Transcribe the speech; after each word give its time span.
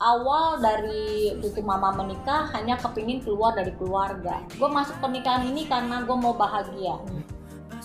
awal 0.00 0.56
dari 0.58 1.36
itu 1.36 1.60
mama 1.60 1.92
menikah 1.92 2.48
hanya 2.56 2.80
kepingin 2.80 3.20
keluar 3.20 3.52
dari 3.52 3.70
keluarga 3.76 4.40
gue 4.48 4.68
masuk 4.68 4.96
pernikahan 4.98 5.44
ini 5.44 5.68
karena 5.68 6.00
gue 6.02 6.16
mau 6.16 6.32
bahagia 6.32 6.96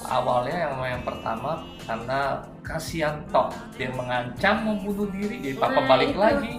awalnya 0.07 0.55
yang 0.55 0.75
yang 0.79 1.03
pertama 1.03 1.67
karena 1.83 2.19
kasihan 2.63 3.19
toh 3.29 3.51
dia 3.75 3.91
mengancam 3.91 4.63
membunuh 4.63 5.11
diri 5.11 5.43
jadi 5.43 5.57
papa 5.59 5.75
Nah, 5.75 5.87
balik 5.87 6.09
itu. 6.11 6.19
lagi 6.19 6.53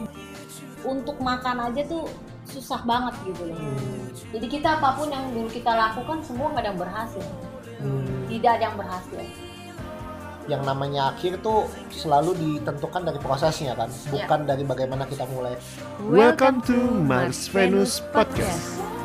untuk 0.84 1.16
makan 1.18 1.72
aja 1.72 1.82
tuh 1.88 2.04
susah 2.46 2.84
banget 2.84 3.16
gitu 3.24 3.48
loh 3.48 3.56
Hmm. 3.56 4.12
jadi 4.36 4.46
kita 4.46 4.68
apa 4.78 4.94
pun 4.94 5.08
yang 5.08 5.24
dulu 5.32 5.48
kita 5.48 5.72
lakukan 5.72 6.20
semua 6.20 6.52
nggak 6.52 6.62
ada 6.62 6.70
yang 6.70 6.80
berhasil 6.80 7.26
Hmm. 7.80 8.24
tidak 8.28 8.50
ada 8.60 8.64
yang 8.68 8.76
berhasil 8.76 9.20
yang 10.46 10.62
namanya 10.62 11.10
akhir 11.10 11.42
tuh 11.42 11.66
selalu 11.90 12.38
ditentukan 12.38 13.02
dari 13.02 13.18
prosesnya 13.18 13.74
kan 13.74 13.90
bukan 14.10 14.40
dari 14.46 14.62
bagaimana 14.62 15.02
kita 15.06 15.26
mulai 15.26 15.58
Welcome 16.06 16.62
to 16.62 16.78
Mars 17.02 17.50
Venus 17.50 17.98
Podcast. 18.14 18.78
Udah 18.78 18.95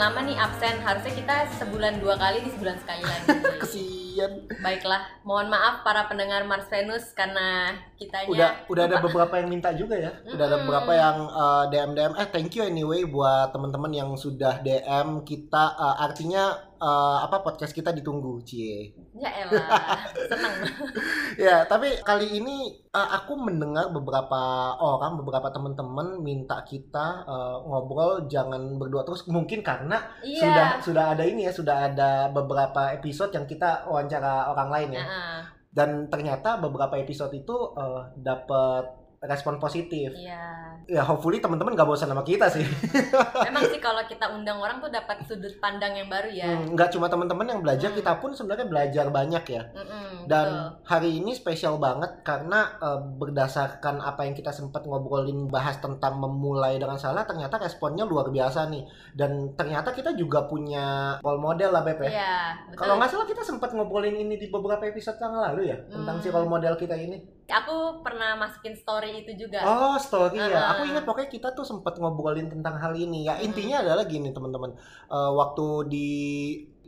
lama 0.00 0.24
nih 0.24 0.36
absen. 0.40 0.80
Harusnya 0.80 1.12
kita 1.12 1.36
sebulan 1.60 2.00
dua 2.00 2.16
kali 2.16 2.40
di 2.40 2.50
sebulan 2.56 2.76
sekali 2.80 3.04
lagi. 3.04 3.28
kesian. 3.62 4.32
Baiklah, 4.64 5.20
mohon 5.22 5.52
maaf 5.52 5.84
para 5.84 6.08
pendengar 6.08 6.48
Mars 6.48 6.66
Venus 6.72 7.12
karena 7.12 7.76
kitanya 8.00 8.28
udah 8.32 8.50
udah 8.72 8.82
ada 8.88 8.96
beberapa 9.04 9.34
yang 9.36 9.48
minta 9.52 9.70
juga 9.76 10.00
ya. 10.00 10.12
Udah 10.24 10.44
ada 10.48 10.56
beberapa 10.64 10.92
yang 10.96 11.16
uh, 11.28 11.64
DM 11.68 11.90
DM 11.92 12.12
eh 12.16 12.28
thank 12.32 12.56
you 12.56 12.64
anyway 12.64 13.04
buat 13.04 13.52
teman-teman 13.52 13.92
yang 13.92 14.10
sudah 14.16 14.64
DM 14.64 15.20
kita. 15.28 15.76
Uh, 15.76 15.96
artinya 16.00 16.69
uh, 16.80 17.18
apa 17.22 17.44
podcast 17.44 17.70
kita 17.70 17.92
ditunggu 17.92 18.40
cie 18.42 18.90
Ya 19.14 19.30
elah, 19.44 20.00
seneng. 20.26 20.54
ya 21.46 21.62
tapi 21.64 22.00
kali 22.00 22.40
ini 22.40 22.56
uh, 22.90 23.08
aku 23.20 23.36
mendengar 23.36 23.92
beberapa 23.92 24.40
orang 24.76 25.20
beberapa 25.20 25.52
teman-teman 25.52 26.18
minta 26.18 26.64
kita 26.64 27.22
uh, 27.24 27.60
ngobrol 27.62 28.24
jangan 28.26 28.80
berdua 28.80 29.04
terus 29.04 29.28
mungkin 29.28 29.60
karena 29.60 30.00
Iya. 30.24 30.40
sudah 30.42 30.68
sudah 30.80 31.04
ada 31.14 31.24
ini 31.24 31.46
ya 31.46 31.52
sudah 31.52 31.76
ada 31.92 32.10
beberapa 32.32 32.90
episode 32.90 33.30
yang 33.30 33.44
kita 33.44 33.84
wawancara 33.86 34.48
orang 34.50 34.68
lain 34.72 34.90
ya 34.96 35.04
Heeh, 35.04 35.38
dan 35.70 36.08
ternyata 36.10 36.58
beberapa 36.58 36.98
episode 36.98 37.30
itu 37.30 37.54
uh, 37.76 38.10
dapat 38.16 38.90
respon 39.22 39.56
positif 39.56 40.08
Iya. 40.10 40.40
ya 40.88 41.02
hopefully 41.02 41.38
teman-teman 41.38 41.72
gak 41.72 41.84
bosan 41.84 42.08
sama 42.08 42.20
kita 42.22 42.48
sih 42.48 42.64
Memang 43.46 43.62
sih 43.66 43.76
kalau 43.76 44.00
kita 44.02 44.26
undang 44.26 44.56
orang 44.56 44.78
tuh 44.78 44.88
dapat 44.88 45.20
sudut 45.22 45.52
pandang 45.58 45.92
yang 45.92 46.08
baru 46.08 46.26
ya. 46.26 46.48
Hmm, 46.48 46.72
nggak 46.72 46.88
cuma 46.90 47.04
teman-teman 47.06 47.44
yang 47.46 47.60
belajar 47.60 47.88
Hmm. 47.88 47.98
kita 47.98 48.12
pun 48.16 48.30
sebenarnya 48.30 48.64
belajar 48.64 49.06
banyak 49.08 49.44
ya 49.46 49.62
Mm-mm, 49.70 50.24
dan 50.24 50.46
betul. 50.46 50.88
hari 50.88 51.10
ini 51.14 51.30
spesial 51.30 51.76
banget 51.76 52.22
karena 52.22 52.60
uh, 52.76 52.96
berdasarkan 52.96 54.00
apa 54.00 54.22
yang 54.22 54.32
kita 54.32 54.50
sempat 54.50 54.82
ngobrolin 54.82 55.46
bahas 55.46 55.76
tentang 55.76 56.16
memulai 56.16 56.76
dengan 56.76 56.96
salah 56.96 57.22
ternyata 57.22 57.56
responnya 57.56 58.02
luar 58.02 58.28
biasa 58.28 58.68
nih 58.68 58.84
dan 59.12 59.30
ternyata 59.52 59.90
kita 59.90 60.12
juga 60.12 60.44
punya 60.44 60.80
role 61.20 61.38
model 61.38 61.70
lah 61.70 61.82
Beb 61.82 62.00
ya 62.00 62.10
Iya, 62.10 62.34
kalau 62.72 62.96
nggak 62.96 63.10
salah 63.10 63.26
kita 63.26 63.42
sempat 63.42 63.70
ngobrolin 63.70 64.16
ini 64.16 64.34
di 64.34 64.48
beberapa 64.48 64.80
episode 64.82 65.18
yang 65.18 65.34
lalu 65.34 65.68
ya 65.68 65.78
tentang 65.84 66.16
Hmm. 66.16 66.22
si 66.22 66.28
role 66.28 66.48
model 66.48 66.74
kita 66.74 66.94
ini 66.94 67.20
Aku 67.50 68.00
pernah 68.00 68.38
masukin 68.38 68.72
story 68.78 69.26
itu 69.26 69.46
juga. 69.46 69.60
Oh 69.66 69.98
story 69.98 70.38
ya, 70.38 70.48
Uh-uh. 70.48 70.70
aku 70.72 70.82
ingat 70.88 71.04
pokoknya 71.04 71.30
kita 71.30 71.48
tuh 71.52 71.66
sempat 71.66 71.98
ngobrolin 71.98 72.48
tentang 72.48 72.78
hal 72.78 72.94
ini 72.94 73.26
ya. 73.26 73.36
Hmm. 73.36 73.46
Intinya 73.50 73.82
adalah 73.82 74.04
gini 74.06 74.30
teman-teman, 74.30 74.72
Eh, 75.10 75.32
waktu 75.34 75.66
di 75.90 76.10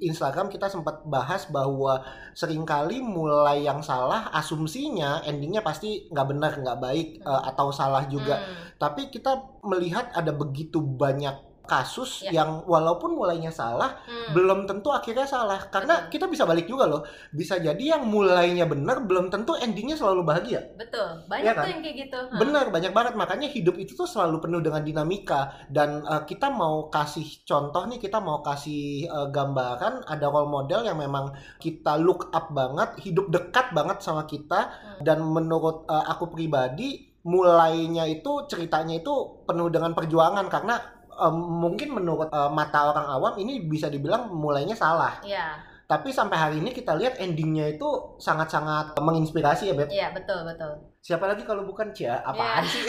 Instagram 0.03 0.51
kita 0.51 0.67
sempat 0.67 1.07
bahas 1.07 1.47
bahwa 1.47 2.03
sering 2.35 2.67
kali 2.67 2.99
mulai 2.99 3.63
yang 3.63 3.83
salah 3.87 4.31
asumsinya 4.35 5.23
endingnya 5.23 5.63
pasti 5.63 6.11
nggak 6.11 6.27
benar 6.27 6.53
nggak 6.59 6.79
baik 6.83 7.09
eh, 7.23 7.43
atau 7.55 7.71
salah 7.71 8.07
juga. 8.11 8.43
Hmm, 8.43 8.79
Tapi 8.79 9.11
kita 9.15 9.63
melihat 9.63 10.11
ada 10.15 10.35
begitu 10.35 10.83
banyak 10.83 11.52
kasus 11.65 12.25
Ya. 12.27 12.43
yang 12.43 12.63
walaupun 12.67 13.15
mulainya 13.15 13.51
salah 13.51 13.99
hmm. 14.07 14.35
belum 14.35 14.67
tentu 14.69 14.91
akhirnya 14.91 15.27
salah 15.27 15.71
karena 15.71 16.07
kita 16.11 16.31
bisa 16.31 16.47
balik 16.47 16.69
juga 16.71 16.87
loh 16.87 17.03
bisa 17.33 17.59
jadi 17.59 17.99
yang 17.99 18.07
mulainya 18.07 18.69
benar 18.69 19.03
belum 19.07 19.33
tentu 19.33 19.57
endingnya 19.59 19.99
selalu 19.99 20.23
bahagia 20.23 20.63
Betul, 20.77 21.09
Iya 21.23 21.29
banyak 21.29 21.55
kan? 21.55 21.65
tuh 21.65 21.71
yang 21.71 21.83
kayak 21.83 21.97
gitu. 22.09 22.19
Hah. 22.19 22.39
Benar, 22.41 22.65
banyak 22.73 22.93
banget. 22.93 23.15
Makanya 23.15 23.49
hidup 23.53 23.77
itu 23.79 23.93
tuh 23.95 24.09
selalu 24.09 24.37
penuh 24.43 24.61
dengan 24.65 24.83
dinamika. 24.83 25.41
Dan 25.69 26.03
uh, 26.05 26.23
kita 26.25 26.49
mau 26.51 26.89
kasih 26.89 27.45
contoh 27.47 27.83
nih, 27.89 27.99
kita 28.03 28.19
mau 28.19 28.41
kasih 28.41 29.07
uh, 29.09 29.29
gambaran 29.31 30.07
ada 30.09 30.27
role 30.29 30.51
model 30.51 30.85
yang 30.87 30.99
memang 30.99 31.33
kita 31.61 31.97
look 32.01 32.33
up 32.33 32.51
banget, 32.51 32.99
hidup 33.05 33.31
dekat 33.31 33.71
banget 33.77 34.03
sama 34.03 34.25
kita. 34.27 34.71
Hmm. 34.73 35.01
Dan 35.05 35.23
menurut 35.23 35.87
uh, 35.87 36.05
aku 36.09 36.33
pribadi, 36.33 37.13
mulainya 37.23 38.09
itu 38.11 38.51
ceritanya 38.51 38.99
itu 38.99 39.47
penuh 39.47 39.71
dengan 39.71 39.95
perjuangan 39.95 40.51
karena 40.51 41.02
um, 41.15 41.35
mungkin 41.61 41.93
menurut 41.93 42.29
uh, 42.29 42.49
mata 42.49 42.89
orang 42.89 43.07
awam 43.07 43.35
ini 43.37 43.63
bisa 43.63 43.87
dibilang 43.87 44.29
mulainya 44.29 44.73
salah. 44.73 45.19
Iya, 45.21 45.59
Tapi 45.85 46.09
sampai 46.09 46.37
hari 46.37 46.57
ini 46.59 46.73
kita 46.73 46.97
lihat 46.97 47.21
endingnya 47.21 47.69
itu 47.69 47.85
sangat-sangat 48.17 48.97
menginspirasi 48.97 49.69
ya, 49.69 49.75
Beb. 49.75 49.89
iya 49.89 50.09
betul 50.09 50.41
betul. 50.43 50.73
Siapa 51.03 51.27
lagi 51.27 51.43
kalau 51.43 51.67
bukan 51.67 51.93
Cia? 51.93 52.23
Apaan 52.23 52.65
Iya. 52.65 52.71
sih? 52.71 52.83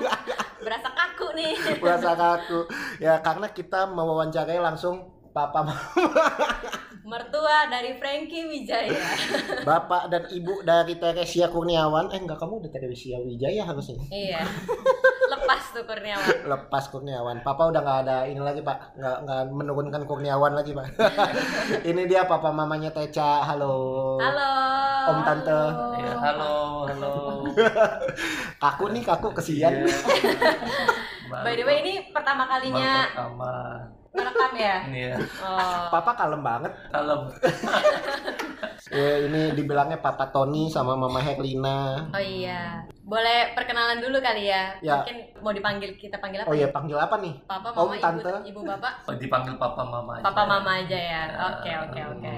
Berasa 0.64 0.90
kaku 0.90 1.32
nih. 1.32 1.54
Merasa 1.82 2.12
kaku. 2.12 2.60
Ya 2.98 3.16
karena 3.20 3.48
kita 3.48 3.88
mewawancarai 3.88 4.60
langsung 4.60 5.08
Papa, 5.34 5.66
Mertua 7.10 7.66
dari 7.66 7.98
Frankie 7.98 8.46
Wijaya. 8.46 8.96
Bapak 9.60 10.06
dan 10.08 10.24
Ibu 10.24 10.62
dari 10.62 10.94
Teresia 10.94 11.50
Kurniawan. 11.50 12.08
Eh 12.08 12.22
enggak, 12.22 12.38
kamu 12.38 12.62
udah 12.62 12.70
Teresia 12.70 13.18
Wijaya 13.18 13.66
harusnya. 13.66 13.98
iya. 14.08 14.40
Lepas 15.74 15.82
tuh 15.82 15.90
Kurniawan. 15.90 16.30
Lepas 16.54 16.84
Kurniawan. 16.86 17.36
Papa 17.42 17.62
udah 17.66 17.80
nggak 17.82 17.98
ada 18.06 18.16
ini 18.30 18.38
lagi 18.38 18.62
Pak. 18.62 18.94
Nggak, 18.94 19.16
nggak 19.26 19.40
menurunkan 19.50 20.02
Kurniawan 20.06 20.54
lagi 20.54 20.70
Pak. 20.70 20.86
ini 21.90 22.02
dia 22.06 22.30
Papa 22.30 22.54
mamanya 22.54 22.94
Teca. 22.94 23.42
Halo. 23.42 23.74
Halo. 24.22 24.50
Om 25.10 25.18
Tante. 25.26 25.62
Ya, 25.98 26.14
halo 26.16 26.54
halo 26.86 27.12
Kaku 28.62 28.94
nih, 28.94 29.02
kaku 29.02 29.34
kesian. 29.34 29.82
Iya. 29.82 29.98
By 31.42 31.58
the 31.58 31.66
way 31.66 31.82
ini 31.82 32.14
pertama 32.14 32.46
Baru 32.46 32.52
kalinya 32.54 33.10
pertama 33.10 33.52
merekam 34.14 34.52
ya. 34.54 34.76
ini 34.86 35.10
ya 35.10 35.16
Oh. 35.42 35.90
Papa 35.90 36.14
kalem 36.14 36.38
banget. 36.46 36.70
kalau 36.94 37.26
Ya, 38.92 39.24
ini 39.24 39.56
dibilangnya 39.56 39.96
Papa 40.04 40.28
Tony 40.28 40.68
sama 40.68 40.92
Mama 40.92 41.16
Herlina. 41.22 42.10
Oh 42.12 42.20
iya. 42.20 42.84
Boleh 43.00 43.56
perkenalan 43.56 44.00
dulu 44.04 44.20
kali 44.20 44.52
ya. 44.52 44.76
Ya. 44.84 45.00
Mungkin 45.00 45.16
mau 45.40 45.52
dipanggil 45.56 45.96
kita 45.96 46.20
panggil 46.20 46.44
apa? 46.44 46.52
Oh 46.52 46.56
ya? 46.56 46.66
iya, 46.66 46.68
panggil 46.68 46.98
apa 47.00 47.16
nih? 47.16 47.34
Papa, 47.48 47.72
Om, 47.72 47.88
mama, 47.88 47.96
Tante. 47.96 48.28
ibu, 48.44 48.60
ibu, 48.60 48.60
bapak. 48.68 48.92
oh, 49.08 49.16
dipanggil 49.16 49.54
papa 49.56 49.82
mama 49.88 50.20
aja. 50.20 50.24
Papa, 50.28 50.42
mama 50.44 50.70
aja 50.84 50.98
ya. 50.98 51.22
Oke, 51.54 51.70
oke, 51.88 52.00
oke. 52.12 52.36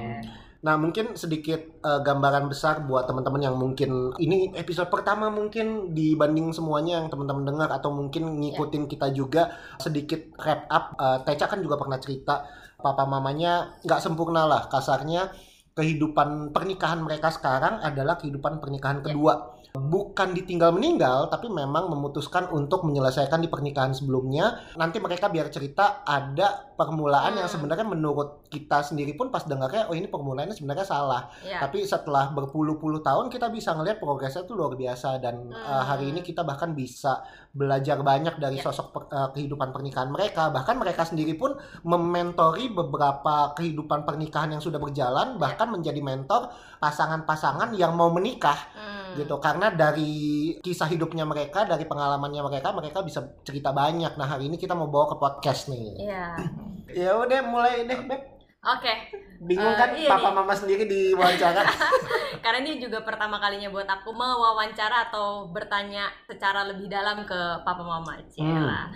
Nah, 0.63 0.75
mungkin 0.79 1.15
sedikit 1.19 1.61
eh, 1.83 2.01
gambaran 2.03 2.47
besar 2.47 2.83
buat 2.87 3.07
teman-teman 3.11 3.43
yang 3.43 3.55
mungkin 3.59 4.15
ini 4.19 4.55
episode 4.55 4.91
pertama 4.91 5.31
mungkin 5.31 5.95
dibanding 5.95 6.55
semuanya 6.55 7.03
yang 7.03 7.11
teman-teman 7.11 7.43
dengar 7.43 7.71
atau 7.75 7.91
mungkin 7.91 8.39
ngikutin 8.39 8.87
kita 8.87 9.11
juga 9.11 9.51
sedikit 9.83 10.31
wrap 10.39 10.71
up. 10.71 10.95
Eh, 10.95 11.19
Teca 11.27 11.47
kan 11.51 11.59
juga 11.59 11.75
pernah 11.75 11.99
cerita 11.99 12.47
papa 12.77 13.03
mamanya 13.03 13.79
nggak 13.83 13.99
sempurna 13.99 14.47
lah 14.47 14.69
kasarnya 14.71 15.33
kehidupan 15.77 16.57
pernikahan 16.57 17.05
mereka 17.05 17.29
sekarang 17.29 17.85
adalah 17.85 18.17
kehidupan 18.17 18.65
pernikahan 18.65 19.05
Ya. 19.05 19.13
kedua. 19.13 19.35
Bukan 19.77 20.33
ditinggal 20.33 20.73
meninggal, 20.73 21.29
tapi 21.29 21.53
memang 21.53 21.93
memutuskan 21.93 22.49
untuk 22.49 22.89
menyelesaikan 22.89 23.45
di 23.45 23.53
pernikahan 23.53 23.93
sebelumnya. 23.93 24.73
Nanti 24.73 24.97
mereka 24.97 25.29
biar 25.29 25.53
cerita 25.53 26.01
ada 26.01 26.73
permulaan 26.81 27.37
yang 27.37 27.45
Hmm. 27.45 27.61
sebenarnya 27.61 27.85
menurut 27.85 28.49
kita 28.49 28.81
sendiri 28.81 29.13
pun 29.13 29.29
pas 29.29 29.45
dengarnya, 29.45 29.85
oh 29.89 29.97
ini 29.97 30.09
permulaannya 30.09 30.57
sebenarnya 30.57 30.87
salah. 30.89 31.29
Ya. 31.45 31.61
Tapi 31.61 31.85
setelah 31.85 32.33
berpuluh-puluh 32.33 33.05
tahun 33.05 33.29
kita 33.29 33.53
bisa 33.53 33.77
ngelihat 33.77 34.01
progresnya 34.01 34.49
tuh 34.49 34.57
luar 34.57 34.81
biasa 34.81 35.21
dan 35.21 35.45
Hmm. 35.45 35.53
uh, 35.53 35.85
hari 35.85 36.09
ini 36.09 36.25
kita 36.25 36.41
bahkan 36.41 36.73
bisa 36.73 37.21
belajar 37.53 38.01
banyak 38.01 38.41
dari 38.41 38.57
Ya. 38.57 38.65
sosok 38.65 38.87
per- 38.97 39.09
uh, 39.13 39.29
kehidupan 39.37 39.77
pernikahan 39.77 40.09
mereka. 40.09 40.49
Bahkan 40.57 40.77
mereka 40.81 41.05
sendiri 41.05 41.37
pun 41.37 41.53
mementori 41.85 42.73
beberapa 42.73 43.53
kehidupan 43.53 44.09
pernikahan 44.09 44.57
yang 44.57 44.65
sudah 44.65 44.81
berjalan, 44.81 45.37
bahkan 45.37 45.66
menjadi 45.67 45.99
mentor 45.99 46.49
pasangan-pasangan 46.79 47.71
yang 47.73 47.93
mau 47.93 48.09
menikah 48.09 48.57
Hmm. 48.73 49.15
gitu. 49.17 49.37
Karena 49.37 49.69
dari 49.69 50.13
kisah 50.59 50.87
hidupnya 50.87 51.23
mereka, 51.23 51.63
dari 51.63 51.85
pengalamannya 51.85 52.43
mereka, 52.43 52.71
mereka 52.71 53.01
bisa 53.01 53.21
cerita 53.43 53.71
banyak. 53.71 54.15
Nah 54.15 54.27
hari 54.27 54.47
ini 54.47 54.57
kita 54.57 54.73
mau 54.73 54.87
bawa 54.87 55.09
ke 55.09 55.17
podcast 55.17 55.69
nih. 55.69 55.89
Iya. 56.03 56.27
Ya 56.87 57.13
udah 57.13 57.43
mulai 57.43 57.83
deh, 57.83 57.99
Beb. 57.99 58.23
Oke. 58.63 58.95
Bingung 59.39 59.69
Eh, 59.69 59.77
kan 59.77 59.91
iya 59.93 60.07
papa 60.09 60.31
nih. 60.31 60.35
mama 60.35 60.55
sendiri 60.55 60.87
di 60.87 61.11
wawancara. 61.13 61.61
Karena 62.47 62.63
ini 62.63 62.79
juga 62.79 63.03
pertama 63.03 63.37
kalinya 63.37 63.69
buat 63.69 63.85
aku 63.85 64.11
mewawancara 64.11 65.11
atau 65.11 65.51
bertanya 65.51 66.07
secara 66.25 66.63
lebih 66.65 66.87
dalam 66.87 67.23
ke 67.23 67.37
papa 67.63 67.83
mama 67.83 68.15
Hmm. 68.15 68.27
Cila. 68.31 68.87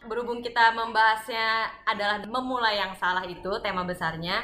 Berhubung 0.00 0.40
kita 0.40 0.72
membahasnya 0.72 1.64
adalah 1.84 2.20
memulai 2.22 2.76
yang 2.76 2.92
salah 2.94 3.24
itu 3.24 3.50
tema 3.60 3.84
besarnya. 3.84 4.40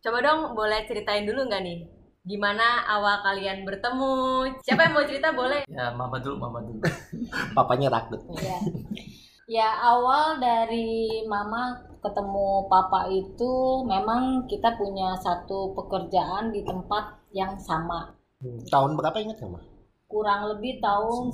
Coba 0.00 0.24
dong 0.24 0.56
boleh 0.56 0.88
ceritain 0.88 1.28
dulu 1.28 1.44
nggak 1.44 1.60
nih? 1.60 1.84
Gimana 2.24 2.88
awal 2.88 3.20
kalian 3.20 3.68
bertemu? 3.68 4.48
Siapa 4.64 4.88
yang 4.88 4.96
mau 4.96 5.04
cerita 5.04 5.28
boleh? 5.36 5.68
Ya 5.68 5.92
mama 5.92 6.16
dulu, 6.16 6.40
mama 6.40 6.64
dulu. 6.64 6.80
Papanya 7.56 7.92
rakut. 7.92 8.24
Ya. 8.40 8.58
ya 9.60 9.68
awal 9.76 10.40
dari 10.40 11.20
mama 11.28 11.84
ketemu 12.00 12.64
papa 12.72 13.12
itu 13.12 13.84
memang 13.84 14.48
kita 14.48 14.72
punya 14.80 15.20
satu 15.20 15.76
pekerjaan 15.76 16.48
di 16.48 16.64
tempat 16.64 17.20
yang 17.36 17.60
sama. 17.60 18.16
Hmm. 18.40 18.56
Tahun 18.72 18.96
berapa 18.96 19.20
ingat 19.20 19.36
nggak, 19.36 19.52
Ma? 19.52 19.60
Kurang 20.08 20.48
lebih 20.56 20.80
tahun 20.80 21.28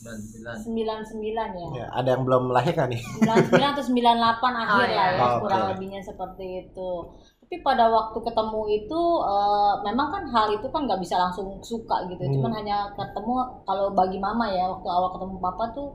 99. 0.00 1.12
1999 1.12 1.60
ya. 1.60 1.68
Ya, 1.76 1.86
ada 1.92 2.08
yang 2.16 2.22
belum 2.24 2.48
lahir 2.50 2.72
kan 2.72 2.88
nih? 2.88 3.02
99 3.20 3.52
atau 3.52 3.84
98 3.84 3.92
akhir 4.64 4.88
iya. 4.88 4.96
lah 4.96 5.08
ya, 5.12 5.20
Oh, 5.20 5.36
kurang 5.44 5.62
lebihnya 5.70 6.00
seperti 6.00 6.46
itu. 6.64 6.90
Tapi 7.40 7.56
pada 7.60 7.90
waktu 7.90 8.18
ketemu 8.22 8.62
itu 8.70 9.00
eh, 9.20 9.74
memang 9.84 10.08
kan 10.08 10.22
hal 10.30 10.46
itu 10.54 10.66
kan 10.70 10.86
nggak 10.86 11.00
bisa 11.02 11.18
langsung 11.18 11.58
suka 11.60 12.06
gitu. 12.08 12.22
Hmm. 12.22 12.32
Cuman 12.38 12.52
hanya 12.56 12.94
ketemu 12.94 13.32
kalau 13.66 13.92
bagi 13.92 14.16
mama 14.16 14.46
ya 14.48 14.70
waktu 14.70 14.88
awal 14.88 15.10
ketemu 15.18 15.36
papa 15.42 15.64
tuh 15.74 15.88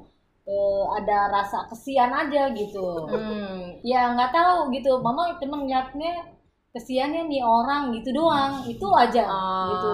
eh, 0.45 0.83
ada 1.01 1.31
rasa 1.31 1.65
kesian 1.71 2.11
aja 2.11 2.51
gitu. 2.53 3.07
Hmm. 3.07 3.79
Ya 3.81 4.11
nggak 4.13 4.35
tahu 4.35 4.69
gitu. 4.75 4.99
Mama 4.99 5.33
cuma 5.39 5.63
ngeliatnya 5.63 6.27
kesiannya 6.75 7.31
nih 7.31 7.39
orang 7.41 7.95
gitu 7.95 8.11
doang. 8.11 8.61
Itu 8.67 8.91
aja 8.91 9.23
Oh. 9.23 9.67
gitu. 9.71 9.91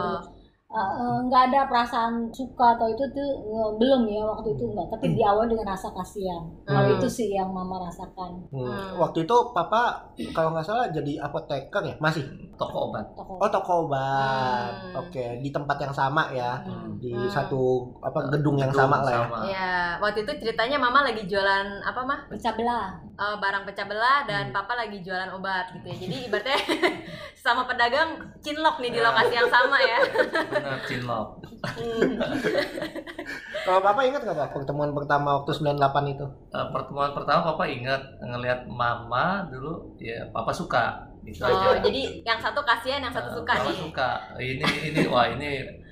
Eh, 0.71 1.15
nggak 1.27 1.51
ada 1.51 1.68
perasaan 1.68 2.31
suka 2.31 2.79
atau 2.79 2.88
itu 2.88 3.03
tuh 3.12 3.29
eh, 3.44 3.69
belum 3.75 4.07
ya 4.07 4.23
waktu 4.23 4.56
itu 4.56 4.71
enggak 4.71 4.88
tapi 4.88 5.12
diawali 5.12 5.51
dengan 5.51 5.75
rasa 5.75 5.91
kasihan 5.91 6.47
kalau 6.63 6.88
Hmm. 6.88 6.95
itu 6.95 7.07
sih 7.12 7.27
yang 7.27 7.51
mama 7.51 7.75
rasakan 7.75 8.39
Hmm. 8.47 8.63
Hmm. 8.63 8.95
Waktu 8.95 9.27
itu 9.27 9.35
papa 9.51 10.00
kalau 10.31 10.56
nggak 10.56 10.63
salah 10.63 10.88
jadi 10.88 11.19
apoteker 11.19 11.83
ya? 11.83 11.95
Masih? 12.00 12.23
Toko 12.62 12.78
obat. 12.88 13.06
toko 13.12 13.31
Oh 13.36 13.50
toko 13.50 13.74
obat. 13.84 14.72
Hmm. 14.72 15.00
Oke, 15.00 15.25
di 15.38 15.50
tempat 15.50 15.78
yang 15.78 15.90
sama 15.92 16.30
ya. 16.30 16.62
Hmm. 16.62 16.96
Di 16.96 17.10
Hmm. 17.12 17.25
satu 17.28 17.62
apa 18.00 18.30
gedung 18.30 18.56
yang 18.56 18.69
sama 18.69 19.02
lah 19.02 19.10
ya. 19.10 19.18
sama. 19.19 19.38
Ya, 19.44 19.72
waktu 19.98 20.22
itu 20.22 20.31
ceritanya 20.38 20.78
mama 20.78 21.02
lagi 21.02 21.25
jualan 21.25 21.81
apa 21.81 22.02
mah? 22.02 22.19
pecah 22.28 22.54
belah 22.54 22.90
Eh, 23.13 23.38
barang 23.38 23.63
pecah 23.63 23.86
belah 23.86 24.25
dan 24.25 24.50
Hmm. 24.50 24.56
papa 24.56 24.74
lagi 24.74 24.98
jualan 25.00 25.30
obat 25.31 25.69
gitu 25.72 25.86
ya. 25.86 25.98
Jadi 26.00 26.16
ibaratnya 26.25 26.58
sama 27.38 27.66
pedagang 27.66 28.10
cinlok 28.40 28.78
nih 28.78 28.90
di 28.90 28.98
Ya. 28.98 29.06
lokasi 29.06 29.34
yang 29.36 29.46
sama 29.48 29.78
ya. 29.78 30.00
Benar, 30.48 30.78
cinlok. 30.84 31.28
Hmm. 31.62 32.18
Kalau 33.62 33.80
papa 33.80 34.02
ingat 34.02 34.22
nggak 34.22 34.34
pak 34.36 34.50
pertemuan 34.52 34.90
pertama 34.92 35.38
waktu 35.38 35.54
98 35.54 35.78
itu? 36.10 36.25
Eh, 36.50 36.68
pertemuan 36.72 37.12
pertama 37.12 37.42
papa 37.46 37.63
ingat 37.63 38.02
ngelihat 38.19 38.66
mama 38.66 39.25
dulu 39.48 39.94
ya 39.98 40.25
papa 40.28 40.50
suka 40.50 41.06
gitu 41.23 41.41
Oh, 41.41 41.53
aja. 41.69 41.79
jadi 41.79 42.01
yang 42.21 42.38
satu 42.38 42.62
kasihan, 42.62 43.00
yang 43.00 43.12
satu 43.12 43.29
Eh, 43.29 43.35
suka 43.35 43.53
nih. 43.56 43.75
suka. 43.75 44.09
Ini 44.35 44.65
ini 44.88 45.01
wah 45.06 45.25
ini 45.27 45.50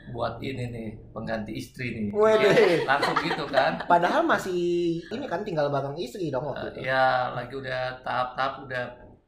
buat 0.09 0.37
ini 0.39 0.63
nih 0.67 0.87
pengganti 1.09 1.53
istri 1.53 1.93
nih. 1.93 2.09
Waduh. 2.09 2.49
Ya, 2.49 2.81
langsung 2.83 3.13
gitu 3.19 3.45
kan. 3.45 3.77
Padahal 3.85 4.21
masih 4.21 4.57
ini 5.03 5.25
kan 5.25 5.41
tinggal 5.41 5.69
bareng 5.69 5.93
istri 5.95 6.27
dong 6.27 6.45
waktu 6.45 6.65
Eh, 6.67 6.71
itu. 6.73 6.79
ya 6.85 7.03
lagi 7.31 7.53
udah 7.53 7.81
tahap-tahap 8.01 8.65
udah 8.65 8.83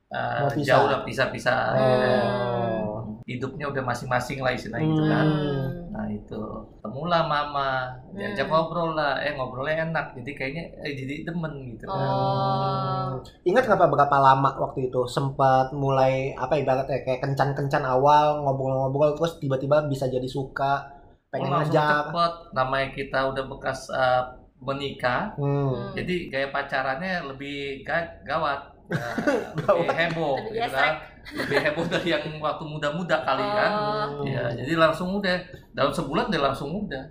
eh, 0.09 0.39
Mau 0.39 0.50
pisah. 0.50 0.65
jauh 0.68 0.86
udah 0.88 1.00
pisah-pisah. 1.01 1.59
Oh. 1.71 3.21
Hidupnya 3.24 3.65
udah 3.68 3.83
masing-masing 3.83 4.39
lah 4.39 4.51
istilahnya 4.51 4.88
gitu 4.88 5.04
kan. 5.06 5.27
Hmm. 6.12 6.19
Nah 6.19 6.19
itu 6.19 6.42
temulah 6.81 7.22
mama 7.24 7.69
diajak 8.12 8.46
Hmm. 8.46 8.52
ngobrol 8.52 8.90
lah, 8.94 9.16
eh 9.18 9.31
ngobrolnya 9.31 9.88
enak, 9.88 10.06
jadi 10.18 10.31
kayaknya 10.34 10.63
eh, 10.81 10.94
jadi 10.94 11.13
demen 11.24 11.54
gitu. 11.69 11.86
kan. 11.86 11.96
Oh. 11.96 13.10
Ingat 13.44 13.63
nggak 13.66 13.80
pak 13.80 13.90
berapa 13.90 14.18
lama 14.18 14.50
waktu 14.60 14.80
itu 14.88 15.02
sempat 15.08 15.72
mulai 15.74 16.36
apa 16.36 16.54
ibaratnya 16.56 17.00
kayak 17.02 17.22
kencan-kencan 17.22 17.84
awal 17.86 18.44
ngobrol-ngobrol 18.44 19.13
terus 19.13 19.40
tiba-tiba 19.40 19.86
bisa 19.86 20.06
jadi 20.06 20.28
suka 20.28 20.90
pengen 21.31 21.48
Oh, 21.48 21.63
cepet, 21.63 22.34
namanya 22.52 22.88
kita 22.92 23.19
udah 23.31 23.44
bekas 23.48 23.88
eh, 23.88 24.24
menikah, 24.60 25.34
Hmm. 25.40 25.72
Hmm. 25.72 25.96
jadi 25.96 26.16
gaya 26.28 26.48
pacarannya 26.50 27.31
lebih 27.31 27.81
ga- 27.81 28.19
gawat, 28.22 28.62
Ya, 28.92 29.00
lebih 29.56 29.88
Gawat. 29.88 29.96
heboh, 29.96 30.36
Lebih 30.36 30.52
gitu 30.52 30.69
kan. 30.75 30.94
Lebih 31.31 31.57
heboh 31.59 31.85
dari 31.85 32.09
yang 32.09 32.23
waktu 32.38 32.63
muda-muda 32.63 33.21
kali 33.21 33.44
kan. 33.44 33.71
Oh. 33.71 34.23
Ya, 34.23 34.50
jadi 34.51 34.73
langsung 34.75 35.13
udah 35.13 35.38
dalam 35.71 35.89
sebulan 35.89 36.27
dia 36.27 36.41
langsung 36.41 36.69
udah 36.81 37.03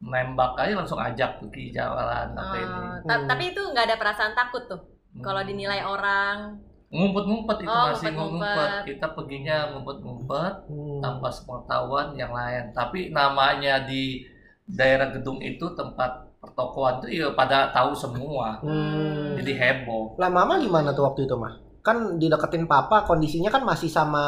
nembak 0.00 0.56
aja 0.56 0.74
langsung 0.74 0.96
ajak 0.96 1.38
pergi 1.38 1.70
jalan 1.70 2.32
apa 2.32 2.56
ini. 2.56 2.72
Oh, 2.72 2.96
ta- 3.04 3.16
Hmm. 3.16 3.28
tapi 3.28 3.52
itu 3.52 3.60
nggak 3.60 3.84
ada 3.84 3.96
perasaan 3.96 4.32
takut 4.32 4.64
tuh 4.64 4.80
Hmm. 5.10 5.20
kalau 5.20 5.40
dinilai 5.40 5.80
orang. 5.80 6.56
ngumpet-ngumpet 6.90 7.58
itu 7.60 7.70
Oh, 7.70 7.86
masih 7.86 8.10
ngumpet-ngumpet. 8.10 8.50
ngumpet. 8.50 8.82
Kita 8.84 9.06
perginya 9.14 9.56
ngumpet-ngumpet 9.70 10.54
Hmm. 10.66 10.98
tanpa 10.98 11.28
sepengetahuan 11.30 12.18
yang 12.18 12.34
lain. 12.34 12.74
Tapi 12.74 13.14
namanya 13.14 13.78
di 13.80 14.26
daerah 14.66 15.06
gedung 15.08 15.38
itu 15.38 15.62
tempat 15.70 16.10
pertokoan 16.36 16.98
itu 16.98 17.22
ya 17.22 17.30
pada 17.30 17.70
tahu 17.70 17.94
semua. 17.94 18.58
Hmm. 18.58 19.38
Jadi 19.38 19.54
heboh. 19.54 20.18
Lah 20.18 20.26
mama 20.26 20.58
gimana 20.58 20.90
tuh 20.90 21.06
waktu 21.06 21.26
itu 21.26 21.36
mah? 21.36 21.54
Kan 21.80 22.20
dideketin 22.20 22.68
papa 22.68 23.08
kondisinya 23.08 23.48
kan 23.48 23.64
masih 23.64 23.88
sama 23.88 24.24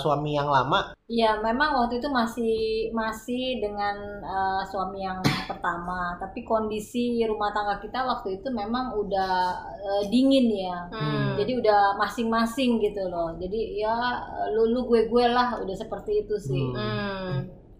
suami 0.00 0.32
yang 0.32 0.48
lama. 0.48 0.96
Iya, 1.06 1.38
memang 1.38 1.76
waktu 1.76 2.02
itu 2.02 2.08
masih 2.10 2.56
masih 2.90 3.62
dengan 3.62 3.94
eh, 4.26 4.62
suami 4.66 5.06
yang 5.06 5.22
pertama, 5.46 6.18
tapi 6.18 6.42
kondisi 6.42 7.22
rumah 7.22 7.54
tangga 7.54 7.78
kita 7.78 8.02
waktu 8.02 8.42
itu 8.42 8.48
memang 8.50 8.96
udah 8.96 9.54
eh, 9.76 10.04
dingin 10.10 10.50
ya. 10.50 10.88
Hmm. 10.90 11.38
Jadi 11.38 11.62
udah 11.62 11.94
masing-masing 12.00 12.82
gitu 12.82 13.06
loh. 13.06 13.36
Jadi 13.38 13.78
ya 13.78 13.94
lu 14.50 14.72
lu 14.72 14.88
gue 14.90 15.06
gue 15.06 15.26
lah, 15.30 15.62
udah 15.62 15.76
seperti 15.78 16.26
itu 16.26 16.34
sih. 16.40 16.64
Hmm. 16.74 16.80
Hmm. 16.80 17.32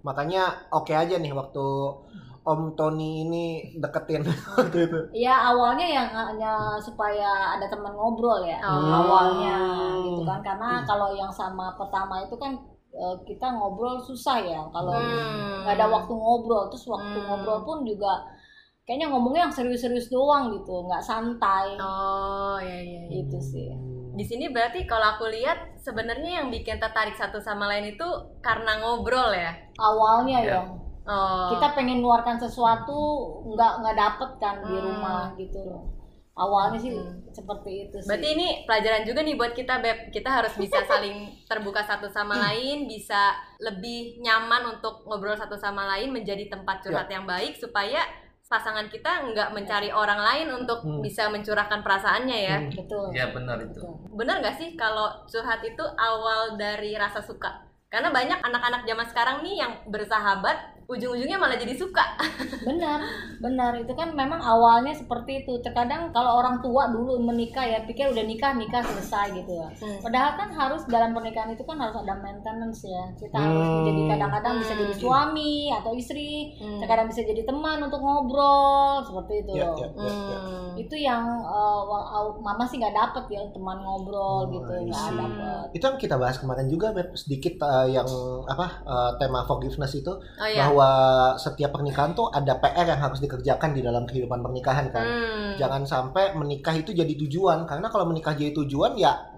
Makanya 0.07 0.71
oke 0.71 0.95
aja 0.95 1.19
nih 1.19 1.35
waktu 1.35 1.67
Om 2.47 2.79
Tony 2.79 3.27
ini 3.27 3.45
deketin 3.75 4.23
waktu 4.55 4.79
itu. 4.87 4.99
Ya 5.19 5.35
awalnya 5.45 5.83
yang 5.83 6.09
hanya 6.09 6.55
supaya 6.79 7.27
ada 7.53 7.67
teman 7.67 7.91
ngobrol 7.91 8.41
ya 8.41 8.63
Oh. 8.63 9.03
awalnya 9.03 9.57
gitu 10.01 10.23
kan 10.23 10.39
karena 10.41 10.81
kalau 10.83 11.11
yang 11.13 11.29
sama 11.29 11.75
pertama 11.75 12.23
itu 12.23 12.39
kan 12.39 12.55
eh, 12.93 13.17
kita 13.25 13.51
ngobrol 13.51 13.99
susah 13.99 14.39
ya 14.39 14.63
kalau 14.71 14.95
Hmm. 14.95 15.67
nggak 15.67 15.75
ada 15.75 15.87
waktu 15.87 16.13
ngobrol 16.15 16.71
terus 16.71 16.87
waktu 16.87 17.19
Hmm. 17.19 17.27
ngobrol 17.27 17.61
pun 17.61 17.79
juga 17.83 18.25
kayaknya 18.83 19.11
ngomongnya 19.11 19.43
yang 19.45 19.53
serius-serius 19.53 20.07
doang 20.07 20.55
gitu 20.55 20.87
nggak 20.87 21.03
santai 21.03 21.75
Oh, 21.77 22.57
ya 22.57 22.79
ya. 22.79 23.01
ya. 23.03 23.11
gitu 23.13 23.37
sih 23.37 23.69
Di 24.17 24.25
sini 24.25 24.49
berarti 24.49 24.87
kalau 24.87 25.13
aku 25.13 25.29
lihat 25.29 25.77
sebenarnya 25.77 26.41
yang 26.41 26.49
bikin 26.49 26.79
tertarik 26.79 27.13
satu 27.13 27.37
sama 27.37 27.69
lain 27.69 27.93
itu 27.93 28.07
karena 28.41 28.81
ngobrol 28.81 29.29
ya. 29.29 29.53
awalnya 29.77 30.39
Ya. 30.41 30.57
ya 30.57 30.86
Oh. 31.07 31.55
kita 31.55 31.73
pengen 31.73 31.99
keluarkan 31.99 32.35
sesuatu 32.37 32.99
nggak 33.47 33.73
nggak 33.79 33.97
dapet 33.97 34.31
kan 34.37 34.57
di 34.61 34.75
Hmm. 34.75 34.85
rumah 34.85 35.31
gitu 35.35 35.59
loh 35.63 35.83
awalnya 36.35 36.77
sih 36.77 36.93
Hmm. 36.93 37.25
seperti 37.31 37.87
itu 37.87 37.97
sih 37.97 38.07
Berarti 38.07 38.29
ini 38.29 38.49
pelajaran 38.63 39.03
juga 39.03 39.21
nih 39.23 39.35
buat 39.35 39.53
kita 39.53 39.79
Beb. 39.79 39.99
Kita 40.11 40.29
harus 40.29 40.53
bisa 40.55 40.85
saling 40.91 41.17
terbuka 41.45 41.81
satu 41.81 42.05
sama 42.07 42.37
lain, 42.37 42.85
bisa 42.85 43.33
lebih 43.57 44.21
nyaman 44.21 44.77
untuk 44.77 45.01
ngobrol 45.05 45.33
satu 45.33 45.57
sama 45.57 45.89
lain, 45.89 46.13
menjadi 46.13 46.51
tempat 46.51 46.83
curhat 46.83 47.09
yang 47.09 47.25
baik 47.25 47.57
supaya 47.57 48.05
pasangan 48.45 48.87
kita 48.87 49.27
nggak 49.27 49.49
mencari 49.51 49.89
orang 49.91 50.21
lain 50.21 50.49
untuk 50.55 50.79
Hmm. 50.81 51.01
bisa 51.01 51.27
mencurahkan 51.27 51.81
perasaannya 51.81 52.39
ya. 52.39 52.57
Hmm. 52.59 52.71
betul 52.71 53.07
Ya 53.11 53.33
benar 53.33 53.57
itu. 53.59 53.81
Bener 54.13 54.37
nggak 54.39 54.57
sih 54.57 54.69
kalau 54.77 55.09
curhat 55.25 55.65
itu 55.65 55.85
awal 55.97 56.55
dari 56.55 56.93
rasa 56.95 57.19
suka? 57.19 57.65
Karena 57.89 58.13
banyak 58.13 58.39
anak-anak 58.39 58.85
zaman 58.85 59.07
sekarang 59.07 59.37
nih 59.41 59.57
yang 59.57 59.73
bersahabat, 59.89 60.76
ujung-ujungnya 60.87 61.37
malah 61.37 61.55
jadi 61.55 61.75
suka. 61.75 62.05
benar 62.67 62.99
benar 63.39 63.73
itu 63.75 63.93
kan 63.93 64.11
memang 64.11 64.39
awalnya 64.39 64.91
seperti 64.91 65.43
itu 65.43 65.59
terkadang 65.61 66.11
kalau 66.11 66.37
orang 66.37 66.59
tua 66.59 66.89
dulu 66.89 67.19
menikah 67.21 67.63
ya 67.63 67.79
pikir 67.81 68.09
udah 68.09 68.23
nikah 68.23 68.53
nikah 68.53 68.83
selesai 68.83 69.35
gitu 69.35 69.53
ya 69.53 69.69
Hmm. 69.77 69.99
padahal 70.01 70.35
kan 70.35 70.49
harus 70.51 70.83
dalam 70.87 71.13
pernikahan 71.13 71.53
itu 71.53 71.63
kan 71.63 71.77
harus 71.77 71.95
ada 71.97 72.17
maintenance 72.17 72.83
ya 72.83 73.05
kita 73.15 73.37
harus 73.37 73.61
Hmm. 73.61 73.75
menjadi 73.77 74.03
kadang-kadang 74.09 74.55
bisa 74.59 74.73
Hmm. 74.73 74.81
jadi 74.81 74.95
suami 74.97 75.55
atau 75.71 75.93
istri 75.93 76.31
Hmm. 76.57 76.81
terkadang 76.81 77.07
bisa 77.07 77.23
jadi 77.23 77.43
teman 77.43 77.79
untuk 77.81 78.01
ngobrol 78.01 79.03
seperti 79.03 79.33
itu 79.41 79.53
Ya, 79.55 79.69
ya, 79.69 79.87
ya, 79.87 79.89
ya. 79.89 80.39
Hmm. 80.41 80.71
itu 80.77 80.95
yang 80.97 81.23
uh, 81.41 81.83
mama 82.37 82.65
sih 82.65 82.77
nggak 82.77 82.95
dapet 82.95 83.25
ya 83.31 83.43
teman 83.49 83.79
ngobrol 83.79 84.25
Oh, 84.39 84.49
gitu 84.49 84.73
nggak 84.83 85.09
dapet 85.13 85.67
Itu 85.73 85.85
yang 85.85 85.99
kita 85.99 86.17
bahas 86.17 86.37
kemarin 86.37 86.67
juga 86.67 86.91
Beb, 86.91 87.15
sedikit 87.15 87.61
uh, 87.61 87.87
yang 87.87 88.07
apa 88.45 88.67
uh, 88.83 89.11
tema 89.17 89.45
forgiveness 89.45 89.95
itu 89.95 90.11
Oh 90.11 90.45
iya. 90.45 90.67
bahwa 90.67 90.76
setiap 91.41 91.71
pernikahan 91.77 92.13
tuh 92.13 92.29
ada 92.29 92.59
PR 92.61 92.87
yang 92.97 93.01
harus 93.01 93.19
dikerjakan 93.23 93.73
di 93.73 93.81
dalam 93.81 94.05
kehidupan 94.05 94.41
pernikahan 94.43 94.93
kan. 94.93 95.07
Hmm. 95.07 95.53
Jangan 95.57 95.83
sampai 95.89 96.37
menikah 96.37 96.77
itu 96.77 96.93
jadi 96.93 97.13
tujuan 97.27 97.65
karena 97.65 97.89
kalau 97.89 98.05
menikah 98.09 98.37
jadi 98.37 98.53
tujuan 98.53 98.97
ya 99.01 99.37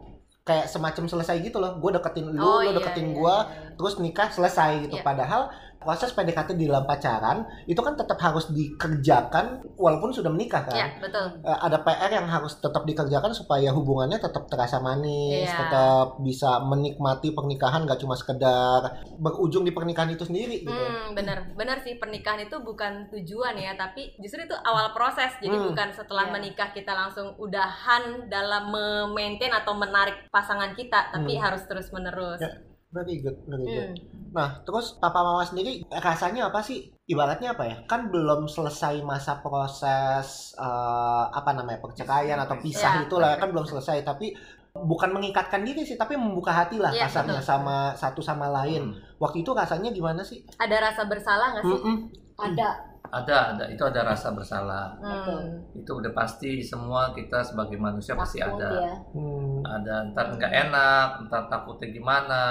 kayak 0.49 0.65
semacam 0.65 1.05
selesai 1.05 1.37
gitu 1.45 1.61
loh. 1.61 1.77
Gue 1.77 1.93
deketin 1.93 2.33
lu, 2.33 2.41
Oh, 2.41 2.65
lu 2.65 2.73
iya, 2.73 2.77
deketin 2.81 3.13
iya, 3.13 3.17
gua, 3.21 3.37
iya. 3.45 3.77
terus 3.77 3.95
nikah 4.01 4.29
selesai 4.33 4.89
gitu. 4.89 4.97
Iya. 4.97 5.05
Padahal 5.05 5.53
proses 5.79 6.11
PDKT 6.11 6.59
di 6.59 6.67
dalam 6.67 6.83
pacaran 6.85 7.47
itu 7.65 7.79
kan 7.79 7.95
tetap 7.95 8.19
harus 8.19 8.51
dikerjakan 8.51 9.63
walaupun 9.79 10.11
sudah 10.11 10.29
menikah 10.29 10.67
kan. 10.67 10.75
Ya, 10.75 10.87
betul. 10.99 11.39
Eh, 11.41 11.59
ada 11.59 11.79
PR 11.81 12.11
yang 12.13 12.27
harus 12.27 12.59
tetap 12.59 12.83
dikerjakan 12.83 13.31
supaya 13.31 13.71
hubungannya 13.71 14.19
tetap 14.19 14.51
terasa 14.51 14.79
manis, 14.79 15.47
Iya. 15.47 15.55
tetap 15.55 16.07
bisa 16.21 16.59
menikmati 16.61 17.31
pernikahan 17.31 17.87
gak 17.87 18.03
cuma 18.03 18.19
sekedar 18.19 19.01
berujung 19.19 19.63
di 19.63 19.71
pernikahan 19.71 20.11
itu 20.11 20.27
sendiri 20.27 20.63
gitu. 20.63 20.75
Hmm, 20.75 21.15
bener, 21.15 21.55
bener 21.55 21.79
sih 21.81 21.97
pernikahan 21.97 22.43
itu 22.43 22.59
bukan 22.59 23.07
tujuan 23.15 23.55
ya, 23.55 23.75
tapi 23.75 24.19
justru 24.19 24.43
itu 24.43 24.57
awal 24.63 24.91
proses. 24.91 25.31
Jadi 25.39 25.55
Hmm. 25.55 25.71
bukan 25.71 25.89
setelah 25.95 26.27
Iya. 26.27 26.33
menikah 26.35 26.71
kita 26.71 26.91
langsung 26.91 27.39
udahan 27.39 28.27
dalam 28.27 28.69
memaintain 28.69 29.55
atau 29.55 29.73
menarik 29.73 30.27
pasangan 30.29 30.75
kita, 30.75 31.15
tapi 31.15 31.39
Hmm. 31.39 31.43
harus 31.47 31.63
terus 31.65 31.89
menerus. 31.91 32.43
Ya, 32.43 32.51
Very 32.89 33.21
good, 33.21 33.37
very 33.45 33.69
good. 33.69 33.91
Hmm. 33.93 34.33
Nah, 34.33 34.49
terus 34.65 34.97
papa 34.97 35.21
mama 35.21 35.45
sendiri 35.45 35.85
rasanya 35.93 36.49
apa 36.49 36.65
sih? 36.65 36.89
Ibaratnya 37.05 37.53
apa 37.53 37.65
ya? 37.69 37.77
Kan 37.85 38.09
belum 38.09 38.49
selesai 38.49 39.05
masa 39.05 39.45
proses 39.45 40.57
eh, 40.57 41.25
apa 41.29 41.53
namanya 41.53 41.81
perceraian 41.81 42.41
atau 42.41 42.57
pisah 42.57 43.01
Ya. 43.01 43.05
itulah 43.05 43.37
kan 43.37 43.53
belum 43.53 43.69
selesai. 43.69 44.05
Tapi 44.05 44.33
bukan 44.73 45.13
mengikatkan 45.13 45.65
diri 45.65 45.85
sih, 45.85 46.01
tapi 46.01 46.17
membuka 46.17 46.49
hati 46.49 46.81
lah 46.81 46.89
Iya, 46.89 47.09
kasarnya 47.09 47.41
betul. 47.41 47.51
sama 47.51 47.77
satu 47.93 48.25
sama 48.25 48.49
lain. 48.49 48.89
Waktu 49.21 49.45
itu 49.45 49.53
rasanya 49.53 49.93
gimana 49.93 50.25
sih? 50.25 50.41
Ada 50.57 50.77
rasa 50.81 51.03
bersalah 51.05 51.61
nggak 51.61 51.65
sih? 51.69 51.77
Mm-mm. 51.85 51.97
ada 52.39 52.88
Ada, 53.09 53.57
ada. 53.57 53.65
Itu 53.73 53.83
ada 53.89 54.05
rasa 54.05 54.37
bersalah. 54.37 54.99
Hmm. 55.01 55.65
Itu 55.73 55.97
udah 55.97 56.13
pasti 56.13 56.61
semua 56.61 57.15
kita 57.17 57.41
sebagai 57.41 57.81
manusia 57.81 58.13
pasti 58.13 58.43
takut 58.43 58.61
ada. 58.61 58.71
ya 58.85 58.95
Hmm. 59.17 59.65
Ada 59.65 59.95
ntar 60.13 60.27
nggak 60.37 60.53
enak, 60.69 61.09
ntar 61.29 61.43
takutnya 61.49 61.89
gimana, 61.89 62.43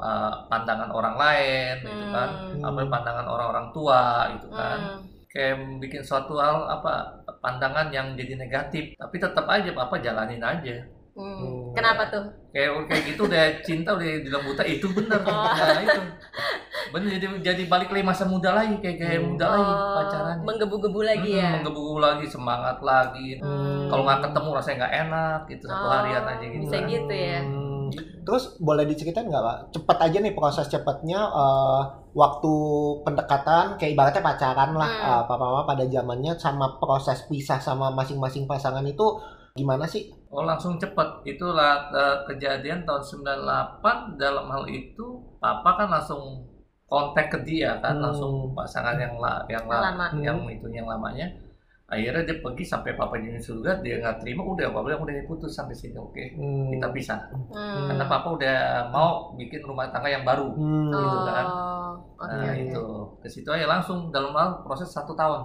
uh, 0.00 0.32
pandangan 0.48 0.88
orang 0.88 1.16
lain, 1.20 1.74
gitu 1.84 2.06
kan. 2.08 2.28
Hmm. 2.56 2.64
Apa 2.64 2.78
pandangan 2.88 3.26
orang-orang 3.28 3.66
tua, 3.76 4.32
gitu 4.38 4.48
kan. 4.48 4.78
Hmm. 4.80 5.00
Kayak 5.28 5.54
bikin 5.84 6.02
suatu 6.02 6.40
hal 6.40 6.64
apa 6.66 7.20
pandangan 7.44 7.92
yang 7.92 8.16
jadi 8.16 8.40
negatif, 8.40 8.96
tapi 8.96 9.16
tetap 9.20 9.44
aja 9.44 9.70
apa 9.76 9.96
jalanin 10.00 10.40
aja. 10.40 10.97
Hmm. 11.18 11.34
Hmm. 11.34 11.74
Kenapa 11.74 12.02
tuh? 12.06 12.24
Kayak 12.48 12.86
kayak 12.86 13.02
gitu 13.04 13.20
udah 13.24 13.44
cinta 13.60 13.90
udah 13.90 14.06
bilang 14.22 14.42
buta 14.44 14.62
itu 14.64 14.86
bener 14.88 15.18
Oh. 15.18 15.34
Nah, 15.50 15.80
itu 15.80 16.00
bener 16.88 17.08
jadi 17.12 17.26
jadi 17.44 17.62
balik 17.66 17.90
lagi 17.90 18.02
masa 18.02 18.24
muda 18.24 18.50
lagi 18.52 18.78
kayak 18.78 18.96
kayak 18.96 19.18
Hmm. 19.18 19.34
muda 19.34 19.46
lagi 19.48 19.66
Oh, 19.68 19.94
pacaran 19.94 20.36
menggebu-gebu 20.40 21.00
lagi 21.02 21.30
Hmm, 21.30 21.40
ya. 21.40 21.50
menggebu 21.58 21.82
lagi 21.98 22.26
semangat 22.26 22.78
lagi 22.80 23.36
Hmm. 23.36 23.86
kalau 23.86 24.02
nggak 24.02 24.20
ketemu 24.24 24.48
rasanya 24.52 24.76
nggak 24.78 24.94
enak 25.00 25.40
gitu 25.48 25.64
satu 25.66 25.84
Oh, 25.84 25.92
harian 25.92 26.24
aja 26.24 26.44
gitu 26.44 26.62
bisa 26.62 26.76
kan. 26.76 26.86
gitu 26.86 27.14
ya. 27.14 27.38
Hmm. 27.42 27.66
Terus 28.20 28.44
boleh 28.58 28.84
diceritain 28.84 29.24
nggak 29.24 29.40
pak? 29.42 29.58
Cepet 29.72 29.98
aja 29.98 30.18
nih 30.20 30.34
proses 30.34 30.66
cepetnya 30.66 31.20
eh, 31.24 31.82
waktu 32.12 32.52
pendekatan 33.02 33.76
kayak 33.76 33.92
ibaratnya 33.92 34.22
pacaran 34.22 34.70
lah 34.72 34.88
Hmm. 34.88 35.08
eh, 35.10 35.22
papa 35.24 35.40
mama 35.40 35.62
pada 35.64 35.84
zamannya 35.84 36.32
sama 36.34 36.76
proses 36.76 37.24
pisah 37.24 37.56
sama 37.58 37.88
masing-masing 37.90 38.44
pasangan 38.44 38.84
itu 38.84 39.06
gimana 39.58 39.84
sih? 39.84 40.06
oh 40.28 40.42
langsung 40.42 40.76
cepet 40.76 41.08
itulah 41.26 41.74
eh, 41.90 42.16
kejadian 42.24 42.84
tahun 42.84 43.02
98 43.02 43.82
dalam 44.16 44.46
hal 44.46 44.64
itu 44.66 45.06
papa 45.36 45.74
kan 45.74 45.88
langsung 45.88 46.44
kontak 46.84 47.28
ke 47.28 47.38
dia 47.42 47.76
kan 47.78 47.94
Hmm. 47.94 48.04
langsung 48.04 48.32
pasangan 48.52 48.96
yang 48.96 49.16
la, 49.16 49.40
yang 49.46 49.60
Yang 49.60 49.66
la- 49.66 49.84
lama. 49.88 50.06
yang 50.18 50.38
itu 50.46 50.66
yang 50.70 50.86
lamanya 50.86 51.26
akhirnya 51.86 52.20
dia 52.22 52.36
pergi 52.38 52.60
sampai 52.62 52.92
papa 52.92 53.16
jadi 53.16 53.36
surga 53.38 53.80
dia 53.80 53.96
nggak 53.98 54.20
terima 54.20 54.40
udah 54.42 54.68
papa 54.68 54.84
bilang 54.86 55.00
udah 55.02 55.24
putus 55.24 55.48
sampai 55.50 55.72
sini 55.72 55.96
oke 55.96 56.20
Hmm. 56.34 56.68
kita 56.68 56.88
pisah 56.90 57.20
Hmm. 57.48 57.88
karena 57.88 58.04
papa 58.06 58.28
udah 58.30 58.56
mau 58.88 59.10
bikin 59.34 59.60
rumah 59.62 59.88
tangga 59.88 60.08
yang 60.08 60.22
baru 60.22 60.48
Hmm. 60.50 60.92
gitu 60.92 61.18
kan. 61.26 61.46
Oh, 61.46 61.90
oke. 62.14 62.28
nah 62.30 62.44
oke. 62.46 62.60
itu 62.62 62.84
ke 63.18 63.28
situ 63.30 63.48
aja 63.48 63.64
langsung 63.66 64.08
dalam 64.08 64.32
hal 64.32 64.60
proses 64.62 64.88
satu 64.88 65.12
tahun 65.12 65.40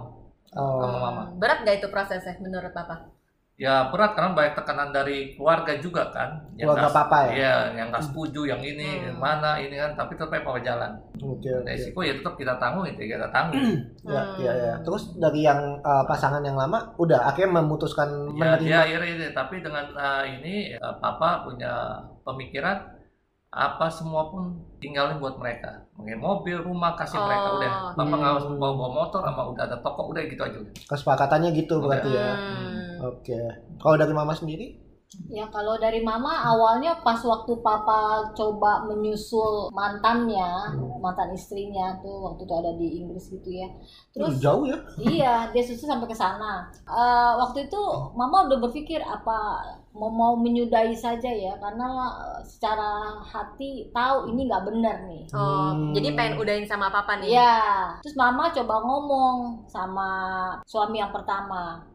Oh. 0.52 0.78
sama 0.78 0.98
mama 1.02 1.22
Hmm. 1.24 1.36
Berat 1.36 1.60
nggak 1.60 1.76
itu 1.78 1.88
prosesnya 1.88 2.36
menurut 2.38 2.70
papa? 2.70 3.08
Ya 3.54 3.86
berat 3.86 4.12
karena 4.12 4.34
banyak 4.34 4.54
tekanan 4.54 4.90
dari 4.90 5.30
keluarga 5.32 5.78
juga 5.78 6.10
kan 6.10 6.42
Keluarga 6.52 6.84
nggak- 6.84 6.96
papa 6.96 7.18
ya? 7.22 7.30
iya 7.30 7.54
yang 7.72 7.86
nggak 7.88 8.02
setuju 8.04 8.42
yang 8.44 8.58
ini 8.58 8.82
Hmm. 8.82 9.04
yang 9.06 9.18
mana 9.20 9.54
ini 9.56 9.76
kan 9.76 9.94
tapi 9.94 10.12
tetap 10.12 10.34
papa 10.36 10.58
jalan 10.58 10.90
Oke, 11.16 11.46
oke. 11.48 11.62
resiko 11.64 12.02
ya 12.02 12.12
tetap 12.12 12.34
kita 12.34 12.54
tanggung 12.56 12.82
itu 12.82 12.98
kita 13.00 13.30
tanggung 13.30 13.62
Ya, 14.02 14.20
Hmm. 14.20 14.36
ya, 14.36 14.52
ya. 14.52 14.74
Terus 14.80 15.14
dari 15.14 15.40
yang 15.42 15.60
eh, 15.76 16.04
pasangan 16.04 16.42
yang 16.42 16.54
lama 16.54 16.92
udah 16.96 17.24
akhirnya 17.24 17.56
memutuskan 17.56 18.10
ya 18.28 18.34
menerima. 18.34 18.58
dia 18.60 18.78
akhirnya 18.80 19.08
ini 19.12 19.26
tapi 19.32 19.56
dengan 19.58 19.86
uh, 19.92 20.24
ini 20.24 20.54
uh, 20.74 20.98
papa 20.98 21.42
punya 21.42 21.72
pemikiran 22.20 22.90
apa 23.48 23.86
semua 23.86 24.26
pun 24.26 24.50
tinggalin 24.76 25.16
buat 25.16 25.38
mereka 25.38 25.78
Mungkin 25.94 26.18
mobil 26.18 26.58
rumah 26.58 26.92
kasih 26.92 27.16
mereka 27.16 27.48
Oh, 27.48 27.56
udah 27.56 27.70
papa 27.94 28.12
nggak 28.12 28.30
harus 28.34 28.46
hmm. 28.46 28.58
bawa 28.58 28.74
bawa 28.74 28.90
motor 28.98 29.22
sama 29.22 29.42
udah 29.46 29.62
ada 29.64 29.78
toko 29.78 30.10
udah 30.10 30.22
gitu 30.24 30.42
aja 30.42 30.58
udah. 30.58 30.74
Kesepakatannya 30.84 31.50
gitu 31.54 31.74
berarti 31.78 32.10
ya. 32.10 32.34
Hmm. 32.34 32.83
Oke. 33.06 33.38
Kalau 33.76 33.96
dari 33.96 34.12
mama 34.12 34.32
sendiri? 34.32 34.80
Ya 35.30 35.46
kalau 35.46 35.78
dari 35.78 36.02
mama 36.02 36.42
awalnya 36.42 36.98
pas 36.98 37.22
waktu 37.22 37.62
papa 37.62 37.98
coba 38.34 38.82
menyusul 38.82 39.70
mantannya, 39.70 40.74
Hmm. 40.74 40.98
mantan 40.98 41.30
istrinya 41.30 41.94
tuh 42.02 42.18
waktu 42.26 42.42
itu 42.42 42.50
ada 42.52 42.72
di 42.74 42.98
Inggris 42.98 43.30
gitu 43.30 43.46
ya. 43.46 43.68
Terus 44.10 44.42
jauh 44.42 44.66
ya? 44.66 44.74
iya 44.98 45.34
dia 45.48 45.62
susul 45.62 45.86
sampai 45.86 46.10
ke 46.10 46.16
sana. 46.18 46.66
Eh, 46.82 47.32
waktu 47.38 47.70
itu 47.70 47.78
mama 48.18 48.50
udah 48.50 48.58
berpikir 48.58 48.98
apa 49.00 49.62
mau 49.94 50.10
mau 50.10 50.34
menyudahi 50.34 50.90
saja 50.90 51.30
ya 51.30 51.54
karena 51.62 52.10
secara 52.42 53.14
hati 53.22 53.94
tahu 53.94 54.34
ini 54.34 54.50
nggak 54.50 54.66
benar 54.66 55.06
nih. 55.06 55.30
Oh, 55.30 55.70
Hmm. 55.70 55.94
jadi 55.94 56.10
pengen 56.10 56.42
udahin 56.42 56.66
sama 56.66 56.90
papa 56.90 57.22
nih? 57.22 57.30
Iya, 57.30 57.54
terus 58.02 58.18
mama 58.18 58.50
coba 58.50 58.82
ngomong 58.82 59.62
sama 59.70 60.10
suami 60.66 60.98
yang 60.98 61.14
pertama 61.14 61.86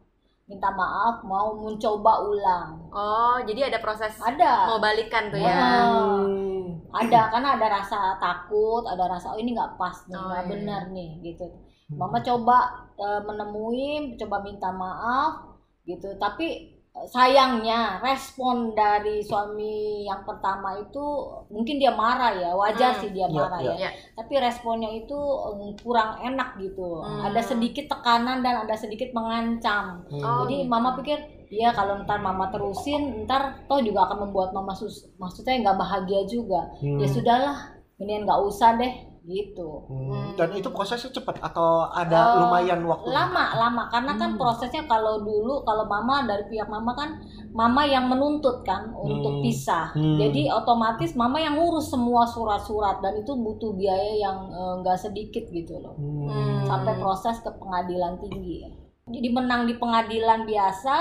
minta 0.50 0.66
maaf 0.74 1.22
mau 1.22 1.54
mencoba 1.54 2.26
ulang. 2.26 2.90
Oh, 2.90 3.38
jadi 3.46 3.70
ada 3.70 3.78
proses 3.78 4.18
Ada. 4.18 4.66
mau 4.66 4.82
balikan 4.82 5.30
tuh 5.30 5.38
ya? 5.38 5.54
Hmm. 5.54 6.82
ada 6.90 7.30
karena 7.30 7.54
ada 7.54 7.66
rasa 7.70 8.18
takut 8.18 8.82
ada 8.82 9.06
rasa 9.06 9.30
oh 9.30 9.38
ini 9.38 9.54
nggak 9.54 9.78
pas 9.78 9.94
nih 10.10 10.18
Oh, 10.18 10.26
nggak 10.26 10.42
iya. 10.42 10.50
benar 10.50 10.82
nih 10.90 11.10
gitu 11.22 11.46
mama 11.94 12.18
coba 12.18 12.58
eh, 12.98 13.20
menemui 13.22 13.90
coba 14.18 14.42
minta 14.42 14.74
maaf 14.74 15.54
gitu 15.86 16.18
tapi 16.18 16.79
sayangnya 16.92 17.98
respon 18.00 18.72
dari 18.72 19.22
suami 19.22 20.04
yang 20.04 20.20
pertama 20.20 20.74
itu 20.76 21.00
mungkin 21.48 21.78
dia 21.78 21.90
marah 21.90 22.34
ya 22.34 22.50
wajar 22.52 22.92
Hmm. 22.92 23.00
sih 23.00 23.10
dia 23.10 23.24
Iya, 23.24 23.32
marah 23.32 23.60
iya. 23.60 23.70
ya 23.70 23.76
Iya. 23.78 23.90
tapi 24.12 24.34
responnya 24.36 24.90
itu 24.90 25.14
eh, 25.16 25.72
kurang 25.78 26.18
enak 26.20 26.58
gitu 26.58 27.00
Hmm. 27.00 27.24
ada 27.24 27.40
sedikit 27.40 27.86
tekanan 27.88 28.42
dan 28.42 28.64
ada 28.64 28.74
sedikit 28.74 29.10
mengancam 29.10 30.02
Hmm. 30.06 30.20
Oh, 30.20 30.44
jadi 30.44 30.66
gitu. 30.66 30.68
mama 30.68 30.92
pikir 30.94 31.18
Iya 31.50 31.74
kalau 31.74 31.98
ntar 32.00 32.22
mama 32.22 32.46
terusin 32.46 33.26
ntar 33.26 33.66
toh 33.66 33.82
juga 33.82 34.06
akan 34.06 34.22
membuat 34.24 34.54
mama 34.54 34.70
sus 34.70 35.10
maksudnya 35.16 35.58
nggak 35.60 35.76
bahagia 35.76 36.22
juga 36.24 36.70
Hmm. 36.78 36.98
ya 36.98 37.06
sudahlah 37.06 37.58
ini 37.98 38.22
nggak 38.22 38.38
usah 38.40 38.78
deh 38.78 38.92
gitu 39.30 39.86
Hmm. 39.86 40.34
Dan 40.34 40.50
itu 40.52 40.66
prosesnya 40.68 41.10
cepat 41.10 41.38
atau 41.40 41.86
ada 41.86 42.34
Oh, 42.34 42.42
lumayan 42.42 42.82
waktu? 42.82 43.06
lama 43.08 43.54
lama 43.54 43.86
karena 43.86 44.12
kan 44.14 44.34
Hmm. 44.34 44.38
prosesnya 44.38 44.82
kalau 44.84 45.20
dulu 45.20 45.62
kalau 45.62 45.86
mama 45.86 46.26
dari 46.26 46.42
pihak 46.46 46.66
mama 46.66 46.90
kan 46.92 47.22
mama 47.50 47.82
yang 47.82 48.06
menuntut 48.06 48.62
kan 48.62 48.90
untuk 48.90 49.38
Hmm. 49.38 49.42
pisah 49.42 49.90
Hmm. 49.90 50.18
jadi 50.18 50.50
otomatis 50.52 51.14
mama 51.14 51.38
yang 51.38 51.54
ngurus 51.54 51.88
semua 51.88 52.22
surat-surat 52.24 52.98
dan 52.98 53.14
itu 53.16 53.30
butuh 53.32 53.70
biaya 53.72 54.18
yang 54.18 54.38
eh, 54.48 54.74
nggak 54.80 54.98
sedikit 54.98 55.46
gitu 55.48 55.78
loh 55.78 55.94
Hmm. 55.94 56.66
sampai 56.66 56.94
proses 56.96 57.38
ke 57.38 57.50
pengadilan 57.52 58.18
tinggi 58.18 58.66
jadi 59.06 59.28
menang 59.30 59.64
di 59.64 59.74
pengadilan 59.74 60.42
biasa 60.44 60.96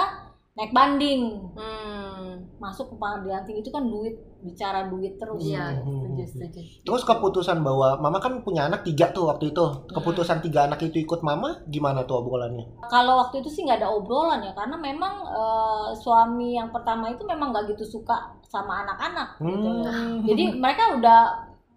naik 0.55 0.69
banding 0.69 1.49
Hmm. 1.53 2.45
masuk 2.57 2.91
ke 2.91 2.95
pengadilan 2.95 3.41
tinggi 3.43 3.61
itu 3.61 3.69
kan 3.69 3.85
duit 3.85 4.15
bicara 4.41 4.85
duit 4.85 5.15
terus 5.15 5.39
Iya, 5.39 5.75
Hmm. 5.75 5.99
setuju, 6.05 6.23
setuju. 6.25 6.59
Terus 6.81 7.03
keputusan 7.03 7.59
bahwa 7.59 7.97
mama 7.97 8.17
kan 8.17 8.39
punya 8.39 8.65
anak 8.65 8.81
tiga 8.81 9.09
tuh 9.09 9.27
waktu 9.27 9.49
itu. 9.49 9.59
Hmm. 9.59 9.87
Keputusan 9.91 10.39
tiga 10.39 10.65
anak 10.65 10.79
itu 10.81 10.97
ikut 10.97 11.19
mama 11.21 11.63
gimana 11.65 12.03
tuh 12.03 12.19
obrolannya? 12.19 12.65
kalau 12.85 13.19
waktu 13.19 13.39
itu 13.39 13.49
sih 13.49 13.61
nggak 13.63 13.79
ada 13.79 13.89
obrolan 13.89 14.41
ya 14.41 14.51
karena 14.51 14.75
memang 14.75 15.13
eh, 15.21 15.87
suami 15.95 16.55
yang 16.55 16.69
pertama 16.69 17.07
itu 17.07 17.21
memang 17.23 17.49
nggak 17.49 17.69
gitu 17.69 17.85
suka 17.93 18.15
sama 18.43 18.81
anak-anak 18.81 19.37
gitu. 19.37 19.69
Hmm. 19.69 20.23
jadi 20.23 20.43
mereka 20.53 20.95
udah 20.95 21.21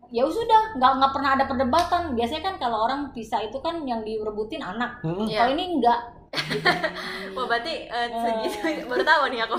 ya 0.08 0.24
sudah 0.24 0.72
nggak 0.74 0.92
nggak 0.94 1.12
pernah 1.12 1.30
ada 1.32 1.44
perdebatan 1.44 2.02
biasanya 2.12 2.42
kan 2.42 2.56
kalau 2.58 2.78
orang 2.82 3.12
pisah 3.12 3.40
itu 3.40 3.56
kan 3.58 3.82
yang 3.82 4.00
direbutin 4.00 4.60
anak 4.60 5.00
Hmm. 5.00 5.24
Iya. 5.24 5.38
kalau 5.38 5.52
ini 5.52 5.64
enggak 5.74 6.00
gitu. 6.32 6.64
Wah, 7.36 7.44
berarti 7.44 7.74
eh, 7.86 8.08
segitu 8.10 8.56
baru 8.86 9.02
tahu 9.02 9.22
nih 9.28 9.40
aku. 9.42 9.56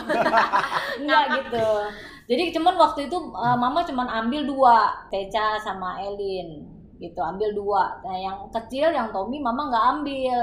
enggak 1.02 1.24
gitu 1.38 1.66
jadi 2.24 2.54
cuman 2.56 2.76
waktu 2.76 3.08
itu 3.08 3.18
eh, 3.18 3.58
mama 3.58 3.84
cuman 3.84 4.08
ambil 4.26 4.42
dua 4.48 4.78
Teca 5.12 5.60
sama 5.60 6.00
Elin 6.00 6.64
gitu 6.98 7.20
ambil 7.20 7.52
dua 7.52 8.00
nah 8.00 8.16
yang 8.16 8.38
kecil 8.50 8.88
yang 8.90 9.12
Tommy 9.12 9.44
mama 9.44 9.68
nggak 9.68 9.86
ambil 10.00 10.40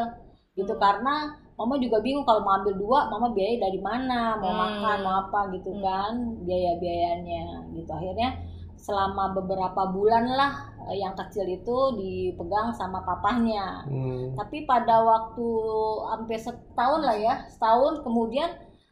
gitu 0.53 0.73
Hmm. 0.77 0.83
karena 0.83 1.15
mama 1.57 1.77
juga 1.77 2.01
bingung 2.01 2.25
kalau 2.25 2.41
mau 2.41 2.57
ambil 2.61 2.75
dua 2.77 3.09
mama 3.09 3.33
biaya 3.33 3.57
dari 3.61 3.81
mana 3.81 4.37
mau 4.37 4.53
Hmm. 4.53 4.61
makan 4.61 4.97
mau 5.01 5.15
apa 5.25 5.41
gitu 5.57 5.71
Hmm. 5.73 5.81
kan 5.81 6.13
biaya 6.45 6.77
biayanya 6.77 7.65
gitu 7.73 7.89
akhirnya 7.89 8.37
selama 8.77 9.37
beberapa 9.37 9.93
bulan 9.93 10.25
lah 10.25 10.53
eh, 10.89 11.01
yang 11.01 11.13
kecil 11.17 11.45
itu 11.45 11.77
dipegang 11.97 12.73
sama 12.73 13.01
papahnya 13.05 13.85
Hmm. 13.89 14.37
tapi 14.37 14.69
pada 14.69 15.01
waktu 15.01 15.49
hampir 16.13 16.37
setahun 16.37 17.01
lah 17.01 17.17
ya 17.17 17.35
setahun 17.49 18.05
kemudian 18.05 18.49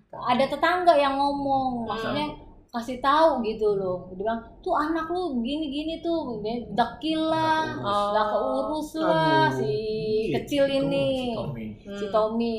ada 0.09 0.45
tetangga 0.45 0.97
yang 0.97 1.21
ngomong 1.21 1.85
maksudnya 1.85 2.33
kasih 2.69 3.01
tahu 3.01 3.41
gitu 3.43 3.75
loh 3.75 4.07
dia 4.07 4.17
bilang 4.19 4.41
tuh 4.61 4.77
anak 4.77 5.09
lu 5.09 5.41
gini 5.41 5.67
gini 5.69 5.95
tuh 5.99 6.37
dia 6.39 6.69
dekil 6.69 7.23
lah 7.25 7.65
Nggak 7.75 7.81
urus. 7.81 8.09
nggak 8.13 8.27
keurus 8.29 8.89
lah 9.01 9.15
Aduh, 9.47 9.57
si 9.57 9.73
gitu. 9.73 10.35
kecil 10.37 10.65
ini 10.69 11.07
Tommy. 11.35 11.65
si 11.81 12.05
Hmm. 12.05 12.13
Tommy 12.13 12.57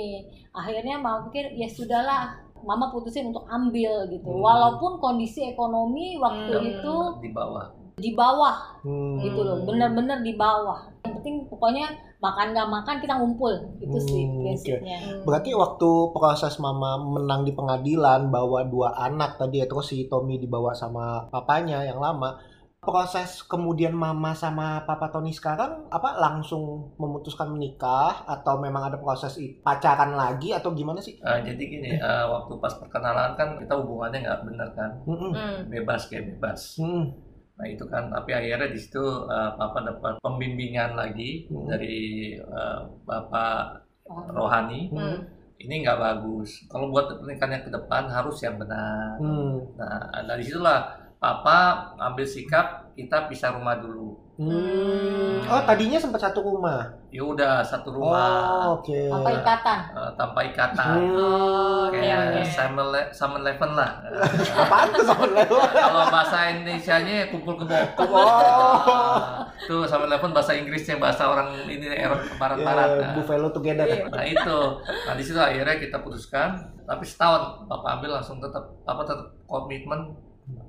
akhirnya 0.52 0.96
mama 0.98 1.30
pikir 1.30 1.54
ya 1.54 1.68
sudahlah 1.68 2.34
mama 2.60 2.90
putusin 2.90 3.30
untuk 3.30 3.46
ambil 3.48 4.10
gitu 4.10 4.26
Hmm. 4.26 4.42
walaupun 4.42 4.98
kondisi 4.98 5.46
ekonomi 5.48 6.18
waktu 6.18 6.52
Hmm. 6.52 6.68
itu 6.68 6.96
di 7.22 7.30
bawah. 7.30 7.66
di 7.96 8.12
bawah 8.12 8.56
Hmm. 8.82 9.20
gitu 9.20 9.40
loh 9.40 9.62
bener-bener 9.62 10.20
di 10.20 10.34
bawah 10.34 10.90
yang 11.04 11.16
penting 11.16 11.46
pokoknya 11.46 11.86
makan 12.20 12.52
nggak 12.52 12.68
makan 12.68 12.96
kita 13.00 13.14
ngumpul 13.16 13.54
itu 13.80 13.98
sih 14.04 14.24
Hmm, 14.28 14.44
prinsipnya 14.44 14.98
Hmm. 15.00 15.24
Berarti 15.24 15.56
waktu 15.56 15.90
proses 16.12 16.60
mama 16.60 17.00
menang 17.00 17.48
di 17.48 17.56
pengadilan 17.56 18.28
bawa 18.28 18.68
dua 18.68 18.92
anak 19.00 19.40
tadi 19.40 19.64
ya 19.64 19.66
terus 19.72 19.88
si 19.88 20.06
Tommy 20.12 20.36
dibawa 20.36 20.76
sama 20.76 21.32
papanya 21.32 21.80
yang 21.88 22.04
lama. 22.04 22.36
Proses 22.80 23.44
kemudian 23.44 23.92
mama 23.92 24.32
sama 24.32 24.88
papa 24.88 25.12
Tony 25.12 25.36
sekarang 25.36 25.92
apa 25.92 26.16
langsung 26.16 26.96
memutuskan 26.96 27.52
menikah 27.52 28.24
atau 28.24 28.56
memang 28.56 28.88
ada 28.88 28.96
proses 28.96 29.36
pacaran 29.60 30.16
lagi 30.16 30.56
atau 30.56 30.72
gimana 30.72 31.04
sih? 31.04 31.20
Eh, 31.20 31.40
jadi 31.44 31.60
gini, 31.60 31.92
eh, 32.00 32.26
waktu 32.26 32.56
pas 32.56 32.72
perkenalan 32.80 33.36
kan 33.36 33.60
kita 33.60 33.76
hubungannya 33.84 34.24
nggak 34.24 34.42
bener 34.48 34.70
kan. 34.80 34.92
Hmm. 35.04 35.68
bebas 35.68 36.08
kayak 36.08 36.36
bebas. 36.36 36.80
Hmm. 36.80 37.29
Nah 37.60 37.68
itu 37.68 37.84
kan, 37.86 38.08
tapi 38.08 38.32
akhirnya 38.32 38.72
di 38.72 38.80
situ 38.80 39.04
eh, 39.28 39.52
papa 39.54 39.84
dapat 39.84 40.14
pembimbingan 40.24 40.96
lagi 40.96 41.44
Hmm. 41.52 41.68
dari 41.68 42.34
eh, 42.40 42.80
bapak 43.04 43.84
rohani. 44.32 44.90
Hmm. 44.90 45.20
Ini 45.60 45.84
nggak 45.84 46.00
bagus. 46.00 46.64
Kalau 46.72 46.88
buat 46.88 47.20
pernikahan 47.20 47.60
yang 47.60 47.66
ke 47.68 47.72
depan 47.76 48.08
harus 48.08 48.40
yang 48.40 48.56
benar. 48.56 49.20
Hmm. 49.20 49.60
Nah 49.76 50.24
dari 50.24 50.42
situlah 50.48 50.96
papa 51.20 51.92
ambil 52.00 52.24
sikap 52.24 52.89
kita 53.00 53.26
pisah 53.26 53.56
rumah 53.56 53.80
dulu. 53.80 54.20
Hmm. 54.40 55.44
Oh 55.44 55.62
tadinya 55.64 55.96
sempat 55.96 56.20
satu 56.22 56.40
rumah. 56.40 56.88
Ya 57.12 57.20
udah 57.20 57.60
satu 57.60 57.92
Oh 57.92 57.96
rumah 58.00 58.80
oke. 58.80 58.96
apa 59.12 59.30
ikatan 59.36 59.80
eh, 59.92 60.12
tanpa 60.16 60.40
ikatan. 60.46 60.96
Hmm. 60.96 61.92
Oke, 61.92 62.00
Kayak 62.00 62.20
oke. 62.24 62.42
Simon 62.46 62.88
Le- 62.90 63.12
Simon 63.12 63.42
Leven 63.42 63.72
lah. 63.74 63.92
Apaan 64.64 64.88
tuh 64.90 65.04
sama 65.04 65.26
lewat? 65.28 65.72
Kalau 65.72 66.04
bahasa 66.08 66.38
Indonesianya 66.50 67.28
kumpul 67.28 67.56
kebo. 67.56 67.76
Oh. 68.00 68.16
Nah, 68.16 69.44
itu 69.60 69.76
Simon 69.86 70.08
Leven 70.08 70.32
bahasa 70.32 70.52
Inggrisnya 70.56 70.96
bahasa 70.98 71.28
orang 71.28 71.52
ini 71.68 71.86
Eropa 71.90 72.24
barat-barat. 72.36 72.88
Ya, 72.90 73.00
Nah, 73.02 73.12
Buffalo 73.16 73.48
together. 73.52 73.86
Iya. 73.86 74.08
Nah 74.08 74.24
itu, 74.24 74.60
nah 75.04 75.14
di 75.14 75.24
situ 75.24 75.38
akhirnya 75.38 75.76
kita 75.76 76.00
putuskan. 76.00 76.56
Tapi 76.84 77.04
setahun 77.04 77.68
papa 77.68 78.00
ambil 78.00 78.16
langsung 78.16 78.40
tetap, 78.40 78.66
papa 78.82 79.04
tetap 79.04 79.28
komitmen 79.46 80.16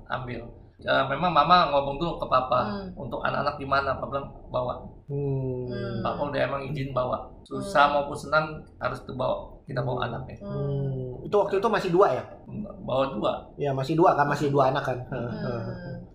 ambil. 0.05 0.43
Ya, 0.81 1.05
memang 1.05 1.29
mama 1.29 1.69
ngomong 1.69 1.95
dulu 1.95 2.17
ke 2.17 2.25
papa 2.25 2.65
Hmm. 2.65 2.89
untuk 2.97 3.21
anak-anak 3.21 3.55
di 3.55 3.65
mana, 3.65 3.93
papa 3.95 4.09
bilang 4.11 4.27
bawa. 4.49 4.81
Hmm. 5.05 5.69
Hmm. 5.69 6.01
Papa 6.01 6.21
udah 6.25 6.41
emang 6.41 6.61
izin 6.65 6.89
bawa. 6.89 7.21
Susah 7.41 7.85
maupun 7.87 8.13
senang 8.13 8.45
harus 8.77 8.97
dibawa. 9.05 9.45
Kita 9.63 9.79
bawa 9.79 10.09
anaknya. 10.09 10.41
Hmm. 10.41 10.57
Hmm. 10.57 11.25
Itu 11.25 11.35
waktu 11.37 11.57
itu 11.57 11.67
masih 11.67 11.89
dua 11.89 12.07
ya? 12.11 12.23
Bawa 12.81 13.13
dua. 13.13 13.33
Ya 13.55 13.69
masih 13.71 13.93
dua 13.93 14.17
kan, 14.17 14.25
masih 14.25 14.49
dua 14.49 14.69
anak 14.69 14.83
kan. 14.83 14.97
Hmm. 15.07 15.29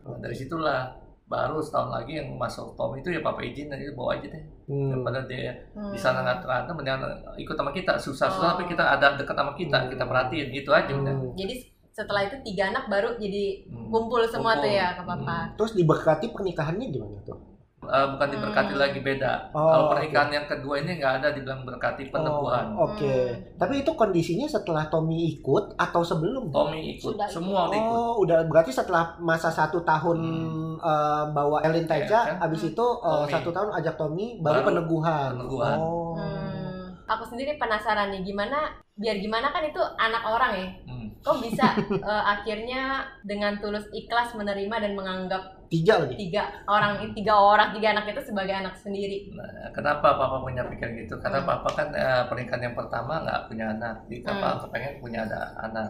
Nah, 0.02 0.18
dari 0.18 0.34
situlah 0.34 0.90
baru 1.26 1.58
setahun 1.58 1.90
lagi 1.90 2.22
yang 2.22 2.38
masuk 2.38 2.78
Tom 2.78 2.94
itu 2.94 3.10
ya 3.10 3.18
papa 3.18 3.42
izin 3.42 3.66
nanti 3.66 3.86
bawa 3.90 4.14
aja 4.14 4.26
deh. 4.26 4.42
Hmm. 4.66 4.90
Daripada 4.94 5.26
dia 5.26 5.50
Hmm. 5.74 5.90
di 5.90 5.98
sana 5.98 6.22
nggak 6.22 6.42
terantem, 6.42 6.74
mendingan 6.74 7.02
ikut 7.34 7.54
sama 7.54 7.70
kita. 7.70 7.94
Susah-susah 7.94 8.46
Oh. 8.46 8.54
tapi 8.54 8.70
kita 8.70 8.82
ada 8.82 9.14
dekat 9.14 9.34
sama 9.34 9.54
kita, 9.54 9.90
kita 9.90 10.04
perhatiin 10.04 10.50
gitu 10.50 10.70
aja 10.70 10.90
udah. 10.90 11.14
Hmm. 11.14 11.34
Jadi 11.34 11.54
setelah 11.96 12.22
itu 12.22 12.36
tiga 12.44 12.68
anak 12.68 12.84
baru 12.86 13.16
jadi 13.16 13.64
Hmm. 13.66 13.88
kumpul 13.88 14.20
semua 14.22 14.52
Kumpul. 14.52 14.68
tuh 14.68 14.70
ya 14.70 14.86
ke 14.92 15.02
papa. 15.02 15.38
Terus 15.56 15.72
diberkati 15.72 16.26
pernikahannya 16.28 16.86
gimana 16.86 17.16
tuh? 17.24 17.38
Eh, 17.78 18.06
bukan 18.10 18.28
diberkati 18.28 18.74
Hmm. 18.74 18.82
lagi 18.82 18.98
beda. 18.98 19.32
Oh, 19.54 19.62
Kalau 19.64 19.84
pernikahan 19.88 20.28
yang 20.28 20.44
kedua 20.44 20.74
ini 20.76 20.98
nggak 20.98 21.12
ada 21.16 21.28
dibilang 21.30 21.62
berkati 21.62 22.10
peneguhan. 22.10 22.74
Oh, 22.74 22.90
Oke. 22.90 23.06
Hmm. 23.06 23.56
Tapi 23.56 23.74
itu 23.80 23.90
kondisinya 23.94 24.44
setelah 24.44 24.84
Tommy 24.86 25.16
ikut 25.30 25.72
atau 25.72 26.02
sebelum? 26.02 26.50
Tommy 26.50 26.92
ikut, 26.92 27.14
Sudah 27.14 27.24
ikut. 27.24 27.32
semua 27.32 27.60
udah 27.64 27.78
ikut. 27.78 27.96
Oh, 27.96 28.14
udah 28.20 28.38
berarti 28.44 28.72
setelah 28.74 29.14
masa 29.18 29.48
satu 29.48 29.80
tahun 29.80 30.18
Hmm. 30.18 30.76
eh, 30.76 31.24
bawa 31.30 31.62
Elin 31.62 31.86
Teja, 31.86 32.10
Ya, 32.10 32.22
kan? 32.34 32.42
abis 32.42 32.60
Hmm. 32.60 32.70
itu 32.70 32.86
Tommy. 32.98 33.30
satu 33.30 33.48
tahun 33.50 33.70
ajak 33.72 33.94
Tommy, 33.96 34.26
baru, 34.36 34.60
Baru 34.60 34.68
peneguhan. 34.68 35.30
peneguhan. 35.32 35.78
Oh. 35.78 36.12
Hmm. 36.12 36.90
Aku 37.06 37.22
sendiri 37.24 37.54
penasaran 37.54 38.10
nih 38.10 38.20
gimana 38.20 38.58
biar 38.92 39.16
gimana 39.16 39.48
kan 39.48 39.62
itu 39.62 39.78
anak 39.96 40.26
orang 40.26 40.52
ya. 40.52 40.68
Hmm. 40.84 41.05
Kok 41.24 41.36
bisa 41.42 41.66
eh, 42.10 42.24
akhirnya 42.34 42.82
dengan 43.26 43.58
tulus 43.62 43.86
ikhlas 43.90 44.34
menerima 44.38 44.76
dan 44.82 44.92
menganggap 44.94 45.42
Tiga 45.66 45.98
lagi. 45.98 46.14
tiga 46.14 46.62
orang 46.70 47.10
tiga 47.10 47.34
orang 47.34 47.74
tiga 47.74 47.90
anak 47.90 48.06
itu 48.14 48.22
sebagai 48.30 48.54
anak 48.54 48.78
sendiri. 48.78 49.34
Nah, 49.34 49.74
kenapa 49.74 50.14
papa 50.14 50.38
punya 50.38 50.62
pikiran 50.62 50.94
gitu? 50.94 51.18
Karena 51.18 51.42
Hmm. 51.42 51.48
papa 51.50 51.68
kan 51.74 51.88
eh, 51.90 52.22
pernikahan 52.30 52.62
yang 52.70 52.76
pertama 52.78 53.18
nggak 53.26 53.40
punya 53.50 53.64
anak, 53.74 53.94
jadi 54.06 54.22
papa 54.22 54.48
Hmm. 54.54 54.60
kepengen 54.62 54.94
punya 55.02 55.18
ada 55.26 55.40
anak. 55.58 55.88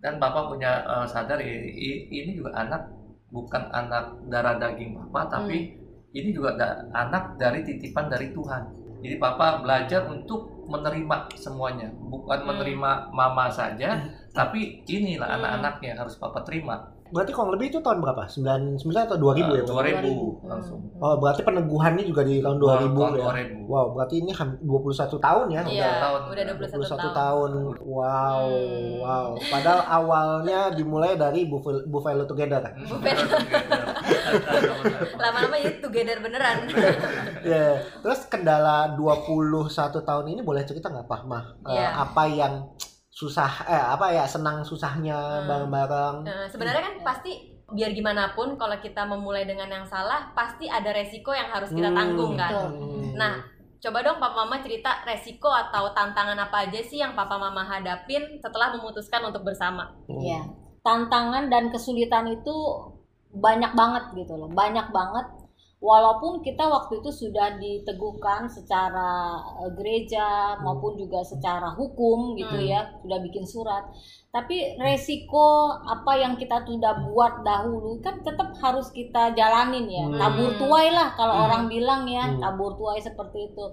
Dan 0.00 0.16
papa 0.16 0.48
punya 0.48 0.80
eh, 0.80 1.06
sadar 1.12 1.38
i- 1.44 1.72
i- 1.76 2.04
ini 2.08 2.32
juga 2.32 2.56
anak 2.56 2.82
bukan 3.28 3.68
anak 3.72 4.04
darah 4.32 4.56
daging 4.56 4.96
papa, 4.96 5.40
tapi 5.40 5.76
ini 6.12 6.28
juga 6.32 6.56
da- 6.56 6.80
anak 6.92 7.36
dari 7.36 7.60
titipan 7.68 8.08
dari 8.08 8.32
Tuhan. 8.32 8.62
Jadi 9.02 9.18
papa 9.18 9.58
belajar 9.58 10.06
untuk 10.06 10.46
menerima 10.64 11.28
semuanya, 11.34 11.90
bukan 12.00 12.38
Hmm. 12.38 12.48
menerima 12.48 12.90
mama 13.10 13.50
saja, 13.50 13.98
tapi 14.30 14.80
inilah 14.86 15.26
Hmm. 15.28 15.36
anak-anaknya 15.38 15.98
harus 15.98 16.14
papa 16.14 16.40
terima. 16.40 16.78
Berarti 17.12 17.28
kurang 17.28 17.52
lebih 17.52 17.68
itu 17.68 17.76
tahun 17.76 18.00
berapa? 18.00 18.24
99 18.24 19.04
atau 19.04 19.20
2000 19.20 19.52
ya? 19.52 19.60
Bang? 19.60 19.68
2000 19.68 20.16
Hmm. 20.32 20.48
langsung. 20.48 20.80
Oh, 20.96 21.20
berarti 21.20 21.44
peneguhannya 21.44 22.04
juga 22.06 22.24
di 22.24 22.40
tahun 22.40 22.56
2000 22.56 22.88
Tahun 22.96 23.12
ya. 23.12 23.24
2000. 23.28 23.56
Wow, 23.68 23.86
berarti 23.92 24.14
ini 24.16 24.32
ham- 24.32 24.56
21 24.56 25.20
tahun 25.20 25.46
ya? 25.50 25.60
Iya, 25.60 25.90
tahun. 26.00 26.20
udah 26.24 26.44
21 26.48 26.72
21 26.72 27.12
tahun. 27.12 27.12
tahun. 27.12 27.50
Wow, 27.84 28.46
Hmm. 28.48 28.92
wow. 29.02 29.28
Padahal 29.44 29.80
awalnya 29.84 30.72
dimulai 30.72 31.12
dari 31.14 31.44
Buffalo, 31.44 31.84
Buffalo 31.84 32.24
Together. 32.24 32.64
Lama-lama 35.16 35.56
ya 35.56 35.70
together 35.78 36.18
beneran. 36.20 36.58
Ya, 37.42 37.74
terus 37.98 38.30
kendala 38.30 38.94
21 38.94 39.66
tahun 39.98 40.26
ini 40.28 40.40
boleh 40.40 40.62
cerita 40.62 40.86
nggak 40.86 41.10
Pak 41.10 41.22
Mah? 41.26 41.44
Eh, 41.66 41.74
Iya. 41.74 41.88
apa 41.98 42.22
yang 42.24 42.54
susah 43.10 43.66
eh 43.66 43.76
apa 43.76 44.08
ya 44.08 44.24
senang 44.24 44.62
susahnya 44.62 45.14
Hmm. 45.14 45.46
bareng-bareng. 45.46 46.16
Nah, 46.22 46.46
sebenarnya 46.46 46.82
kan 46.82 46.94
pasti 47.02 47.32
biar 47.66 47.90
gimana 47.90 48.30
pun 48.32 48.54
kalau 48.54 48.78
kita 48.78 49.02
memulai 49.02 49.42
dengan 49.42 49.66
yang 49.66 49.84
salah 49.84 50.30
pasti 50.32 50.64
ada 50.66 50.92
resiko 50.92 51.34
yang 51.34 51.50
harus 51.50 51.68
kita 51.68 51.90
Hmm. 51.90 51.98
tanggung 51.98 52.34
kan. 52.38 52.50
Betul. 52.52 52.70
Nah, 53.18 53.34
coba 53.78 53.98
dong 54.00 54.18
papa 54.18 54.36
mama 54.38 54.62
cerita 54.62 55.02
resiko 55.02 55.50
atau 55.50 55.90
tantangan 55.90 56.38
apa 56.38 56.70
aja 56.70 56.78
sih 56.78 57.02
yang 57.02 57.12
papa 57.12 57.34
mama 57.34 57.66
hadapin 57.66 58.38
setelah 58.38 58.70
memutuskan 58.72 59.26
untuk 59.26 59.42
bersama. 59.42 59.90
Hmm. 60.06 60.22
Iya. 60.22 60.40
Tantangan 60.80 61.50
dan 61.50 61.70
kesulitan 61.70 62.26
itu 62.28 62.54
banyak 63.32 63.72
banget 63.72 64.04
gitu 64.14 64.36
loh, 64.36 64.48
banyak 64.52 64.88
banget. 64.92 65.26
Walaupun 65.82 66.46
kita 66.46 66.62
waktu 66.70 67.02
itu 67.02 67.10
sudah 67.10 67.58
diteguhkan 67.58 68.46
secara 68.46 69.34
eh, 69.66 69.70
gereja 69.74 70.54
maupun 70.62 70.94
juga 70.94 71.26
secara 71.26 71.74
hukum 71.74 72.38
gitu 72.38 72.54
Hmm. 72.54 72.70
ya, 72.70 72.80
sudah 73.02 73.18
bikin 73.18 73.42
surat. 73.42 73.90
Tapi 74.30 74.78
resiko 74.78 75.74
apa 75.82 76.22
yang 76.22 76.38
kita 76.38 76.62
sudah 76.62 77.02
buat 77.10 77.42
dahulu 77.42 77.98
kan 77.98 78.22
tetap 78.22 78.54
harus 78.62 78.94
kita 78.94 79.34
jalanin 79.34 79.90
ya. 79.90 80.06
Hmm. 80.06 80.18
Tabur 80.22 80.50
tuai 80.54 80.94
lah 80.94 81.18
kalau 81.18 81.34
Hmm. 81.34 81.44
orang 81.50 81.64
bilang 81.66 82.06
ya, 82.06 82.30
Hmm. 82.30 82.38
tabur 82.38 82.78
tuai 82.78 83.02
seperti 83.02 83.50
itu. 83.50 83.64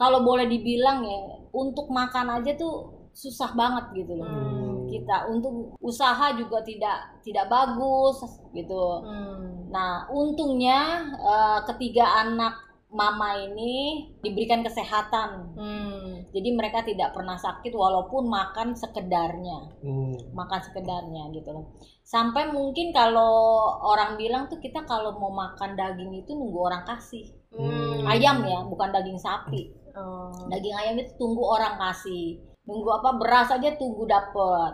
Kalau 0.00 0.24
boleh 0.24 0.48
dibilang 0.48 1.04
ya, 1.04 1.20
untuk 1.52 1.92
makan 1.92 2.40
aja 2.40 2.56
tuh 2.56 2.88
susah 3.12 3.52
banget 3.52 4.00
gitu 4.00 4.16
loh 4.16 4.24
Hmm. 4.24 4.79
Kita 5.00 5.16
untuk 5.32 5.74
usaha 5.80 6.36
juga 6.36 6.60
tidak 6.60 7.24
tidak 7.24 7.48
bagus 7.48 8.20
gitu. 8.52 8.84
Hmm. 9.02 9.72
Nah 9.72 10.06
untungnya 10.12 11.04
eh, 11.16 11.60
ketiga 11.72 12.24
anak 12.26 12.70
mama 12.90 13.38
ini 13.38 14.02
diberikan 14.18 14.66
kesehatan, 14.66 15.54
Hmm. 15.54 16.26
jadi 16.34 16.50
mereka 16.58 16.82
tidak 16.82 17.14
pernah 17.14 17.38
sakit 17.38 17.70
walaupun 17.70 18.26
makan 18.26 18.74
sekedarnya, 18.74 19.78
Hmm. 19.78 20.18
makan 20.34 20.58
sekedarnya 20.58 21.30
gitu 21.30 21.54
loh. 21.54 21.78
Sampai 22.02 22.50
mungkin 22.50 22.90
kalau 22.90 23.62
orang 23.78 24.18
bilang 24.18 24.50
tuh 24.50 24.58
kita 24.58 24.82
kalau 24.90 25.14
mau 25.22 25.30
makan 25.30 25.78
daging 25.78 26.18
itu 26.18 26.34
nunggu 26.34 26.58
orang 26.58 26.82
kasih, 26.82 27.30
Hmm. 27.54 28.10
ayam 28.10 28.42
ya 28.42 28.58
bukan 28.66 28.90
daging 28.90 29.22
sapi. 29.22 29.70
Oh. 29.94 30.34
Daging 30.50 30.74
ayam 30.74 30.94
itu 30.98 31.14
tunggu 31.14 31.46
orang 31.46 31.78
kasih. 31.78 32.42
nunggu 32.60 32.86
apa 33.02 33.18
beras 33.18 33.50
aja 33.50 33.74
tunggu 33.74 34.06
dapet 34.06 34.72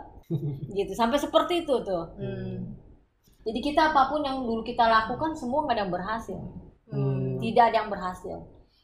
gitu 0.72 0.92
sampai 0.92 1.16
seperti 1.16 1.62
itu 1.62 1.74
tuh 1.82 2.04
Hmm. 2.18 2.74
jadi 3.42 3.60
kita 3.62 3.94
apa 3.94 4.10
pun 4.10 4.20
yang 4.20 4.42
dulu 4.42 4.60
kita 4.60 4.82
lakukan 4.82 5.32
semua 5.32 5.62
nggak 5.64 5.74
ada 5.76 5.82
yang 5.86 5.94
berhasil 5.94 6.38
Hmm. 6.86 7.38
tidak 7.38 7.70
ada 7.70 7.76
yang 7.82 7.90
berhasil 7.90 8.36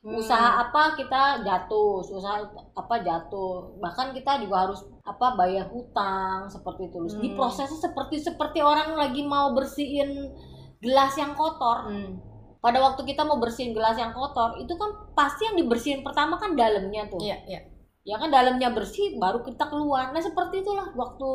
Hmm. 0.03 0.19
usaha 0.19 0.59
apa 0.59 0.95
kita 0.95 1.43
jatuh 1.43 2.03
usaha 2.03 2.43
apa 2.75 2.95
jatuh 3.01 3.79
bahkan 3.79 4.11
kita 4.11 4.43
juga 4.43 4.67
harus 4.67 4.83
apa 5.03 5.35
bayar 5.35 5.67
hutang 5.67 6.47
seperti 6.47 6.91
itu 6.91 6.99
di 7.19 7.29
Hmm. 7.31 7.39
prosesnya 7.39 7.79
seperti 7.81 8.19
seperti 8.19 8.59
orang 8.63 8.95
lagi 8.95 9.23
mau 9.23 9.51
bersihin 9.51 10.31
gelas 10.79 11.15
yang 11.15 11.35
kotor 11.35 11.87
Hmm. 11.87 12.19
pada 12.59 12.79
waktu 12.79 13.03
kita 13.03 13.23
mau 13.23 13.39
bersihin 13.39 13.75
gelas 13.75 13.95
yang 13.95 14.11
kotor 14.11 14.55
itu 14.59 14.71
kan 14.75 14.91
pasti 15.15 15.47
yang 15.47 15.59
dibersihin 15.59 16.03
pertama 16.03 16.39
kan 16.39 16.55
dalamnya 16.55 17.07
tuh 17.11 17.19
Iya, 17.19 17.39
iya. 17.47 17.61
Ya 18.03 18.19
kan 18.19 18.29
dalamnya 18.29 18.75
bersih 18.75 19.15
baru 19.15 19.41
kita 19.41 19.71
keluar 19.71 20.11
nah 20.11 20.19
seperti 20.19 20.59
itulah 20.59 20.91
waktu 20.93 21.31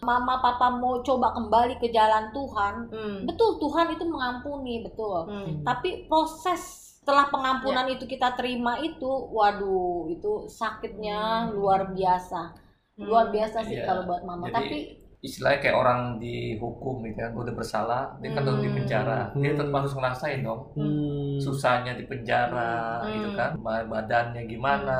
mama 0.00 0.38
papa 0.38 0.68
mau 0.70 1.00
coba 1.00 1.32
kembali 1.32 1.80
ke 1.80 1.88
jalan 1.88 2.28
Tuhan 2.30 2.74
Hmm. 2.92 3.18
betul 3.24 3.56
Tuhan 3.56 3.88
itu 3.90 4.04
mengampuni 4.04 4.84
betul 4.84 5.24
Hmm. 5.24 5.64
tapi 5.64 6.04
proses 6.04 6.60
setelah 7.00 7.26
pengampunan 7.26 7.88
itu 7.88 8.04
kita 8.04 8.36
terima 8.36 8.78
itu 8.78 9.08
waduh 9.32 10.06
itu 10.06 10.46
sakitnya 10.46 11.48
Hmm. 11.48 11.56
luar 11.56 11.80
biasa 11.90 12.60
luar 13.00 13.32
biasa 13.32 13.64
sih 13.64 13.80
Iya. 13.80 13.88
kalau 13.88 14.04
buat 14.04 14.22
mama 14.22 14.46
Jadi, 14.46 14.54
tapi 14.54 14.78
istilahnya 15.22 15.62
kayak 15.62 15.78
orang 15.78 16.00
dihukum 16.18 17.06
gitu 17.06 17.14
kan 17.16 17.30
udah 17.30 17.54
bersalah 17.54 18.10
dia 18.18 18.34
kan 18.34 18.42
udah 18.42 18.58
di 18.58 18.66
Hmm. 18.66 18.76
penjara 18.76 19.18
dia 19.32 19.54
Hmm. 19.54 19.58
tetap 19.62 19.70
harus 19.72 19.94
ngerasain 19.94 20.40
dong 20.42 20.62
Hmm. 20.74 21.38
susahnya 21.38 21.94
di 21.94 22.04
penjara 22.04 22.98
Hmm. 22.98 23.10
gitu 23.14 23.28
kan 23.38 23.50
Ba- 23.62 23.86
badannya 23.86 24.42
gimana 24.44 24.98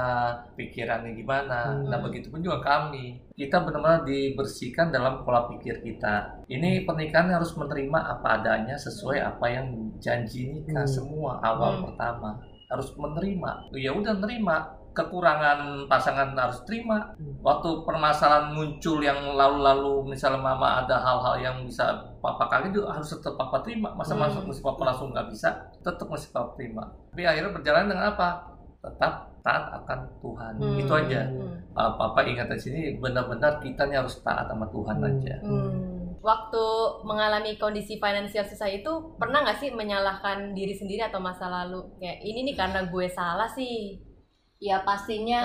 pikirannya 0.54 1.12
gimana 1.12 1.74
Hmm. 1.74 1.90
nah 1.90 1.98
begitu 1.98 2.30
pun 2.30 2.38
juga 2.38 2.62
kami 2.62 3.18
kita 3.34 3.58
benar-benar 3.60 4.06
dibersihkan 4.06 4.94
dalam 4.94 5.26
pola 5.26 5.50
pikir 5.50 5.82
kita 5.82 6.38
ini 6.46 6.86
pernikahan 6.86 7.26
harus 7.28 7.58
menerima 7.58 7.98
apa 7.98 8.38
adanya 8.38 8.78
sesuai 8.78 9.18
apa 9.18 9.46
yang 9.50 9.66
janji 9.98 10.46
nikah 10.48 10.86
Hmm. 10.86 10.94
semua 10.94 11.42
awal 11.42 11.82
Hmm. 11.82 11.90
pertama 11.90 12.38
harus 12.72 12.88
menerima 12.96 13.50
ya 13.76 13.92
udah 13.92 14.16
nerima 14.16 14.56
kekurangan 14.92 15.88
pasangan 15.88 16.32
harus 16.32 16.60
terima 16.64 17.16
Hmm. 17.16 17.40
waktu 17.40 17.80
permasalahan 17.82 18.52
muncul 18.52 19.00
yang 19.00 19.16
lalu-lalu 19.32 20.04
misalnya 20.08 20.36
mama 20.38 20.84
ada 20.84 21.00
hal-hal 21.00 21.36
yang 21.38 21.56
bisa 21.64 21.84
papa 22.20 22.44
kaget 22.48 22.76
itu 22.76 22.82
harus 22.84 23.08
tetap 23.08 23.36
papa 23.36 23.60
terima 23.60 23.92
masa 23.92 24.12
Hmm. 24.12 24.24
masuk 24.24 24.42
mesti 24.48 24.60
papa 24.60 24.82
langsung 24.84 25.08
nggak 25.10 25.28
bisa 25.28 25.48
tetap 25.80 26.06
mesti 26.06 26.28
papa 26.28 26.52
terima 26.54 26.84
tapi 27.08 27.22
akhirnya 27.24 27.52
berjalan 27.52 27.88
dengan 27.88 28.06
apa 28.10 28.28
tetap 28.82 29.12
taat 29.42 29.64
akan 29.74 29.98
Tuhan 30.20 30.52
Hmm. 30.56 30.78
itu 30.78 30.92
aja 30.92 31.20
Hmm. 31.26 31.50
Papa 31.72 32.20
ingat 32.22 32.52
di 32.52 32.60
sini 32.60 32.80
benar-benar 33.00 33.56
kita 33.58 33.88
harus 33.88 34.20
taat 34.20 34.44
sama 34.44 34.68
Tuhan 34.68 34.96
Hmm. 34.98 35.08
aja 35.08 35.34
Hmm. 35.40 35.91
Waktu 36.22 36.64
mengalami 37.02 37.58
kondisi 37.58 37.98
finansial 37.98 38.46
susah 38.46 38.70
itu 38.70 38.88
pernah 39.18 39.42
nggak 39.42 39.58
sih 39.58 39.74
menyalahkan 39.74 40.54
diri 40.54 40.70
sendiri 40.70 41.02
atau 41.02 41.18
masa 41.18 41.50
lalu? 41.50 41.82
Kayak 41.98 42.18
ini 42.22 42.38
nih 42.46 42.56
karena 42.56 42.80
gue 42.86 43.06
salah 43.10 43.50
sih. 43.50 43.98
ya 44.62 44.78
pastinya 44.86 45.42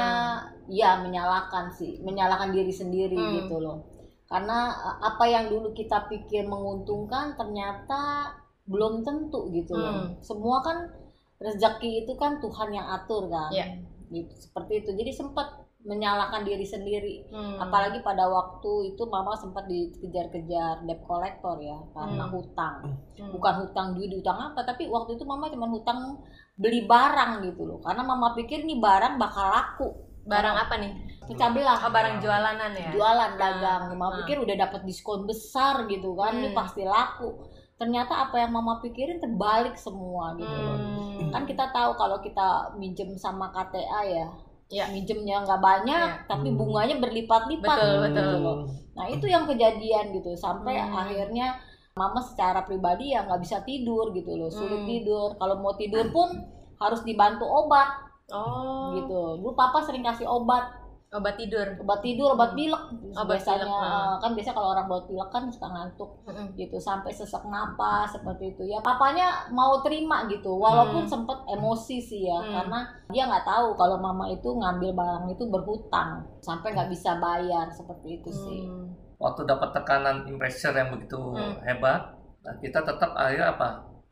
ya 0.70 1.02
menyalahkan 1.02 1.74
sih 1.74 1.98
menyalahkan 2.06 2.54
diri 2.54 2.70
sendiri 2.70 3.18
Hmm. 3.18 3.34
gitu 3.42 3.58
loh 3.58 3.82
karena 4.30 4.70
uh, 4.78 5.02
apa 5.02 5.26
yang 5.26 5.50
dulu 5.50 5.74
kita 5.74 6.06
pikir 6.06 6.46
menguntungkan 6.46 7.34
ternyata 7.34 8.30
belum 8.70 9.02
tentu 9.02 9.50
gitu 9.50 9.74
loh 9.74 9.90
Hmm. 9.90 10.22
semua 10.22 10.62
kan 10.62 10.94
rezeki 11.42 12.06
itu 12.06 12.14
kan 12.14 12.38
Tuhan 12.38 12.70
yang 12.70 12.86
atur 12.94 13.26
kan 13.26 13.50
Iya. 13.50 13.82
gitu 14.14 14.38
seperti 14.38 14.86
itu 14.86 14.94
jadi 14.94 15.10
sempat 15.10 15.66
menyalahkan 15.88 16.44
diri 16.44 16.62
sendiri 16.62 17.16
Hmm. 17.28 17.58
apalagi 17.58 18.00
pada 18.02 18.28
waktu 18.28 18.92
itu 18.92 19.04
mama 19.06 19.32
sempat 19.34 19.64
dikejar-kejar 19.66 20.84
debt 20.84 21.02
collector 21.02 21.56
ya 21.58 21.80
karena 21.92 22.24
Hmm. 22.24 22.34
hutang 22.34 22.76
Hmm. 23.16 23.32
bukan 23.32 23.54
hutang 23.64 23.88
duit 23.96 24.12
hutang 24.12 24.36
apa 24.38 24.62
tapi 24.64 24.86
waktu 24.86 25.16
itu 25.16 25.24
mama 25.24 25.48
cuma 25.48 25.66
hutang 25.66 26.20
beli 26.54 26.84
barang 26.84 27.42
gitu 27.44 27.64
loh 27.64 27.80
karena 27.80 28.04
mama 28.04 28.34
pikir 28.34 28.62
nih 28.62 28.78
barang 28.78 29.16
bakal 29.16 29.48
laku 29.48 29.90
barang 30.24 30.58
apa 30.60 30.76
nih? 30.78 30.92
pecah 31.24 31.52
belah 31.52 31.80
Oh, 31.82 31.92
barang 31.92 32.20
jualanan 32.20 32.72
ya. 32.72 32.88
jualan 32.90 33.32
dagang 33.36 33.84
mama 33.90 34.12
Hmm. 34.12 34.20
pikir 34.22 34.40
udah 34.40 34.56
dapat 34.58 34.84
diskon 34.84 35.24
besar 35.24 35.88
gitu 35.88 36.12
kan 36.14 36.36
ini 36.36 36.52
Hmm. 36.52 36.58
pasti 36.58 36.84
laku 36.84 37.48
ternyata 37.76 38.26
apa 38.26 38.36
yang 38.38 38.52
mama 38.52 38.80
pikirin 38.80 39.20
terbalik 39.20 39.76
semua 39.76 40.36
gitu 40.36 40.52
loh 40.52 40.76
Hmm. 40.76 41.30
kan 41.30 41.44
kita 41.44 41.68
tahu 41.70 41.96
kalau 41.96 42.20
kita 42.20 42.48
minjem 42.76 43.16
sama 43.16 43.48
KTA 43.50 44.02
ya 44.04 44.28
Ya. 44.68 44.92
minjemnya 44.92 45.42
nggak 45.42 45.62
banyak 45.62 46.10
Ya. 46.14 46.28
tapi 46.28 46.52
Hmm. 46.52 46.60
bunganya 46.60 47.00
berlipat-lipat 47.00 47.78
Betul, 47.78 47.94
gitu 48.04 48.20
betul. 48.20 48.40
loh. 48.44 48.58
Nah 48.94 49.06
itu 49.08 49.26
yang 49.26 49.48
kejadian 49.48 50.06
gitu 50.12 50.36
sampai 50.36 50.76
Hmm. 50.76 50.92
akhirnya 50.94 51.56
mama 51.94 52.20
secara 52.20 52.62
pribadi 52.62 53.10
ya 53.10 53.24
nggak 53.24 53.42
bisa 53.42 53.64
tidur 53.64 54.12
gitu 54.12 54.36
loh 54.36 54.52
sulit 54.52 54.84
Hmm. 54.84 54.90
tidur 54.90 55.34
kalau 55.34 55.58
mau 55.58 55.74
tidur 55.74 56.12
pun 56.12 56.30
harus 56.78 57.02
dibantu 57.02 57.42
obat 57.44 57.90
Oh. 58.28 58.94
gitu 58.94 59.40
dulu 59.40 59.56
papa 59.56 59.82
sering 59.82 60.04
kasih 60.04 60.28
obat 60.28 60.68
Obat 61.18 61.36
tidur. 61.36 61.68
obat 61.82 62.00
tidur 62.00 62.28
obat 62.32 62.52
pilek 62.54 62.84
Obat 63.12 63.26
biasanya 63.42 63.66
pilek, 63.66 64.16
kan 64.22 64.32
biasa 64.38 64.50
kalau 64.54 64.70
orang 64.72 64.86
buat 64.86 65.04
pilek 65.06 65.30
kan 65.30 65.44
suka 65.50 65.68
ngantuk 65.68 66.10
Mm-mm. 66.24 66.48
gitu 66.54 66.78
sampai 66.78 67.10
sesak 67.10 67.42
napas 67.46 68.14
seperti 68.14 68.54
itu 68.54 68.64
ya 68.68 68.78
papanya 68.80 69.50
mau 69.50 69.82
terima 69.82 70.30
gitu 70.30 70.54
walaupun 70.54 71.04
Hmm. 71.04 71.12
sempet 71.12 71.40
emosi 71.48 71.98
sih 71.98 72.22
ya 72.26 72.38
Hmm. 72.38 72.54
karena 72.54 72.80
dia 73.08 73.24
nggak 73.26 73.44
tahu 73.44 73.74
kalau 73.74 73.98
mama 73.98 74.30
itu 74.30 74.46
ngambil 74.48 74.94
barang 74.94 75.26
itu 75.28 75.44
berhutang 75.46 76.10
sampai 76.40 76.72
nggak 76.72 76.90
bisa 76.90 77.18
bayar 77.18 77.66
seperti 77.70 78.22
itu 78.22 78.30
sih 78.30 78.62
Hmm. 78.64 78.94
waktu 79.18 79.42
dapat 79.44 79.74
tekanan 79.74 80.30
pressure 80.38 80.72
yang 80.72 80.94
begitu 80.94 81.18
Hmm. 81.18 81.58
hebat 81.62 82.14
nah, 82.42 82.56
kita 82.62 82.80
tetap 82.80 83.18
akhirnya 83.18 83.52
apa 83.52 83.70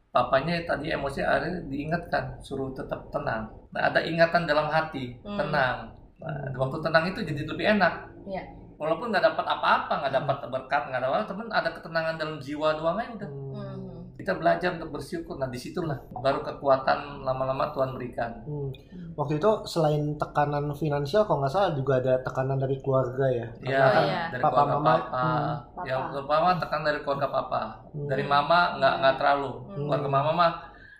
papanya 0.10 0.64
tadi 0.64 0.90
emosi 0.90 1.22
akhirnya 1.22 1.68
diingatkan 1.68 2.40
suruh 2.40 2.72
tetap 2.72 3.12
tenang 3.12 3.46
nah 3.70 3.92
ada 3.92 4.02
ingatan 4.02 4.48
dalam 4.48 4.66
hati 4.68 5.20
Hmm. 5.22 5.36
tenang 5.38 5.78
nah, 6.18 6.48
waktu 6.56 6.78
tenang 6.80 7.06
itu 7.08 7.20
jadi 7.22 7.42
lebih 7.46 7.66
enak 7.76 7.94
Iya. 8.26 8.44
walaupun 8.76 9.08
nggak 9.08 9.24
dapat 9.24 9.46
apa-apa 9.46 9.94
nggak 10.00 10.14
dapat 10.16 10.38
berkat 10.48 10.82
nggak 10.86 11.00
ada 11.00 11.08
apa 11.10 11.26
temen 11.26 11.48
ada 11.50 11.70
ketenangan 11.72 12.16
dalam 12.16 12.38
jiwa 12.38 12.76
doang 12.76 12.98
aja 12.98 13.12
udah 13.16 13.32
Hmm. 13.56 14.02
kita 14.16 14.32
belajar 14.34 14.70
untuk 14.74 14.92
bersyukur 14.92 15.36
nah 15.36 15.46
di 15.46 15.56
situlah 15.56 15.94
baru 16.14 16.40
kekuatan 16.42 17.00
lama-lama 17.22 17.70
Tuhan 17.70 17.94
berikan 17.94 18.32
Hmm. 18.44 18.72
Waktu 19.16 19.40
itu 19.40 19.48
selain 19.64 20.20
tekanan 20.20 20.68
finansial, 20.76 21.24
kalau 21.24 21.40
nggak 21.40 21.48
salah 21.50 21.72
juga 21.72 22.04
ada 22.04 22.20
tekanan 22.20 22.60
dari 22.60 22.76
keluarga 22.78 23.24
ya. 23.24 23.48
ya 23.64 23.80
Karena 23.80 23.88
kan 23.88 24.04
iya. 24.04 24.22
dari 24.28 24.42
papa, 24.44 24.52
keluarga 24.58 24.76
mama, 24.76 24.92
papa 24.92 25.24
hmm. 25.24 25.88
yang 25.88 26.02
Papa. 26.02 26.12
terutama 26.12 26.50
tekan 26.60 26.82
dari 26.84 27.00
keluarga 27.00 27.28
papa 27.30 27.62
Hmm. 27.94 28.08
dari 28.08 28.24
mama 28.26 28.60
nggak 28.76 28.94
nggak 29.00 29.16
terlalu 29.16 29.52
Hmm. 29.56 29.76
keluarga 29.88 30.10
mama 30.10 30.32
mah 30.34 30.52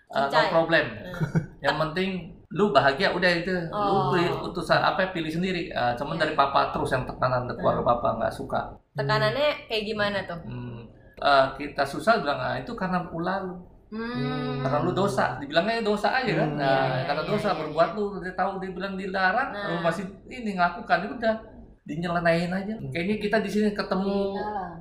uh, 0.08 0.26
no 0.26 0.40
problem 0.50 0.84
Hmm. 0.86 1.12
yang 1.60 1.76
penting 1.78 2.10
lu 2.48 2.70
bahagia 2.70 3.10
udah 3.10 3.30
itu 3.32 3.50
Oh. 3.68 4.12
lu 4.12 4.22
pilih 4.22 4.30
utusan 4.44 4.78
apa 4.78 5.10
pilih 5.10 5.26
sendiri 5.28 5.66
Uh, 5.68 5.90
cuman 5.94 6.14
Iya. 6.14 6.22
dari 6.22 6.34
papa 6.34 6.70
terus 6.70 6.90
yang 6.90 7.02
tekanan 7.02 7.44
dari 7.44 7.58
keluarga 7.58 7.82
papa 7.84 8.08
nggak 8.16 8.32
suka 8.32 8.60
Tekanannya 8.94 9.66
kayak 9.66 9.84
gimana 9.84 10.18
tuh? 10.22 10.38
Hmm. 10.42 10.86
Uh, 11.16 11.46
kita 11.54 11.82
susah 11.82 12.20
bilang 12.20 12.36
ah 12.36 12.54
itu 12.54 12.70
karena 12.72 13.02
lalu 13.02 13.56
Hmm. 13.86 14.58
karena 14.60 14.82
lu 14.82 14.90
dosa 14.90 15.38
dibilangnya 15.38 15.78
dosa 15.80 16.10
aja 16.12 16.32
kan 16.36 16.50
Hmm. 16.50 16.58
nah 16.58 16.86
Iya, 16.92 17.06
karena 17.06 17.22
iya, 17.22 17.30
dosa 17.30 17.48
iya, 17.50 17.58
berbuat 17.62 17.88
lu 17.94 18.04
dia 18.18 18.34
tahu 18.34 18.50
dia 18.58 18.70
bilang 18.70 18.94
dilarang 18.94 19.48
Nah. 19.50 19.66
lu 19.68 19.76
masih 19.80 20.04
ini 20.26 20.50
ngelakukan 20.52 20.98
ya 21.00 21.08
udah 21.08 21.34
dinyelenain 21.82 22.50
aja 22.50 22.74
kayaknya 22.90 23.16
kita 23.16 23.36
di 23.38 23.46
sini 23.48 23.70
ketemu 23.70 24.34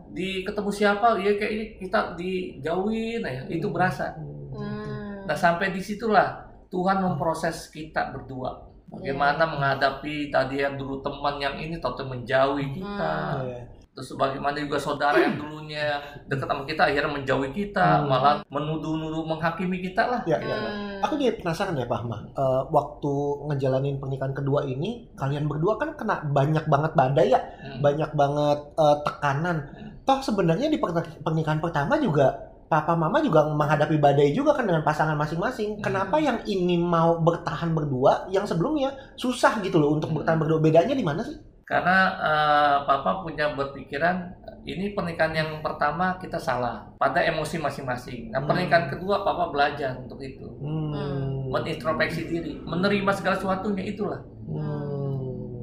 di 0.10 0.42
ketemu 0.42 0.70
siapa 0.70 1.14
ya 1.18 1.34
kayaknya 1.34 1.66
kita 1.78 2.00
dijauhin 2.16 3.22
ya 3.22 3.42
itu 3.48 3.68
berasa 3.70 4.10
Hmm. 4.50 5.22
nah 5.24 5.36
sampai 5.36 5.70
di 5.70 5.78
situlah 5.80 6.34
Tuhan 6.76 6.98
memproses 7.00 7.72
kita 7.72 8.12
berdua 8.12 8.52
bagaimana 8.86 9.40
Iya. 9.42 9.50
menghadapi 9.50 10.16
tadi 10.28 10.60
yang 10.60 10.76
dulu 10.76 11.00
teman 11.00 11.40
yang 11.40 11.56
ini 11.56 11.80
tahu 11.80 12.04
menjauhi 12.04 12.76
kita 12.76 13.12
Hmm. 13.34 13.48
Iya. 13.48 13.62
terus 13.96 14.12
bagaimana 14.14 14.60
juga 14.60 14.76
saudara 14.76 15.16
yang 15.16 15.40
dulunya 15.40 15.96
dekat 16.28 16.44
sama 16.46 16.64
kita 16.64 16.84
akhirnya 16.84 17.08
menjauhi 17.10 17.50
kita 17.50 18.04
Hmm. 18.04 18.12
malah 18.12 18.36
menuduh-nuduh 18.46 19.24
menghakimi 19.24 19.80
kita 19.82 20.04
lah 20.06 20.20
Ya, 20.28 20.36
ya, 20.38 20.52
ya. 20.52 20.68
Hmm. 20.68 21.00
Aku 21.02 21.16
jadi 21.16 21.40
penasaran 21.40 21.74
ya 21.74 21.88
Pak 21.88 22.04
Ahmad, 22.04 22.22
Eh, 22.28 22.62
waktu 22.70 23.14
ngejalanin 23.46 23.96
pernikahan 23.96 24.36
kedua 24.36 24.66
ini, 24.66 25.08
kalian 25.16 25.48
berdua 25.48 25.80
kan 25.80 25.96
kena 25.96 26.20
banyak 26.28 26.68
banget 26.68 26.92
badai 26.94 27.28
ya, 27.30 27.40
Hmm. 27.40 27.80
banyak 27.80 28.12
banget 28.12 28.60
eh, 28.76 28.98
tekanan. 29.02 29.58
Toh 30.04 30.20
sebenarnya 30.20 30.68
di 30.68 30.78
perni- 30.78 31.16
pernikahan 31.18 31.58
pertama 31.58 31.96
juga 31.98 32.36
papa 32.66 32.98
mama 32.98 33.22
juga 33.22 33.46
menghadapi 33.46 33.98
badai 34.02 34.34
juga 34.34 34.58
kan 34.58 34.66
dengan 34.66 34.82
pasangan 34.82 35.18
masing-masing. 35.18 35.78
Hmm. 35.78 35.84
Kenapa 35.86 36.18
yang 36.18 36.42
ini 36.46 36.78
mau 36.78 37.22
bertahan 37.22 37.72
berdua, 37.74 38.26
yang 38.34 38.44
sebelumnya 38.44 38.94
susah 39.16 39.62
gitu 39.62 39.78
loh 39.78 39.96
untuk 39.96 40.12
bertahan 40.12 40.38
berdua? 40.42 40.60
Bedanya 40.62 40.98
di 40.98 41.06
mana 41.06 41.22
sih? 41.22 41.38
karena 41.66 41.98
eh, 42.22 42.78
papa 42.86 43.26
punya 43.26 43.58
berpikiran 43.58 44.22
ini 44.70 44.94
pernikahan 44.94 45.34
yang 45.34 45.50
pertama 45.66 46.14
kita 46.22 46.38
salah 46.38 46.86
pada 47.02 47.26
emosi 47.26 47.58
masing-masing 47.58 48.30
nah 48.30 48.38
Hmm. 48.38 48.50
pernikahan 48.54 48.86
kedua 48.86 49.26
papa 49.26 49.50
belajar 49.50 49.98
untuk 49.98 50.22
itu 50.22 50.46
Hmm. 50.62 51.50
menintrospeksi 51.50 52.30
diri 52.30 52.62
menerima 52.62 53.10
segala 53.18 53.36
sesuatunya 53.42 53.82
itulah 53.82 54.22
Hmm. 54.46 54.85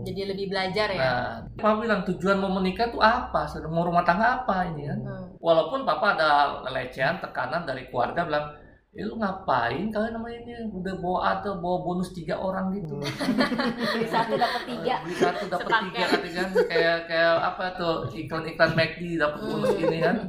Jadi 0.02 0.20
lebih 0.28 0.46
belajar 0.50 0.88
ya. 0.90 1.00
Nah, 1.00 1.32
papa 1.54 1.82
bilang 1.82 2.02
tujuan 2.02 2.38
mau 2.42 2.50
menikah 2.50 2.90
tuh 2.90 3.02
apa? 3.02 3.46
Mau 3.70 3.86
rumah 3.86 4.02
tangga 4.02 4.42
apa 4.42 4.68
ini 4.74 4.90
kan? 4.90 5.00
Hmm. 5.02 5.26
Walaupun 5.38 5.86
papa 5.86 6.18
ada 6.18 6.30
lecehan, 6.70 7.22
tekanan 7.22 7.62
dari 7.66 7.86
keluarga 7.90 8.26
bilang, 8.26 8.46
eh 8.92 9.08
lu 9.08 9.16
ngapain 9.16 9.88
kalian 9.88 10.12
namanya 10.20 10.38
ini 10.44 10.52
udah 10.68 10.94
bawa 11.00 11.40
atau 11.40 11.56
bawa 11.56 11.80
bonus 11.80 12.12
tiga 12.12 12.36
orang 12.36 12.76
gitu. 12.76 13.00
Beli 13.96 14.04
satu 14.04 14.36
dapat 14.36 14.62
tiga. 14.68 15.00
Beli 15.00 15.16
satu 15.16 15.44
dapat 15.48 15.70
tiga 15.88 16.02
kan 16.04 16.20
kan 16.28 16.48
kayak 16.68 16.98
kayak 17.08 17.34
apa 17.40 17.64
tuh 17.80 17.94
iklan-iklan 18.12 18.76
McD 18.76 19.16
dapat 19.16 19.40
bonus 19.40 19.74
ini 19.80 19.98
kan. 20.02 20.16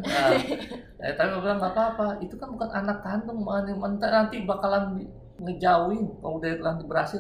Nah, 1.04 1.12
eh, 1.12 1.20
tapi 1.20 1.36
papa 1.36 1.44
bilang 1.44 1.60
nggak 1.60 1.76
apa-apa, 1.76 2.08
itu 2.24 2.32
kan 2.40 2.48
bukan 2.48 2.70
anak 2.72 3.04
kandung, 3.04 3.44
nanti 3.44 3.76
nanti 4.08 4.36
bakalan 4.48 5.04
ngejauhin 5.36 6.08
kalau 6.24 6.40
udah 6.40 6.52
nanti 6.64 6.84
berhasil 6.88 7.20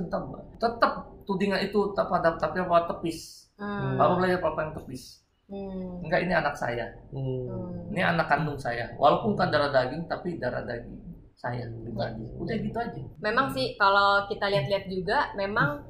tetap 0.55 1.12
tudingan 1.23 1.61
itu 1.63 1.91
tetap 1.91 2.11
ada 2.11 2.35
tapi 2.35 2.61
apa 2.61 2.89
tepis. 2.91 3.49
Hmm. 3.57 3.95
Papa 3.95 4.13
belajar 4.19 4.39
papa 4.41 4.59
yang 4.67 4.73
tepis. 4.75 5.23
Hmm. 5.47 6.03
Enggak 6.03 6.19
ini 6.25 6.33
anak 6.33 6.55
saya. 6.55 6.85
Hmm. 7.11 7.49
Hmm. 7.49 7.91
Ini 7.93 8.01
anak 8.15 8.27
kandung 8.31 8.59
saya. 8.59 8.91
Walaupun 8.97 9.37
bukan 9.37 9.49
darah 9.51 9.71
daging 9.71 10.07
tapi 10.07 10.37
darah 10.37 10.63
daging 10.63 10.99
saya 11.33 11.67
pribadi. 11.67 12.23
Udah 12.39 12.55
gitu 12.55 12.77
aja. 12.79 13.01
Memang 13.19 13.51
sih 13.51 13.75
kalau 13.75 14.25
kita 14.31 14.47
lihat-lihat 14.47 14.85
juga 14.87 15.35
memang 15.35 15.83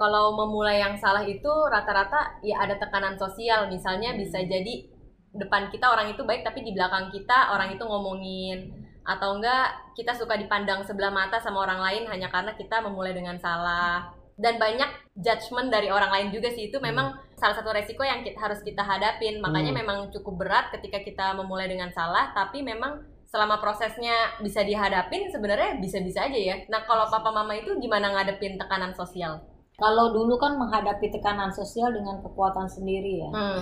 kalau 0.00 0.32
memulai 0.32 0.80
yang 0.80 0.96
salah 0.96 1.26
itu 1.26 1.50
rata-rata 1.68 2.40
ya 2.40 2.64
ada 2.64 2.80
tekanan 2.80 3.20
sosial 3.20 3.68
misalnya 3.68 4.16
bisa 4.16 4.40
jadi 4.40 4.88
depan 5.36 5.68
kita 5.68 5.92
orang 5.92 6.10
itu 6.16 6.24
baik 6.24 6.40
tapi 6.40 6.64
di 6.64 6.72
belakang 6.72 7.12
kita 7.12 7.52
orang 7.52 7.76
itu 7.76 7.84
ngomongin 7.84 8.72
atau 9.04 9.36
enggak 9.36 9.92
kita 9.92 10.16
suka 10.16 10.40
dipandang 10.40 10.80
sebelah 10.88 11.12
mata 11.12 11.36
sama 11.36 11.68
orang 11.68 11.84
lain 11.84 12.02
hanya 12.08 12.32
karena 12.32 12.56
kita 12.56 12.80
memulai 12.80 13.12
dengan 13.12 13.36
salah 13.36 14.08
dan 14.40 14.56
banyak 14.56 14.88
judgement 15.16 15.68
dari 15.68 15.88
orang 15.92 16.10
lain 16.10 16.28
juga 16.32 16.48
sih 16.48 16.72
itu 16.72 16.80
memang 16.80 17.06
salah 17.36 17.56
satu 17.56 17.70
resiko 17.72 18.00
yang 18.02 18.24
kita, 18.24 18.40
harus 18.40 18.60
kita 18.64 18.80
hadapin 18.80 19.38
makanya 19.38 19.72
Hmm. 19.72 19.80
memang 19.84 19.98
cukup 20.14 20.34
berat 20.40 20.66
ketika 20.74 20.98
kita 21.00 21.26
memulai 21.36 21.68
dengan 21.68 21.92
salah 21.92 22.32
tapi 22.32 22.64
memang 22.64 22.92
selama 23.28 23.60
prosesnya 23.60 24.12
bisa 24.42 24.60
dihadapin 24.64 25.28
sebenarnya 25.30 25.78
bisa-bisa 25.78 26.26
aja 26.26 26.40
ya 26.40 26.56
nah 26.66 26.82
kalau 26.82 27.06
papa 27.06 27.30
mama 27.30 27.52
itu 27.54 27.70
gimana 27.78 28.10
ngadepin 28.10 28.56
tekanan 28.56 28.92
sosial 28.92 29.44
Kalau 29.80 30.12
dulu 30.12 30.36
kan 30.36 30.60
menghadapi 30.60 31.08
tekanan 31.08 31.48
sosial 31.50 31.88
dengan 31.88 32.20
kekuatan 32.20 32.68
sendiri 32.68 33.24
ya. 33.24 33.30
hmm. 33.32 33.60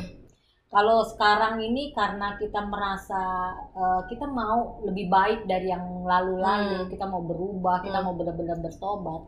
Kalau 0.68 1.00
sekarang 1.00 1.62
ini 1.62 1.94
karena 1.94 2.34
kita 2.36 2.60
merasa 2.66 3.22
eh, 3.72 4.00
kita 4.10 4.26
mau 4.26 4.82
lebih 4.84 5.06
baik 5.08 5.40
dari 5.46 5.70
yang 5.70 5.80
lalu-lalu, 6.04 6.84
Hmm. 6.84 6.90
kita 6.90 7.06
mau 7.06 7.22
berubah, 7.22 7.80
kita 7.80 8.02
Hmm. 8.02 8.06
mau 8.10 8.14
benar-benar 8.18 8.58
bertobat. 8.60 9.22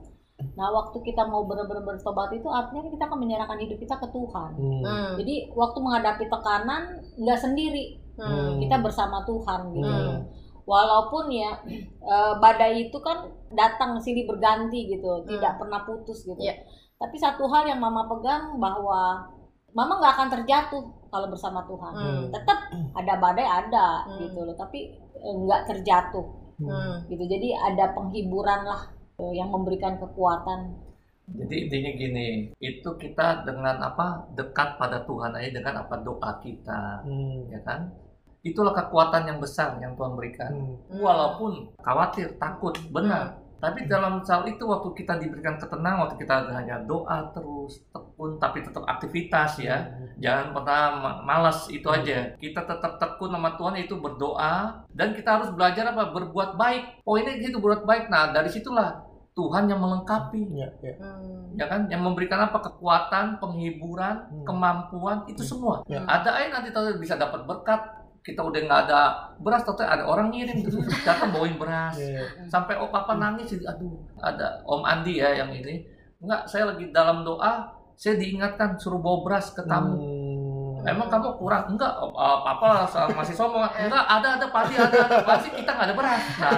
Nah, 0.55 0.69
waktu 0.71 0.99
kita 1.03 1.23
mau 1.25 1.45
benar-benar 1.45 1.83
bertobat 1.83 2.31
itu 2.31 2.47
artinya 2.47 2.87
kita 2.87 3.05
akan 3.05 3.19
menyerahkan 3.19 3.59
hidup 3.59 3.79
kita 3.79 3.97
ke 3.97 4.07
Tuhan. 4.09 4.51
Hmm. 4.57 4.81
Hmm. 4.83 5.11
Jadi 5.17 5.35
waktu 5.53 5.79
menghadapi 5.79 6.25
tekanan 6.27 6.83
nggak 7.17 7.39
sendiri, 7.39 7.85
Hmm. 8.15 8.61
kita 8.61 8.77
bersama 8.79 9.25
Tuhan 9.25 9.61
gitu. 9.73 9.89
Hmm. 9.89 10.19
Walaupun 10.65 11.25
ya 11.29 11.57
eh, 12.13 12.33
badai 12.37 12.87
itu 12.87 12.99
kan 13.01 13.27
datang 13.51 13.97
silih 13.99 14.25
berganti 14.25 14.87
gitu, 14.89 15.25
tidak 15.27 15.57
pernah 15.57 15.83
putus 15.83 16.23
gitu. 16.23 16.37
Iya. 16.37 16.55
Tapi 16.97 17.17
satu 17.17 17.49
hal 17.49 17.65
yang 17.65 17.81
Mama 17.81 18.05
pegang 18.07 18.61
bahwa 18.61 19.25
Mama 19.71 20.03
nggak 20.03 20.15
akan 20.19 20.29
terjatuh 20.35 20.83
kalau 21.09 21.27
bersama 21.27 21.63
Tuhan. 21.65 21.93
Hmm. 21.95 22.23
Tetap 22.29 22.59
ada 22.93 23.15
badai 23.17 23.47
ada 23.47 24.05
Hmm. 24.05 24.19
gitu 24.21 24.45
loh, 24.45 24.55
tapi 24.55 24.93
eh, 25.17 25.35
nggak 25.35 25.63
terjatuh 25.67 26.27
Hmm. 26.61 27.09
gitu. 27.09 27.25
Jadi 27.25 27.57
ada 27.57 27.97
penghiburan 27.97 28.69
lah 28.69 28.85
yang 29.33 29.53
memberikan 29.53 29.97
kekuatan. 29.97 30.75
Jadi 31.31 31.55
intinya 31.67 31.91
gini, 31.95 32.29
itu 32.59 32.91
kita 32.99 33.47
dengan 33.47 33.79
apa 33.79 34.27
dekat 34.35 34.75
pada 34.83 35.07
Tuhan 35.07 35.31
aja 35.39 35.51
dengan 35.55 35.87
apa 35.87 35.95
doa 36.03 36.43
kita, 36.43 37.07
Hmm. 37.07 37.47
ya 37.47 37.63
kan? 37.63 37.87
Itulah 38.43 38.75
kekuatan 38.75 39.31
yang 39.31 39.39
besar 39.39 39.79
yang 39.79 39.95
Tuhan 39.95 40.19
berikan. 40.19 40.51
Hmm. 40.51 40.75
Walaupun 40.99 41.71
khawatir, 41.79 42.35
takut, 42.35 42.75
benar. 42.91 43.39
Tapi 43.61 43.85
dalam 43.85 44.25
hal 44.25 44.49
itu 44.49 44.65
waktu 44.65 44.89
kita 44.97 45.21
diberikan 45.21 45.61
ketenangan, 45.61 46.09
waktu 46.09 46.17
kita 46.25 46.49
hanya 46.49 46.81
doa 46.89 47.29
terus, 47.37 47.85
tekun, 47.93 48.41
tapi 48.41 48.65
tetap 48.65 48.89
aktivitas 48.89 49.61
ya. 49.61 49.85
Jangan 50.17 50.57
pernah 50.57 50.85
ma- 50.97 51.21
malas 51.21 51.69
itu 51.69 51.85
aja. 51.93 52.33
Kita 52.41 52.65
tetap 52.65 52.97
tekun 52.97 53.29
sama 53.29 53.61
Tuhan 53.61 53.77
itu 53.77 54.01
berdoa 54.01 54.81
dan 54.97 55.13
kita 55.13 55.37
harus 55.37 55.53
belajar 55.53 55.93
apa? 55.93 56.09
Berbuat 56.09 56.57
baik. 56.57 57.05
Poinnya 57.05 57.37
gitu 57.37 57.61
berbuat 57.61 57.85
baik. 57.85 58.09
Nah 58.09 58.33
dari 58.33 58.49
situlah 58.49 59.05
Tuhan 59.41 59.65
yang 59.65 59.81
melengkapi, 59.81 60.43
Ya, 60.53 60.69
ya. 60.79 60.93
Hmm. 61.01 61.57
ya 61.57 61.65
kan? 61.65 61.89
Yang 61.89 62.03
memberikan 62.05 62.37
apa? 62.43 62.61
Kekuatan, 62.61 63.41
penghiburan, 63.41 64.29
Hmm. 64.29 64.45
kemampuan 64.45 65.25
itu 65.25 65.41
semua. 65.41 65.81
Ya. 65.87 66.05
Ada 66.05 66.29
aja 66.31 66.47
nanti 66.53 66.69
tahu 66.69 67.01
bisa 67.01 67.17
dapat 67.17 67.41
berkat. 67.43 67.81
Kita 68.21 68.45
udah 68.45 68.61
nggak 68.61 68.81
ada 68.85 69.01
beras, 69.41 69.65
tapi 69.65 69.81
ada 69.81 70.05
orang 70.05 70.29
ngirim 70.29 70.61
terus 70.61 70.77
datang 71.09 71.33
bawain 71.33 71.57
beras 71.57 71.97
Ya, 71.97 72.21
ya. 72.21 72.25
sampai 72.47 72.77
oh 72.77 72.93
papa 72.93 73.17
nangis 73.17 73.49
jadi 73.49 73.73
aduh 73.73 73.97
ada 74.21 74.61
om 74.63 74.85
Andi 74.85 75.17
ya 75.17 75.33
yang 75.33 75.49
ini 75.49 75.89
enggak 76.21 76.45
saya 76.45 76.69
lagi 76.69 76.93
dalam 76.93 77.25
doa 77.25 77.65
saya 77.97 78.21
diingatkan 78.21 78.77
suruh 78.77 79.01
bawa 79.01 79.25
beras 79.25 79.57
ke 79.57 79.65
tamu 79.65 79.97
Hmm. 79.97 80.20
Emang 80.85 81.09
kamu 81.09 81.29
kurang 81.37 81.65
enggak 81.69 81.93
uh, 81.99 82.39
papa 82.41 82.87
masih 83.13 83.35
sombong 83.35 83.65
enggak 83.87 84.05
ada 84.05 84.29
ada 84.37 84.47
pasti 84.49 84.75
ada 84.75 84.97
ada 85.05 85.17
pasti 85.23 85.49
kita 85.53 85.71
nggak 85.71 85.87
ada 85.91 85.95
beras 85.95 86.23
nah 86.37 86.53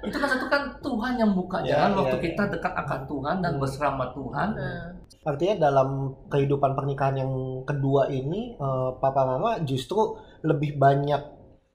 itu 0.00 0.16
kan 0.16 0.28
satu 0.28 0.46
kan 0.46 0.62
Tuhan 0.78 1.12
yang 1.16 1.32
buka 1.32 1.58
Ya, 1.60 1.82
jalan 1.82 1.90
ya, 1.90 1.96
waktu 2.00 2.16
ya. 2.16 2.24
kita 2.30 2.42
dekat 2.52 2.72
akan 2.74 3.00
Tuhan 3.04 3.36
dan 3.40 3.52
Hmm. 3.52 3.62
bersama 3.62 4.04
Tuhan 4.10 4.48
Hmm. 4.52 4.86
Artinya 5.26 5.54
dalam 5.60 5.88
kehidupan 6.28 6.72
pernikahan 6.72 7.18
yang 7.18 7.32
kedua 7.62 8.06
ini, 8.06 8.54
eh, 8.54 8.90
papa 8.96 9.26
mama 9.26 9.58
justru 9.60 10.14
lebih 10.40 10.78
banyak 10.78 11.18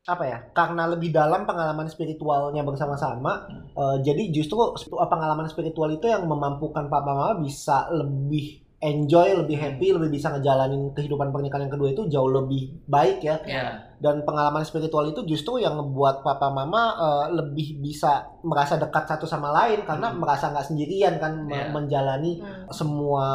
apa 0.01 0.23
ya? 0.23 0.39
Karena 0.51 0.87
lebih 0.87 1.11
dalam 1.11 1.43
pengalaman 1.43 1.85
spiritualnya 1.85 2.63
bersama-sama, 2.63 3.43
eh, 3.51 3.97
jadi 4.01 4.31
justru 4.31 4.55
pengalaman 4.87 5.45
spiritual 5.45 5.91
itu 5.91 6.07
yang 6.07 6.23
memampukan 6.25 6.87
papa 6.87 7.11
mama 7.11 7.33
bisa 7.37 7.91
lebih 7.91 8.63
enjoy, 8.81 9.37
lebih 9.37 9.55
happy, 9.55 9.93
lebih 9.93 10.09
bisa 10.11 10.27
ngejalanin 10.27 10.89
kehidupan 10.91 11.29
pernikahan 11.29 11.65
yang 11.65 11.73
kedua 11.73 11.89
itu 11.89 12.09
jauh 12.09 12.27
lebih 12.27 12.81
baik 12.83 13.21
ya. 13.21 13.37
ya 13.45 13.65
Dan 13.95 14.25
pengalaman 14.25 14.61
spiritual 14.61 15.05
itu 15.05 15.21
justru 15.23 15.57
yang 15.57 15.77
ngebuat 15.77 16.21
papa 16.21 16.49
mama 16.49 16.83
eh, 16.91 17.25
lebih 17.31 17.77
bisa 17.77 18.25
merasa 18.41 18.75
dekat 18.75 19.05
satu 19.05 19.23
sama 19.23 19.53
lain 19.53 19.85
karena 19.85 20.09
Hmm. 20.09 20.17
merasa 20.17 20.49
nggak 20.49 20.65
sendirian 20.65 21.15
kan 21.15 21.45
Iya. 21.45 21.69
menjalani 21.69 22.41
Hmm. 22.41 22.65
semua 22.67 23.25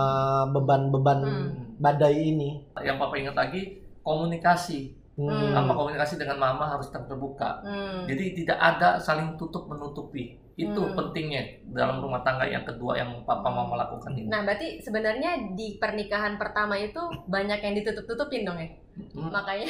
beban-beban 0.47 1.19
Hmm. 1.23 1.49
badai 1.79 2.35
ini. 2.35 2.67
yang 2.77 2.99
papa 2.99 3.15
ingat 3.15 3.35
lagi 3.35 3.79
komunikasi 4.03 4.93
Hmm. 5.17 5.55
apa 5.55 5.73
komunikasi 5.73 6.19
dengan 6.19 6.37
mama 6.37 6.69
harus 6.69 6.91
tetap 6.91 7.07
terbuka 7.07 7.63
Hmm. 7.63 8.05
Jadi 8.05 8.37
tidak 8.37 8.59
ada 8.59 8.99
saling 8.99 9.33
tutup 9.35 9.65
menutupi. 9.65 10.37
Itu 10.57 10.81
Hmm. 10.81 10.97
pentingnya 10.97 11.43
dalam 11.69 12.01
rumah 12.01 12.25
tangga 12.25 12.49
yang 12.49 12.65
kedua 12.65 12.97
yang 12.97 13.13
papa 13.23 13.45
mama 13.45 13.77
lakukan 13.77 14.17
ini. 14.17 14.25
Nah, 14.25 14.41
berarti 14.41 14.81
sebenarnya 14.81 15.53
di 15.53 15.77
pernikahan 15.77 16.41
pertama 16.41 16.81
itu 16.81 16.97
banyak 17.29 17.61
yang 17.61 17.75
ditutup-tutupin 17.77 18.49
dong 18.49 18.57
ya? 18.57 18.69
Hmm. 19.13 19.29
Makanya 19.29 19.69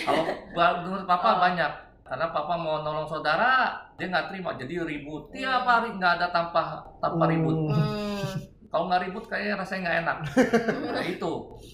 Kalau 0.54 0.74
menurut 0.86 1.04
papa 1.04 1.28
Oh. 1.28 1.38
banyak. 1.42 1.72
Karena 2.06 2.30
papa 2.30 2.54
mau 2.54 2.86
nolong 2.86 3.02
saudara, 3.02 3.74
dia 3.98 4.06
nggak 4.06 4.30
terima. 4.30 4.54
Jadi 4.54 4.78
ribut 4.78 5.26
tiap 5.34 5.66
Hmm. 5.66 5.70
hari 5.74 5.88
nggak 5.98 6.12
ada 6.22 6.26
tanpa 6.30 6.62
tanpa 7.02 7.24
Hmm. 7.26 7.32
ribut. 7.34 7.56
hmm. 7.66 8.26
Kalau 8.70 8.86
nggak 8.86 9.02
ribut 9.02 9.24
kayaknya 9.26 9.54
rasanya 9.58 9.82
nggak 9.82 9.98
enak. 10.06 10.16
Nah 10.94 11.04
itu 11.04 11.30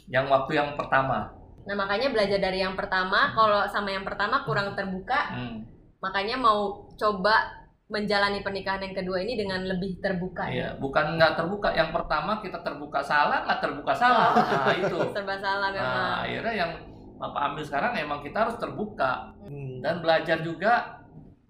yang 0.08 0.24
waktu 0.26 0.56
yang 0.56 0.72
pertama. 0.72 1.28
Nah, 1.62 1.76
makanya 1.76 2.10
belajar 2.10 2.40
dari 2.40 2.58
yang 2.58 2.74
pertama, 2.74 3.30
kalau 3.30 3.62
sama 3.68 3.92
yang 3.92 4.02
pertama 4.02 4.42
kurang 4.42 4.72
terbuka, 4.72 5.30
Hmm. 5.30 5.62
makanya 6.00 6.34
mau 6.34 6.88
coba 6.96 7.61
menjalani 7.92 8.40
pernikahan 8.40 8.80
yang 8.80 8.96
kedua 8.96 9.20
ini 9.20 9.36
dengan 9.36 9.60
lebih 9.68 10.00
terbuka 10.00 10.48
ya. 10.48 10.52
Iya, 10.52 10.68
bukan 10.80 11.20
nggak 11.20 11.36
terbuka. 11.36 11.68
Yang 11.76 11.90
pertama 11.92 12.40
kita 12.40 12.58
terbuka 12.64 13.04
salah, 13.04 13.44
nggak 13.44 13.60
terbuka 13.60 13.92
salah. 13.92 14.32
Nah 14.32 14.72
itu. 14.72 14.98
Serba 15.14 15.36
salah 15.36 15.68
memang. 15.68 15.92
Nah 15.92 16.16
akhirnya 16.24 16.54
yang 16.56 16.72
Papa 17.22 17.54
ambil 17.54 17.62
sekarang 17.62 17.92
emang 18.02 18.18
kita 18.24 18.48
harus 18.48 18.56
terbuka 18.58 19.30
Hmm. 19.42 19.78
dan 19.84 20.00
belajar 20.00 20.38
juga 20.40 21.01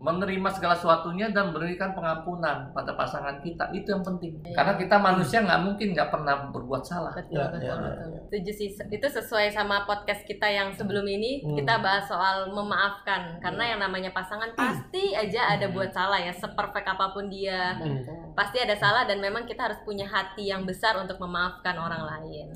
menerima 0.02 0.48
segala 0.50 0.74
sesuatunya 0.74 1.30
dan 1.30 1.48
memberikan 1.48 1.94
pengampunan 1.94 2.68
pada 2.68 2.92
pasangan 2.92 3.38
kita 3.38 3.70
itu 3.70 3.86
yang 3.88 4.02
penting 4.02 4.34
Iya. 4.42 4.50
karena 4.52 4.72
kita 4.74 4.96
manusia 4.98 5.38
nggak 5.40 5.62
mungkin 5.62 5.94
nggak 5.94 6.10
pernah 6.10 6.50
berbuat 6.50 6.82
salah 6.82 7.14
Betul, 7.14 7.38
Ya, 7.38 7.46
betul, 7.48 7.62
ya, 7.62 7.74
betul. 7.78 8.10
Setuju 8.26 8.50
sih. 8.50 8.68
Itu 8.90 9.06
sesuai 9.06 9.48
sama 9.48 9.84
podcast 9.84 10.24
kita 10.24 10.48
yang 10.48 10.72
sebelum 10.72 11.06
ini 11.06 11.40
Hmm. 11.40 11.54
kita 11.54 11.78
bahas 11.78 12.04
soal 12.04 12.50
memaafkan 12.50 13.38
karena 13.38 13.64
yang 13.68 13.80
namanya 13.80 14.10
pasangan 14.10 14.50
pasti 14.52 15.14
aja 15.14 15.54
ada 15.54 15.68
Hmm. 15.68 15.74
buat 15.76 15.92
salah 15.92 16.18
ya, 16.18 16.32
seperfect 16.32 16.88
apa 16.88 17.12
pun 17.12 17.28
dia. 17.28 17.76
Hmm. 17.76 18.02
Pasti 18.32 18.58
ada 18.58 18.74
salah 18.74 19.04
dan 19.04 19.20
memang 19.20 19.44
kita 19.44 19.62
harus 19.62 19.78
punya 19.82 20.04
hati 20.04 20.48
yang 20.48 20.64
besar 20.64 20.96
untuk 20.96 21.16
memaafkan 21.16 21.76
orang 21.76 22.02
lain. 22.02 22.50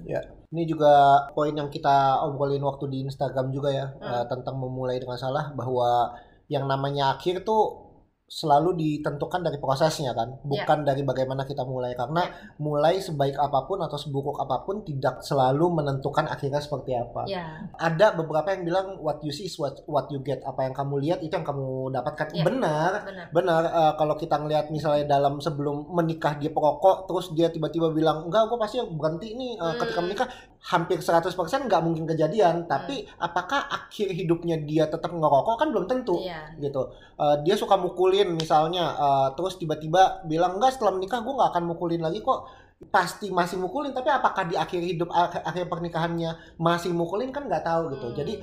Ini 0.47 0.63
juga 0.65 0.89
poin 1.31 1.53
yang 1.53 1.69
kita 1.69 2.23
obrolin 2.23 2.63
waktu 2.63 2.89
di 2.89 2.99
Instagram 3.05 3.51
juga 3.51 3.69
ya 3.69 3.87
Hmm. 3.93 4.09
eh, 4.09 4.25
tentang 4.27 4.57
memulai 4.57 4.97
dengan 4.97 5.15
salah 5.15 5.53
bahwa 5.53 6.11
yang 6.47 6.65
namanya 6.67 7.19
akhir 7.19 7.43
tuh 7.43 7.87
selalu 8.27 8.75
ditentukan 8.75 9.39
dari 9.39 9.55
prosesnya 9.63 10.11
kan, 10.11 10.43
bukan 10.43 10.83
dari 10.83 11.07
bagaimana 11.07 11.47
kita 11.47 11.63
mulai. 11.63 11.95
Karena 11.95 12.27
mulai 12.59 12.99
sebaik 12.99 13.39
apa 13.39 13.71
pun 13.71 13.79
atau 13.87 13.95
seburuk 13.95 14.43
apa 14.43 14.67
pun 14.67 14.83
tidak 14.83 15.23
selalu 15.23 15.71
menentukan 15.79 16.27
akhirnya 16.27 16.59
seperti 16.59 16.99
apa. 16.99 17.23
Ya. 17.31 17.71
Ada 17.79 18.19
beberapa 18.19 18.51
yang 18.51 18.67
bilang 18.67 18.87
what 18.99 19.23
you 19.23 19.31
see 19.31 19.47
is 19.47 19.55
what 19.63 19.79
what 19.87 20.11
you 20.11 20.19
get. 20.27 20.43
Apa 20.43 20.67
yang 20.67 20.75
kamu 20.75 21.07
lihat 21.07 21.23
itu 21.23 21.31
yang 21.39 21.47
kamu 21.47 21.95
dapatkan. 21.95 22.27
Iya. 22.35 22.43
Benar, 22.43 22.91
Benar. 23.07 23.27
benar. 23.31 23.63
Eh, 23.63 23.93
kalau 23.95 24.19
kita 24.19 24.43
ngelihat 24.43 24.75
misalnya 24.75 25.07
dalam 25.07 25.39
sebelum 25.39 25.95
menikah 25.95 26.35
dia 26.35 26.51
perokok, 26.51 27.07
terus 27.07 27.31
dia 27.31 27.47
tiba-tiba 27.55 27.95
bilang 27.95 28.27
enggak, 28.27 28.51
gue 28.51 28.59
pasti 28.59 28.83
berhenti 28.91 29.39
nih 29.39 29.55
ketika 29.79 30.03
Hmm. 30.03 30.07
menikah. 30.11 30.29
Hampir 30.67 30.99
100% 30.99 31.31
nggak 31.71 31.83
mungkin 31.83 32.05
kejadian. 32.11 32.67
Tapi 32.67 33.07
apakah 33.17 33.71
akhir 33.71 34.11
hidupnya 34.11 34.59
dia 34.59 34.91
tetap 34.91 35.15
ngerokok 35.15 35.63
kan 35.63 35.69
belum 35.71 35.87
tentu 35.87 36.19
Iya. 36.19 36.59
gitu. 36.59 36.91
Eh, 37.17 37.37
dia 37.47 37.55
suka 37.55 37.79
mukulin 37.79 38.35
misalnya, 38.35 38.91
eh, 38.99 39.29
terus 39.39 39.57
tiba-tiba 39.57 40.27
bilang 40.27 40.59
enggak 40.59 40.75
setelah 40.75 40.99
menikah 40.99 41.23
gue 41.23 41.33
nggak 41.33 41.51
akan 41.55 41.65
mukulin 41.71 42.03
lagi 42.03 42.19
kok. 42.19 42.51
Pasti 42.91 43.33
masih 43.33 43.57
mukulin, 43.57 43.97
tapi 43.97 44.13
apakah 44.13 44.45
di 44.45 44.53
akhir 44.53 44.83
hidup 44.85 45.09
akhir, 45.09 45.41
akhir 45.47 45.65
pernikahannya 45.71 46.61
masih 46.61 46.93
mukulin 46.93 47.33
kan 47.33 47.47
nggak 47.47 47.65
tahu 47.65 47.95
gitu. 47.97 48.13
Hmm. 48.13 48.17
Jadi 48.19 48.35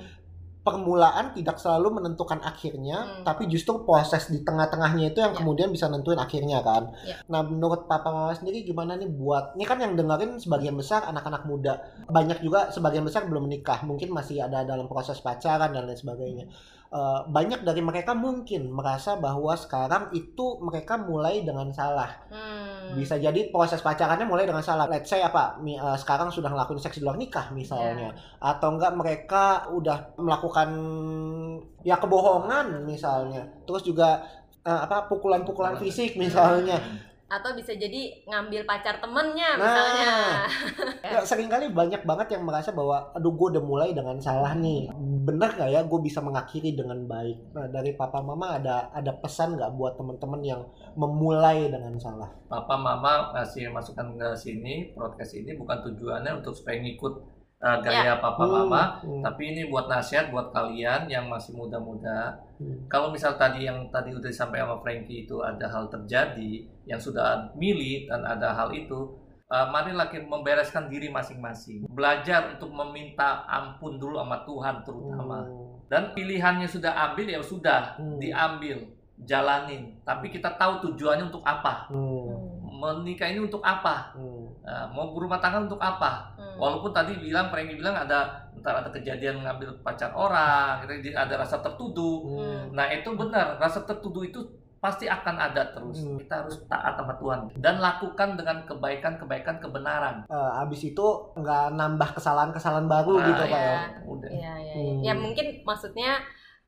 permulaan 0.64 1.36
tidak 1.36 1.60
selalu 1.60 2.00
menentukan 2.00 2.40
akhirnya, 2.40 3.04
Hmm. 3.04 3.24
tapi 3.28 3.52
justru 3.52 3.84
proses 3.84 4.32
di 4.32 4.40
tengah-tengahnya 4.42 5.12
itu 5.12 5.20
yang 5.20 5.36
Ya. 5.36 5.40
kemudian 5.44 5.70
bisa 5.70 5.92
nentuin 5.92 6.16
akhirnya 6.16 6.64
kan. 6.64 6.96
Ya. 7.04 7.20
Nah, 7.28 7.44
menurut 7.44 7.84
Papa 7.86 8.08
Mama 8.08 8.32
sendiri 8.32 8.64
gimana 8.64 8.96
nih 8.96 9.12
buat 9.12 9.54
ini 9.54 9.68
kan 9.68 9.76
yang 9.78 10.00
dengerin 10.00 10.40
sebagian 10.40 10.74
besar 10.74 11.04
anak-anak 11.04 11.44
muda, 11.44 11.84
banyak 12.08 12.40
juga 12.40 12.72
sebagian 12.72 13.04
besar 13.04 13.28
belum 13.28 13.44
menikah, 13.44 13.84
mungkin 13.84 14.16
masih 14.16 14.40
ada 14.40 14.64
dalam 14.64 14.88
proses 14.88 15.20
pacaran 15.20 15.76
dan 15.76 15.84
lain 15.84 16.00
sebagainya. 16.00 16.46
Eh, 16.94 17.22
banyak 17.26 17.66
dari 17.66 17.82
mereka 17.82 18.14
mungkin 18.14 18.70
merasa 18.70 19.18
bahwa 19.18 19.58
sekarang 19.58 20.14
itu 20.14 20.62
mereka 20.62 20.94
mulai 20.94 21.42
dengan 21.42 21.74
salah. 21.74 22.22
Hmm. 22.30 22.94
Bisa 22.94 23.18
jadi 23.18 23.50
proses 23.50 23.82
pacarannya 23.82 24.30
mulai 24.30 24.46
dengan 24.46 24.62
salah. 24.62 24.86
Let's 24.86 25.10
say 25.10 25.26
apa? 25.26 25.58
mi- 25.58 25.74
eh, 25.74 25.98
sekarang 25.98 26.30
sudah 26.30 26.54
ngelakuin 26.54 26.78
seks 26.78 27.02
di 27.02 27.04
luar 27.04 27.18
nikah 27.18 27.50
misalnya, 27.50 28.14
atau 28.38 28.78
enggak 28.78 28.94
mereka 28.94 29.46
udah 29.74 30.14
melakukan 30.22 30.70
ya 31.82 31.98
kebohongan 31.98 32.86
misalnya. 32.86 33.42
Terus 33.66 33.82
juga 33.82 34.22
eh, 34.62 34.80
apa 34.86 35.10
pukulan-pukulan 35.10 35.74
fisik 35.82 36.14
misalnya. 36.16 36.78
Atau 37.34 37.58
bisa 37.58 37.74
jadi 37.74 38.14
ngambil 38.30 38.62
pacar 38.64 39.02
temennya 39.02 39.58
Nah. 39.58 39.62
misalnya. 39.66 40.14
Ya, 41.14 41.20
sering 41.22 41.52
kali 41.52 41.70
banyak 41.70 42.08
banget 42.08 42.38
yang 42.38 42.48
merasa 42.48 42.72
bahwa 42.72 43.12
aduh 43.12 43.34
gue 43.34 43.58
udah 43.58 43.64
mulai 43.66 43.90
dengan 43.92 44.18
salah 44.18 44.54
nih. 44.56 44.88
Bener 45.28 45.50
gak 45.52 45.70
ya 45.70 45.82
gue 45.84 46.00
bisa 46.00 46.24
mengakhiri 46.24 46.74
dengan 46.74 47.06
baik? 47.06 47.54
Nah, 47.54 47.68
dari 47.70 47.94
papa 47.94 48.24
mama 48.24 48.58
ada 48.58 48.88
ada 48.90 49.12
pesan 49.14 49.60
nggak 49.60 49.74
buat 49.76 49.94
teman-teman 50.00 50.42
yang 50.42 50.62
memulai 50.96 51.70
dengan 51.70 51.98
salah? 51.98 52.30
Papa 52.46 52.78
Mama 52.78 53.34
kasih 53.34 53.74
masukan 53.74 54.14
ke 54.14 54.30
sini 54.38 54.94
podcast 54.94 55.34
ini 55.34 55.58
bukan 55.58 55.82
tujuannya 55.82 56.38
untuk 56.38 56.54
supaya 56.54 56.78
ngikut 56.78 57.14
uh, 57.60 57.78
gaya 57.82 58.22
Papa 58.22 58.46
Mama 58.46 59.02
Hmm, 59.02 59.20
tapi 59.26 59.52
ini 59.52 59.68
buat 59.68 59.90
nasihat 59.90 60.30
buat 60.30 60.54
kalian 60.54 61.10
yang 61.10 61.26
masih 61.28 61.58
muda-muda 61.58 62.38
hmm, 62.62 62.86
kalau 62.86 63.10
misal 63.10 63.34
tadi 63.36 63.66
yang 63.66 63.90
tadi 63.90 64.14
udah 64.14 64.30
disampaikan 64.30 64.70
sama 64.70 64.78
Frankie 64.86 65.26
itu 65.26 65.42
ada 65.42 65.66
hal 65.66 65.90
terjadi 65.90 66.64
yang 66.84 67.00
sudah 67.00 67.52
milih 67.56 68.12
dan 68.12 68.28
ada 68.28 68.52
hal 68.52 68.70
itu 68.76 69.16
uh, 69.48 69.68
marilah 69.72 70.10
kita 70.12 70.28
membereskan 70.28 70.92
diri 70.92 71.08
masing-masing. 71.08 71.88
Belajar 71.88 72.58
untuk 72.58 72.74
meminta 72.74 73.48
ampun 73.48 73.96
dulu 73.96 74.20
sama 74.20 74.44
Tuhan 74.44 74.76
terutama. 74.84 75.40
Hmm, 75.48 75.80
dan 75.88 76.04
pilihannya 76.12 76.68
sudah 76.68 76.92
ambil 77.12 77.28
ya 77.30 77.40
sudah 77.40 77.96
Hmm. 77.96 78.20
diambil 78.20 78.84
jalanin. 79.24 79.96
Tapi 80.04 80.28
kita 80.28 80.58
tahu 80.58 80.84
tujuannya 80.90 81.30
untuk 81.32 81.46
apa. 81.46 81.88
Hmm, 81.88 82.66
menikah 82.74 83.30
ini 83.30 83.46
untuk 83.46 83.64
apa? 83.64 84.12
Hmm. 84.18 84.50
Nah, 84.64 84.88
mau 84.96 85.12
berumah 85.12 85.40
tangga 85.44 85.64
untuk 85.64 85.80
apa? 85.80 86.34
Hmm. 86.54 86.56
walaupun 86.62 86.94
tadi 86.94 87.18
bilang 87.18 87.50
Frankie 87.50 87.82
bilang 87.82 87.98
ada 87.98 88.46
ntar 88.62 88.86
ada 88.86 88.90
kejadian 88.94 89.42
ngambil 89.42 89.74
pacar 89.82 90.14
orang 90.14 90.86
ada 90.86 91.34
rasa 91.34 91.58
tertuduh. 91.66 92.18
Hmm. 92.30 92.62
nah 92.78 92.86
itu 92.94 93.10
benar 93.18 93.58
rasa 93.58 93.82
tertuduh 93.82 94.22
itu 94.22 94.38
pasti 94.84 95.08
akan 95.08 95.36
ada 95.40 95.64
terus 95.72 95.96
Hmm. 95.98 96.20
kita 96.20 96.44
harus 96.44 96.60
taat 96.68 96.94
sama 96.94 97.16
Tuhan 97.16 97.40
dan 97.58 97.80
lakukan 97.80 98.36
dengan 98.36 98.68
kebaikan-kebaikan 98.68 99.56
kebenaran 99.58 100.28
Eh, 100.28 100.52
abis 100.60 100.84
itu 100.86 101.06
nggak 101.34 101.72
nambah 101.72 102.10
kesalahan-kesalahan 102.14 102.86
baru 102.86 103.16
Nah, 103.16 103.26
gitu 103.26 103.44
pak 103.46 103.50
ya? 103.50 103.64
iya. 103.64 103.80
udah 104.06 104.30
Iya, 104.30 104.54
iya, 104.60 104.74
Hmm. 104.74 104.84
iya. 105.00 105.02
Ya 105.02 105.14
mungkin 105.16 105.46
maksudnya 105.64 106.20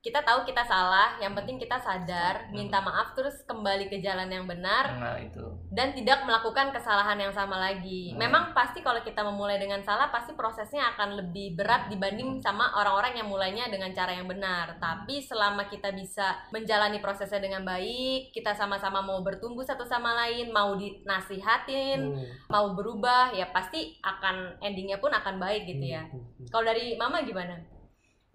kita 0.05 0.21
tahu 0.21 0.45
kita 0.45 0.61
salah, 0.61 1.17
yang 1.17 1.33
penting 1.33 1.57
kita 1.57 1.81
sadar, 1.81 2.45
Hmm. 2.45 2.53
minta 2.53 2.77
maaf 2.77 3.17
terus 3.17 3.41
kembali 3.49 3.89
ke 3.89 3.97
jalan 4.05 4.29
yang 4.29 4.45
benar 4.45 4.93
nah 5.01 5.17
itu 5.17 5.41
dan 5.73 5.97
tidak 5.97 6.21
melakukan 6.29 6.69
kesalahan 6.69 7.17
yang 7.17 7.33
sama 7.33 7.57
lagi. 7.57 8.13
Hmm. 8.13 8.21
Memang 8.21 8.53
pasti 8.53 8.85
kalau 8.85 9.01
kita 9.01 9.25
memulai 9.25 9.57
dengan 9.57 9.81
salah 9.81 10.13
pasti 10.13 10.37
prosesnya 10.37 10.93
akan 10.93 11.17
lebih 11.25 11.57
berat 11.57 11.89
dibanding 11.89 12.37
sama 12.37 12.69
orang-orang 12.77 13.17
yang 13.17 13.27
mulainya 13.27 13.65
dengan 13.67 13.89
cara 13.97 14.13
yang 14.13 14.29
benar. 14.29 14.77
Tapi 14.77 15.25
selama 15.25 15.65
kita 15.65 15.89
bisa 15.89 16.37
menjalani 16.53 17.01
prosesnya 17.01 17.41
dengan 17.41 17.65
baik, 17.65 18.29
kita 18.29 18.53
sama-sama 18.53 19.01
mau 19.01 19.25
bertumbuh 19.25 19.65
satu 19.65 19.83
sama 19.83 20.13
lain, 20.13 20.53
mau 20.53 20.77
dinasihatin, 20.77 22.13
Hmm. 22.13 22.25
mau 22.47 22.77
berubah, 22.77 23.33
ya 23.33 23.49
pasti 23.49 23.97
akan 24.05 24.61
endingnya 24.61 25.01
pun 25.01 25.09
akan 25.09 25.41
baik 25.41 25.65
gitu 25.65 25.85
ya. 25.97 26.05
Hmm. 26.05 26.45
Kalau 26.53 26.65
dari 26.69 26.93
Mama 26.95 27.25
gimana? 27.25 27.74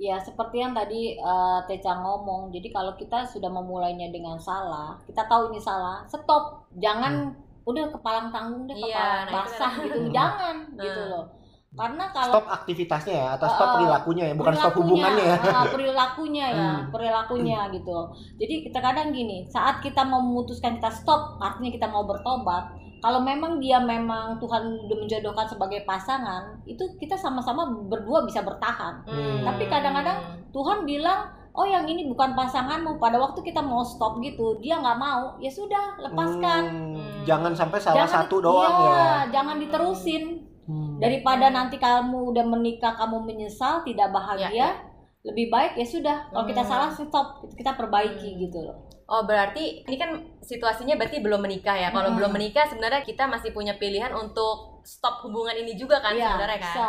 Ya 0.01 0.17
seperti 0.17 0.65
yang 0.65 0.73
tadi 0.73 1.13
eh, 1.13 1.59
Teca 1.69 1.93
ngomong, 2.01 2.49
jadi 2.49 2.73
kalau 2.73 2.97
kita 2.97 3.29
sudah 3.29 3.53
memulainya 3.53 4.09
dengan 4.09 4.41
salah, 4.41 4.97
kita 5.05 5.29
tahu 5.29 5.53
ini 5.53 5.61
salah, 5.61 6.01
stop, 6.09 6.65
jangan 6.81 7.37
udah 7.69 7.93
kepalang 7.93 8.33
tanggung 8.33 8.65
deh, 8.65 8.73
Iya, 8.73 8.97
kepala 8.97 9.13
nah 9.29 9.33
basah 9.45 9.73
gitu, 9.85 10.01
Hmm. 10.01 10.13
jangan 10.17 10.57
Hmm. 10.73 10.81
gitu 10.81 11.03
loh. 11.05 11.25
Karena 11.71 12.11
kalau 12.11 12.33
Stop 12.35 12.47
aktivitasnya 12.51 13.15
ya 13.15 13.27
atau 13.39 13.47
stop 13.47 13.69
Eh, 13.69 13.73
perilakunya 13.79 14.25
ya, 14.27 14.35
bukan 14.35 14.55
stop 14.57 14.73
perilakunya, 14.75 14.89
hubungannya 14.91 15.25
ya. 15.29 15.37
ah, 15.55 15.67
perilakunya 15.71 16.47
ya, 16.51 16.71
Hmm. 16.75 16.89
perilakunya 16.91 17.61
gitu. 17.71 17.99
Jadi 18.41 18.55
kita 18.67 18.79
kadang 18.81 19.09
gini, 19.13 19.47
saat 19.47 19.79
kita 19.79 20.03
mau 20.03 20.19
memutuskan 20.19 20.81
kita 20.81 20.91
stop, 20.91 21.39
artinya 21.39 21.71
kita 21.71 21.87
mau 21.87 22.03
bertobat. 22.03 22.75
Kalau 23.01 23.21
memang 23.21 23.57
dia 23.57 23.81
memang 23.81 24.37
Tuhan 24.37 24.85
udah 24.85 24.97
menjodohkan 24.97 25.49
sebagai 25.49 25.83
pasangan, 25.83 26.61
itu 26.65 26.85
kita 26.97 27.17
sama-sama 27.17 27.65
berdua 27.89 28.23
bisa 28.23 28.41
bertahan. 28.41 29.01
Hmm. 29.05 29.41
Tapi 29.41 29.65
kadang-kadang 29.67 30.21
Tuhan 30.53 30.85
bilang, 30.85 31.27
oh 31.51 31.65
yang 31.65 31.89
ini 31.89 32.05
bukan 32.07 32.37
pasanganmu. 32.37 33.01
Pada 33.01 33.17
waktu 33.17 33.41
kita 33.41 33.59
mau 33.59 33.81
stop 33.81 34.21
gitu, 34.21 34.61
dia 34.61 34.77
nggak 34.77 35.01
mau, 35.01 35.35
ya 35.41 35.49
sudah 35.49 35.97
lepaskan. 35.99 36.63
Hmm, 36.69 36.89
Hmm. 36.93 37.25
Jangan 37.25 37.53
sampai 37.53 37.79
salah 37.81 38.05
Jangan- 38.05 38.17
satu 38.25 38.37
doang 38.41 38.75
iya, 38.81 38.93
ya. 38.93 39.13
Jangan 39.41 39.57
diterusin. 39.59 40.25
Hmm. 40.65 40.97
Daripada 41.01 41.51
nanti 41.51 41.77
kamu 41.77 42.31
udah 42.31 42.45
menikah, 42.47 42.95
kamu 42.95 43.27
menyesal, 43.27 43.83
tidak 43.83 44.13
bahagia, 44.13 44.77
lebih 45.21 45.51
baik 45.51 45.77
ya 45.77 45.85
sudah. 45.85 46.17
Kalau 46.31 46.47
kita 46.47 46.63
Hmm. 46.65 46.71
salah 46.71 46.89
stop, 46.89 47.27
kita 47.53 47.75
perbaiki 47.75 48.37
Hmm. 48.37 48.41
gitu 48.41 48.61
loh. 48.61 48.77
Oh 49.05 49.27
berarti 49.27 49.83
ini 49.83 49.97
kan 49.99 50.15
situasinya 50.51 50.99
berarti 50.99 51.23
belum 51.23 51.39
menikah 51.39 51.79
ya. 51.79 51.89
Kalau 51.89 52.11
Hmm. 52.11 52.19
belum 52.19 52.33
menikah 52.33 52.67
sebenarnya 52.67 53.01
kita 53.01 53.25
masih 53.25 53.51
punya 53.51 53.75
pilihan 53.75 54.11
untuk 54.13 54.83
stop 54.83 55.23
hubungan 55.23 55.55
ini 55.55 55.75
juga 55.75 56.03
kan 56.03 56.11
Iya, 56.13 56.27
sebenarnya 56.27 56.59
kan. 56.59 56.67
bisa. 56.67 56.89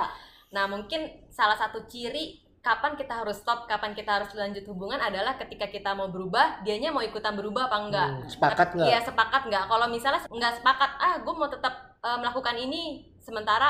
Nah 0.52 0.66
mungkin 0.66 1.02
salah 1.30 1.54
satu 1.54 1.86
ciri 1.86 2.42
kapan 2.60 2.94
kita 2.94 3.14
harus 3.16 3.38
stop, 3.38 3.66
kapan 3.66 3.94
kita 3.94 4.12
harus 4.12 4.30
lanjut 4.34 4.62
hubungan 4.68 4.98
adalah 4.98 5.34
ketika 5.36 5.66
kita 5.66 5.94
mau 5.94 6.08
berubah, 6.08 6.62
dianya 6.62 6.90
mau 6.90 7.02
ikutan 7.02 7.34
berubah 7.34 7.66
apa 7.66 7.78
enggak. 7.80 8.10
Hmm, 8.12 8.26
Sepakat 8.28 8.68
nggak? 8.72 8.88
Iya 8.88 9.00
sepakat 9.02 9.42
nggak? 9.46 9.64
Kalau 9.66 9.88
misalnya 9.88 10.22
nggak 10.24 10.54
sepakat, 10.58 10.92
ah 10.98 11.16
gue 11.18 11.34
mau 11.34 11.48
tetap 11.48 11.74
eh, 12.02 12.18
melakukan 12.18 12.56
ini, 12.56 12.82
sementara 13.18 13.70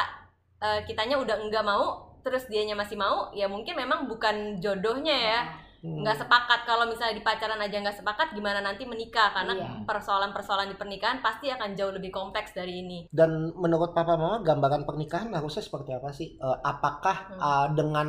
eh, 0.58 0.84
kitanya 0.84 1.16
udah 1.18 1.36
enggak 1.40 1.64
mau, 1.64 1.84
terus 2.20 2.46
dianya 2.46 2.76
masih 2.76 2.96
mau, 2.96 3.32
ya 3.32 3.48
mungkin 3.48 3.74
memang 3.74 4.06
bukan 4.06 4.60
jodohnya 4.60 5.16
ya 5.16 5.40
Hmm. 5.42 5.58
Nggak 5.82 6.14
sepakat 6.14 6.60
kalau 6.64 6.86
misalnya 6.86 7.18
di 7.18 7.26
pacaran 7.26 7.58
aja 7.58 7.74
nggak 7.82 7.98
sepakat 7.98 8.28
gimana 8.32 8.62
nanti 8.62 8.86
menikah 8.86 9.34
karena 9.34 9.54
Iya. 9.58 9.70
persoalan-persoalan 9.90 10.70
di 10.70 10.78
pernikahan 10.78 11.26
pasti 11.26 11.50
akan 11.50 11.74
jauh 11.74 11.90
lebih 11.90 12.14
kompleks 12.14 12.54
dari 12.54 12.86
ini 12.86 13.00
Dan 13.10 13.50
menurut 13.58 13.90
papa 13.92 14.14
mama 14.14 14.46
gambaran 14.46 14.86
pernikahan 14.86 15.34
harusnya 15.34 15.66
seperti 15.66 15.90
apa 15.98 16.14
sih? 16.14 16.38
Eh, 16.38 16.58
apakah 16.64 17.16
Hmm. 17.34 17.42
eh, 17.42 17.68
dengan 17.74 18.08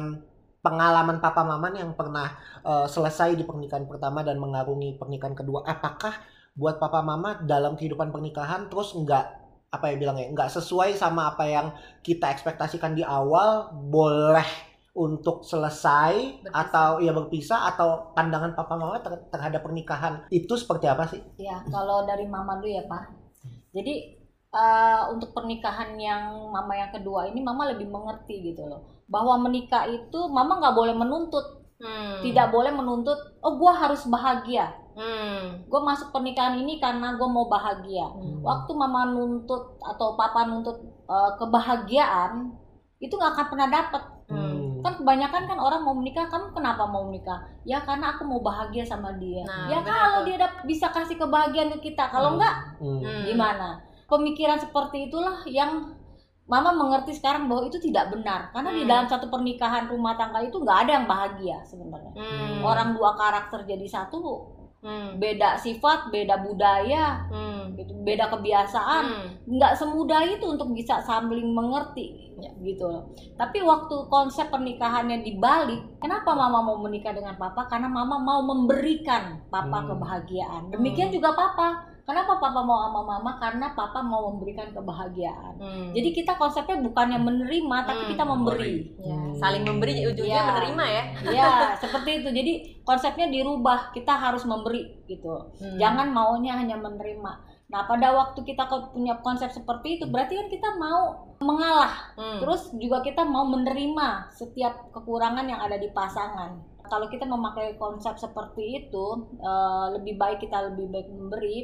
pengalaman 0.60 1.18
papa 1.18 1.42
mama 1.42 1.72
yang 1.72 1.96
pernah 1.96 2.28
eh, 2.62 2.86
selesai 2.86 3.34
di 3.34 3.44
pernikahan 3.48 3.88
pertama 3.88 4.20
dan 4.22 4.36
mengarungi 4.36 5.00
pernikahan 5.00 5.32
kedua, 5.32 5.64
apakah 5.64 6.12
buat 6.52 6.76
papa 6.76 7.00
mama 7.00 7.40
dalam 7.42 7.74
kehidupan 7.74 8.12
pernikahan 8.12 8.68
terus 8.68 8.92
nggak 8.92 9.24
apa 9.72 9.84
ya 9.88 9.96
bilangnya 9.96 10.28
nggak 10.36 10.52
sesuai 10.52 10.92
sama 10.94 11.32
apa 11.32 11.48
yang 11.48 11.66
kita 12.04 12.28
ekspektasikan 12.28 12.92
di 12.92 13.00
awal 13.00 13.72
boleh 13.88 14.44
untuk 14.92 15.40
selesai 15.42 16.44
Berpisah. 16.44 16.52
atau 16.52 16.88
ya 17.00 17.12
berpisah 17.12 17.60
atau 17.66 18.12
pandangan 18.12 18.52
papa 18.52 18.76
mama 18.76 19.00
ter- 19.00 19.24
terhadap 19.28 19.64
pernikahan 19.64 20.28
itu 20.28 20.52
seperti 20.52 20.84
apa 20.84 21.08
sih? 21.08 21.20
Ya, 21.36 21.64
kalau 21.66 22.04
dari 22.04 22.28
mama 22.28 22.60
dulu 22.60 22.68
ya, 22.68 22.84
Pak. 22.84 23.04
Jadi 23.72 23.94
eh, 24.52 25.02
untuk 25.08 25.32
pernikahan 25.32 25.96
yang 25.96 26.52
mama 26.52 26.76
yang 26.76 26.92
kedua 26.92 27.24
ini 27.24 27.40
mama 27.40 27.72
lebih 27.72 27.88
mengerti 27.88 28.52
gitu 28.52 28.68
loh. 28.68 28.84
Bahwa 29.08 29.40
menikah 29.40 29.88
itu 29.88 30.28
mama 30.28 30.60
nggak 30.60 30.76
boleh 30.76 30.92
menuntut, 30.92 31.64
Hmm. 31.82 32.22
tidak 32.22 32.52
boleh 32.52 32.70
menuntut, 32.70 33.18
oh 33.40 33.58
gua 33.58 33.74
harus 33.74 34.04
bahagia. 34.06 34.70
Hmm. 34.92 35.64
gue 35.64 35.80
masuk 35.80 36.12
pernikahan 36.12 36.60
ini 36.60 36.76
karena 36.76 37.16
gue 37.16 37.24
mau 37.24 37.48
bahagia 37.48 38.12
Hmm. 38.12 38.44
waktu 38.44 38.76
mama 38.76 39.08
nuntut 39.08 39.80
atau 39.80 40.12
papa 40.14 40.44
nuntut 40.44 40.84
eh, 40.84 41.30
kebahagiaan 41.40 42.52
itu 43.00 43.08
nggak 43.10 43.32
akan 43.32 43.46
pernah 43.48 43.68
dapet 43.72 44.02
Hmm. 44.28 44.61
Kan 44.82 44.94
kebanyakan 44.94 45.42
kan 45.46 45.58
orang 45.58 45.80
mau 45.80 45.94
menikah 45.94 46.26
kamu 46.26 46.50
kenapa 46.50 46.82
mau 46.84 47.02
menikah 47.04 47.38
ya 47.62 47.80
karena 47.80 48.12
aku 48.12 48.22
mau 48.22 48.38
bahagia 48.38 48.82
sama 48.82 49.14
dia 49.14 49.42
Nah, 49.42 49.66
ya 49.66 49.78
kalau 49.80 50.22
dia 50.22 50.36
dap- 50.36 50.62
bisa 50.62 50.90
kasih 50.90 51.16
kebahagiaan 51.16 51.70
ke 51.72 51.88
kita 51.88 52.06
kalau 52.08 52.28
Hmm. 52.28 52.36
enggak 52.36 52.56
Hmm. 52.76 52.98
Hmm. 52.98 53.22
gimana 53.24 53.68
pemikiran 54.04 54.58
seperti 54.58 55.06
itulah 55.06 55.40
yang 55.46 55.94
mama 56.44 56.70
mengerti 56.70 57.14
sekarang 57.14 57.46
bahwa 57.46 57.64
itu 57.64 57.78
tidak 57.78 58.10
benar 58.10 58.50
karena 58.50 58.70
di 58.70 58.82
Hmm. 58.82 58.90
dalam 58.90 59.06
satu 59.06 59.26
pernikahan 59.26 59.86
rumah 59.86 60.12
tangga 60.12 60.38
itu 60.38 60.58
nggak 60.58 60.78
ada 60.84 60.92
yang 60.92 61.06
bahagia 61.06 61.58
sebenarnya 61.62 62.12
Hmm. 62.12 62.60
orang 62.60 62.92
dua 62.92 63.14
karakter 63.14 63.62
jadi 63.62 63.86
satu 63.86 64.18
Hmm. 64.82 65.14
beda 65.14 65.54
sifat 65.54 66.10
beda 66.10 66.42
budaya 66.42 67.22
Hmm. 67.30 67.70
gitu 67.78 67.94
beda 68.02 68.26
kebiasaan 68.34 69.04
Hmm. 69.06 69.26
nggak 69.46 69.78
semudah 69.78 70.26
itu 70.26 70.42
untuk 70.42 70.74
bisa 70.74 70.98
saling 70.98 71.54
mengerti 71.54 72.34
Ya. 72.34 72.50
gitu 72.58 72.90
loh. 72.90 73.14
Tapi 73.38 73.62
waktu 73.62 73.94
konsep 74.10 74.50
pernikahannya 74.50 75.22
dibalik, 75.22 75.78
kenapa 76.02 76.34
mama 76.34 76.58
mau 76.58 76.74
menikah 76.82 77.14
dengan 77.14 77.38
papa? 77.38 77.70
Karena 77.70 77.86
mama 77.86 78.18
mau 78.18 78.42
memberikan 78.42 79.38
papa 79.46 79.78
Hmm. 79.78 79.94
kebahagiaan. 79.94 80.62
Demikian 80.74 81.14
juga 81.14 81.30
papa. 81.30 81.91
Kenapa 82.02 82.34
papa 82.42 82.66
mau 82.66 82.90
sama 82.90 83.00
mama? 83.06 83.38
Karena 83.38 83.70
papa 83.78 84.02
mau 84.02 84.34
memberikan 84.34 84.74
kebahagiaan. 84.74 85.54
Hmm. 85.54 85.88
Jadi 85.94 86.08
kita 86.10 86.34
konsepnya 86.34 86.82
bukannya 86.82 87.22
menerima, 87.22 87.76
tapi 87.86 88.02
Hmm. 88.02 88.10
kita 88.10 88.24
memberi. 88.26 88.74
Ya, 88.98 89.20
saling 89.38 89.62
memberi 89.62 90.02
ujungnya 90.10 90.42
Ya. 90.42 90.48
menerima 90.50 90.84
ya. 90.90 91.04
Ya, 91.30 91.50
seperti 91.78 92.10
itu. 92.22 92.28
Jadi 92.34 92.52
konsepnya 92.82 93.30
dirubah. 93.30 93.94
Kita 93.94 94.18
harus 94.18 94.42
memberi 94.42 95.06
gitu. 95.06 95.54
Hmm. 95.62 95.78
Jangan 95.78 96.10
maunya 96.10 96.58
hanya 96.58 96.74
menerima. 96.74 97.32
Nah, 97.72 97.88
pada 97.88 98.12
waktu 98.12 98.44
kita 98.44 98.68
punya 98.92 99.16
konsep 99.22 99.48
seperti 99.48 99.96
itu, 99.96 100.04
berarti 100.10 100.36
kan 100.36 100.48
kita 100.50 100.68
mau 100.76 101.32
mengalah. 101.38 102.12
Hmm. 102.18 102.42
Terus 102.42 102.74
juga 102.76 103.00
kita 103.00 103.22
mau 103.22 103.46
menerima 103.46 104.28
setiap 104.34 104.90
kekurangan 104.90 105.46
yang 105.46 105.62
ada 105.62 105.78
di 105.78 105.88
pasangan. 105.94 106.58
Kalau 106.82 107.06
kita 107.08 107.24
memakai 107.24 107.78
konsep 107.78 108.18
seperti 108.18 108.84
itu, 108.84 109.06
eh, 109.38 109.86
lebih 109.96 110.18
baik 110.18 110.42
kita 110.42 110.74
lebih 110.74 110.90
baik 110.90 111.08
memberi. 111.08 111.58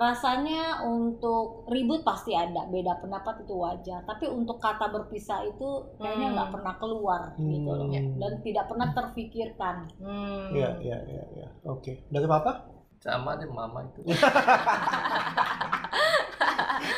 Rasanya 0.00 0.80
untuk 0.80 1.68
ribut 1.68 2.00
pasti 2.00 2.32
ada, 2.32 2.64
beda 2.66 2.98
pendapat 2.98 3.44
itu 3.44 3.52
wajar. 3.52 4.00
Tapi 4.02 4.24
untuk 4.26 4.56
kata 4.56 4.88
berpisah 4.88 5.44
itu 5.44 5.68
kayaknya 6.00 6.32
Hmm. 6.32 6.34
nggak 6.40 6.50
pernah 6.56 6.74
keluar 6.80 7.20
gitu 7.36 7.68
loh, 7.68 7.84
Hmm. 7.84 8.16
dan 8.16 8.32
tidak 8.40 8.64
pernah 8.64 8.88
terfikirkan. 8.90 9.76
Hmm. 10.00 10.56
Iya, 10.56 10.70
iya, 10.80 10.98
iya, 11.04 11.24
iya. 11.36 11.48
Oke. 11.64 12.00
Dari 12.08 12.24
papa? 12.24 12.80
sama 13.00 13.32
deh 13.32 13.48
mama 13.48 13.80
itu 13.80 14.04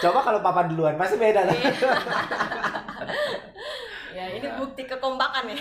Coba 0.02 0.18
kalau 0.18 0.42
papa 0.42 0.66
duluan, 0.66 0.98
pasti 0.98 1.14
beda 1.14 1.46
kan? 1.46 1.54
Ya, 4.12 4.28
ini 4.28 4.44
bukti 4.54 4.84
kekompakan 4.84 5.48
ya. 5.48 5.56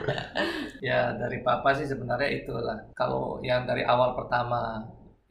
ya 0.90 0.98
dari 1.12 1.38
papa 1.42 1.70
sih 1.70 1.84
sebenarnya 1.84 2.30
itulah 2.32 2.78
kalau 2.94 3.38
yang 3.42 3.62
dari 3.62 3.84
awal 3.84 4.16
pertama 4.16 4.82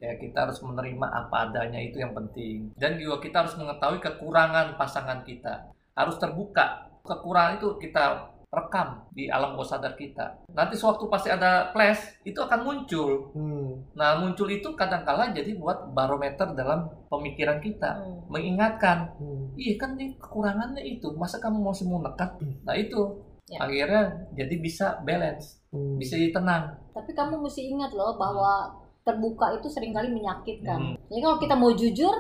ya 0.06 0.14
kita 0.22 0.46
harus 0.46 0.62
menerima 0.62 1.08
apa 1.10 1.50
adanya 1.50 1.82
itu 1.82 1.98
yang 1.98 2.14
penting. 2.14 2.70
Dan 2.78 3.02
juga 3.02 3.18
kita 3.26 3.46
harus 3.46 3.58
mengetahui 3.58 4.00
kekurangan 4.00 4.78
pasangan 4.78 5.26
kita. 5.26 5.74
Harus 5.98 6.22
terbuka. 6.22 6.86
Kekurangan 7.02 7.58
itu 7.58 7.70
kita 7.82 8.34
rekam 8.56 9.04
di 9.12 9.28
alam 9.28 9.58
bawah 9.58 9.68
sadar 9.68 10.00
kita. 10.00 10.48
Nanti 10.56 10.80
sewaktu 10.80 11.12
pasti 11.12 11.28
ada 11.28 11.76
clash 11.76 12.24
itu 12.24 12.40
akan 12.40 12.62
muncul. 12.64 13.36
Hmm. 13.36 13.84
nah 13.92 14.16
muncul 14.16 14.48
itu 14.48 14.72
kadang-kala 14.80 15.36
jadi 15.36 15.60
buat 15.60 15.92
barometer 15.92 16.56
dalam 16.56 16.88
pemikiran 17.12 17.60
kita. 17.60 18.00
Hmm. 18.00 18.24
mengingatkan 18.32 19.12
Hmm. 19.20 19.52
iya 19.60 19.76
kan 19.76 20.00
nih 20.00 20.16
kekurangannya 20.16 20.82
itu. 20.88 21.12
Masa 21.20 21.44
kamu 21.44 21.60
masih 21.60 21.86
mau 21.90 22.00
nekat? 22.00 22.32
Nah 22.64 22.78
itu. 22.78 23.02
Ya. 23.46 23.62
akhirnya 23.62 24.26
jadi 24.34 24.58
bisa 24.58 25.06
balance 25.06 25.62
Hmm. 25.76 26.00
bisa 26.00 26.16
tenang. 26.32 26.72
Tapi 26.96 27.12
kamu 27.12 27.44
mesti 27.44 27.68
ingat 27.68 27.92
loh 27.92 28.16
bahwa 28.16 28.72
terbuka 29.06 29.54
itu 29.56 29.70
sering 29.70 29.94
kali 29.94 30.10
menyakitkan. 30.10 30.98
Hmm. 30.98 30.98
Jadi 31.08 31.20
kalau 31.22 31.38
kita 31.38 31.56
mau 31.56 31.72
jujur, 31.72 32.16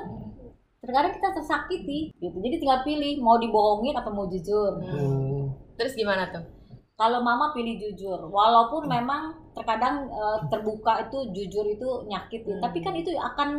terkadang 0.85 1.17
kita 1.17 1.33
tersakiti 1.33 2.13
gitu. 2.21 2.37
Jadi 2.37 2.55
tinggal 2.61 2.85
pilih 2.85 3.17
mau 3.25 3.41
dibohongin 3.41 3.97
atau 3.97 4.13
mau 4.13 4.29
jujur. 4.29 4.77
Hmm. 4.79 4.93
Hmm. 4.93 5.43
Terus 5.75 5.97
gimana 5.97 6.29
tuh? 6.29 6.45
Kalau 6.95 7.19
mama 7.19 7.51
pilih 7.51 7.75
jujur, 7.75 8.31
walaupun 8.31 8.87
memang 8.87 9.51
terkadang 9.51 10.07
eh, 10.07 10.39
terbuka 10.47 11.03
itu 11.03 11.27
jujur 11.35 11.67
itu 11.67 11.89
nyakitin, 12.07 12.55
Hmm. 12.55 12.63
tapi 12.63 12.79
kan 12.79 12.95
itu 12.95 13.11
akan 13.19 13.49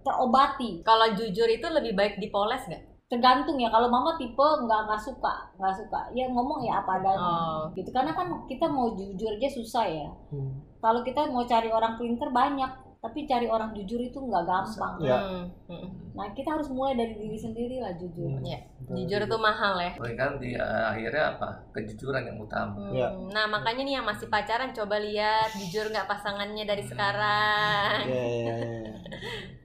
terobati. 0.00 0.80
Kalau 0.86 1.12
jujur 1.12 1.44
itu 1.52 1.66
lebih 1.68 1.92
baik 1.92 2.16
dipoles 2.16 2.64
nggak? 2.64 2.87
Tergantung 3.08 3.56
ya. 3.56 3.72
Kalau 3.72 3.88
mama 3.88 4.20
tipe 4.20 4.36
nggak 4.36 4.80
nggak 4.84 5.00
suka, 5.00 5.48
nggak 5.56 5.74
suka, 5.80 6.12
ya 6.12 6.28
ngomong 6.28 6.60
ya 6.64 6.84
apa 6.84 7.00
adanya. 7.00 7.32
Oh. 7.32 7.60
Gitu. 7.72 7.88
Karena 7.88 8.12
kan 8.12 8.44
kita 8.44 8.68
mau 8.68 8.92
jujur 8.92 9.32
aja 9.40 9.48
susah 9.48 9.84
ya. 9.88 10.08
Hmm. 10.28 10.60
Kalau 10.78 11.00
kita 11.02 11.26
mau 11.32 11.42
cari 11.48 11.72
orang 11.72 11.96
pinter 11.96 12.28
banyak, 12.28 12.87
tapi 12.98 13.30
cari 13.30 13.46
orang 13.46 13.70
jujur 13.78 14.02
itu 14.02 14.18
nggak 14.18 14.42
gampang. 14.42 14.94
Ya. 14.98 15.18
Hmm. 15.22 15.46
Hmm. 15.70 15.88
Nah 16.18 16.26
kita 16.34 16.58
harus 16.58 16.66
mulai 16.74 16.98
dari 16.98 17.14
diri 17.14 17.38
sendiri 17.38 17.78
lah 17.78 17.94
jujur. 17.94 18.26
Hmm. 18.26 18.42
Ya, 18.42 18.58
Jujur 18.90 19.22
itu 19.22 19.36
mahal 19.38 19.78
ya. 19.78 19.92
Kan 20.18 20.42
di 20.42 20.58
eh, 20.58 20.84
akhirnya 20.90 21.38
apa 21.38 21.48
kejujuran 21.70 22.26
yang 22.26 22.38
utama 22.42 22.74
Hmm. 22.74 22.94
Ya. 22.98 23.06
Nah 23.30 23.46
makanya 23.46 23.86
nih 23.86 23.94
yang 24.02 24.06
masih 24.06 24.26
pacaran 24.26 24.74
coba 24.74 24.98
lihat 24.98 25.54
jujur 25.54 25.86
nggak 25.94 26.10
pasangannya 26.10 26.64
dari 26.66 26.82
sekarang. 26.82 28.02
Ya, 28.10 28.24
ya, 28.26 28.54
ya. 28.58 28.92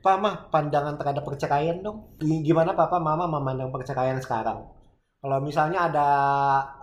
Pak, 0.03 0.15
mah 0.19 0.36
pandangan 0.53 0.99
terhadap 0.99 1.23
perceraian 1.25 1.81
dong. 1.81 2.13
Gimana 2.21 2.77
papa 2.77 3.01
mama 3.01 3.25
memandang 3.25 3.73
perceraian 3.73 4.19
sekarang? 4.21 4.67
Kalau 5.23 5.39
misalnya 5.39 5.88
ada 5.88 6.07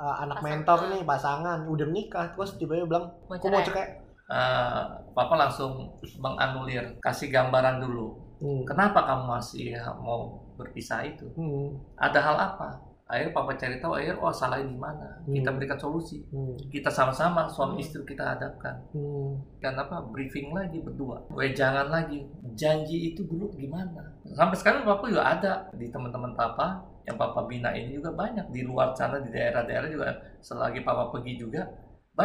uh, 0.01 0.16
anak 0.24 0.40
Pasangan. 0.40 0.57
mentor 0.64 0.78
nih 0.88 1.03
pasangan 1.05 1.59
udah 1.68 1.86
menikah 1.92 2.32
terus 2.32 2.57
tiba-tiba 2.57 2.88
bilang 2.88 3.07
Mau 3.28 3.36
aku 3.36 3.53
mau 3.53 3.61
cerai. 3.61 4.10
Eh, 4.31 4.83
papa 5.11 5.35
langsung 5.35 5.91
menganulir 6.22 6.95
kasih 7.03 7.35
gambaran 7.35 7.83
dulu 7.83 8.14
Hmm. 8.39 8.62
kenapa 8.62 9.03
kamu 9.03 9.26
masih 9.26 9.74
mau 9.99 10.39
berpisah 10.55 11.03
itu 11.03 11.26
Hmm. 11.35 11.74
ada 11.99 12.22
hal 12.22 12.39
apa 12.39 12.78
akhirnya 13.05 13.35
papa 13.35 13.59
cari 13.59 13.83
tahu 13.83 13.99
akhirnya 13.99 14.22
oh 14.22 14.31
salahnya 14.31 14.70
di 14.70 14.78
mana 14.78 15.18
kita 15.26 15.51
Hmm. 15.51 15.59
berikan 15.59 15.74
solusi 15.76 16.22
Hmm. 16.31 16.55
kita 16.70 16.87
sama-sama 16.87 17.43
suami 17.51 17.76
Hmm. 17.76 17.83
istri 17.83 18.07
kita 18.07 18.22
hadapkan 18.22 18.78
Hmm. 18.95 19.35
kan 19.59 19.74
apa 19.74 19.99
briefing 20.14 20.55
lagi 20.55 20.78
berdua 20.78 21.18
gue 21.26 21.51
jangan 21.51 21.91
lagi 21.91 22.22
janji 22.55 23.11
itu 23.11 23.26
dulu 23.26 23.51
gimana 23.59 24.14
sampai 24.31 24.55
sekarang 24.55 24.87
papa 24.87 25.11
juga 25.11 25.26
ada 25.26 25.53
di 25.74 25.91
teman-teman 25.91 26.39
papa 26.39 26.78
yang 27.03 27.18
papa 27.18 27.51
bina 27.51 27.74
ini 27.74 27.99
juga 27.99 28.14
banyak 28.14 28.47
di 28.55 28.62
luar 28.62 28.95
sana 28.95 29.18
di 29.18 29.35
daerah-daerah 29.35 29.91
juga 29.91 30.14
selagi 30.39 30.87
papa 30.87 31.11
pergi 31.11 31.35
juga 31.35 31.66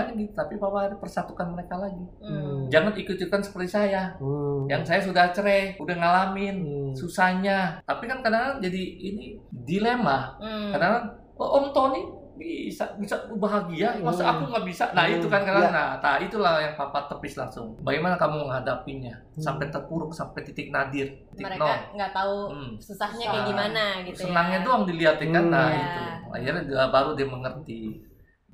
gitu 0.05 0.31
tapi 0.31 0.53
papa 0.55 0.77
ada 0.83 0.95
persatukan 0.95 1.47
mereka 1.49 1.75
lagi 1.75 2.03
Hmm. 2.19 2.67
jangan 2.67 2.91
ikut-ikutan 2.91 3.39
seperti 3.39 3.67
saya 3.69 4.13
Hmm. 4.15 4.65
yang 4.65 4.81
saya 4.81 4.99
sudah 4.99 5.29
cerai 5.29 5.75
udah 5.75 5.95
ngalamin 5.95 6.55
Hmm. 6.59 6.91
susahnya 6.91 7.79
tapi 7.81 8.05
kan 8.05 8.19
kadang-kadang 8.19 8.59
jadi 8.59 8.81
ini 9.05 9.25
dilema 9.49 10.35
Hmm. 10.37 10.71
kadang-kadang 10.71 11.05
oh, 11.35 11.49
om 11.55 11.65
Tony 11.69 12.03
bisa 12.35 12.83
bisa 12.99 13.15
bahagia 13.31 13.95
masa 13.97 14.27
Hmm. 14.27 14.31
aku 14.33 14.43
nggak 14.51 14.65
bisa 14.65 14.83
nah 14.91 15.07
Hmm. 15.07 15.15
itu 15.15 15.23
kan 15.25 15.41
kadang 15.41 15.65
Ya. 15.65 15.71
nah, 15.71 15.89
nah 15.95 16.15
itulah 16.17 16.59
yang 16.59 16.75
papa 16.75 17.07
tepis 17.07 17.39
langsung 17.39 17.71
bagaimana 17.79 18.15
kamu 18.15 18.43
menghadapinya 18.43 19.15
Hmm. 19.31 19.39
sampai 19.39 19.71
terpuruk 19.71 20.11
sampai 20.11 20.43
titik 20.43 20.67
nadir 20.67 21.15
titik 21.31 21.47
mereka 21.47 21.95
nggak 21.95 22.11
tahu 22.11 22.51
Hmm. 22.51 22.71
susahnya 22.75 23.25
kayak 23.25 23.39
Nah, 23.39 23.47
gimana 23.47 23.83
gitu 24.03 24.27
senangnya 24.27 24.59
ya. 24.59 24.65
doang 24.67 24.83
dilihatin 24.83 25.29
kan 25.31 25.45
nah 25.47 25.67
Hmm. 25.67 25.79
itu 25.79 26.03
akhirnya 26.35 26.63
dia, 26.65 26.83
baru 26.91 27.09
dia 27.15 27.23
mengerti 27.25 27.79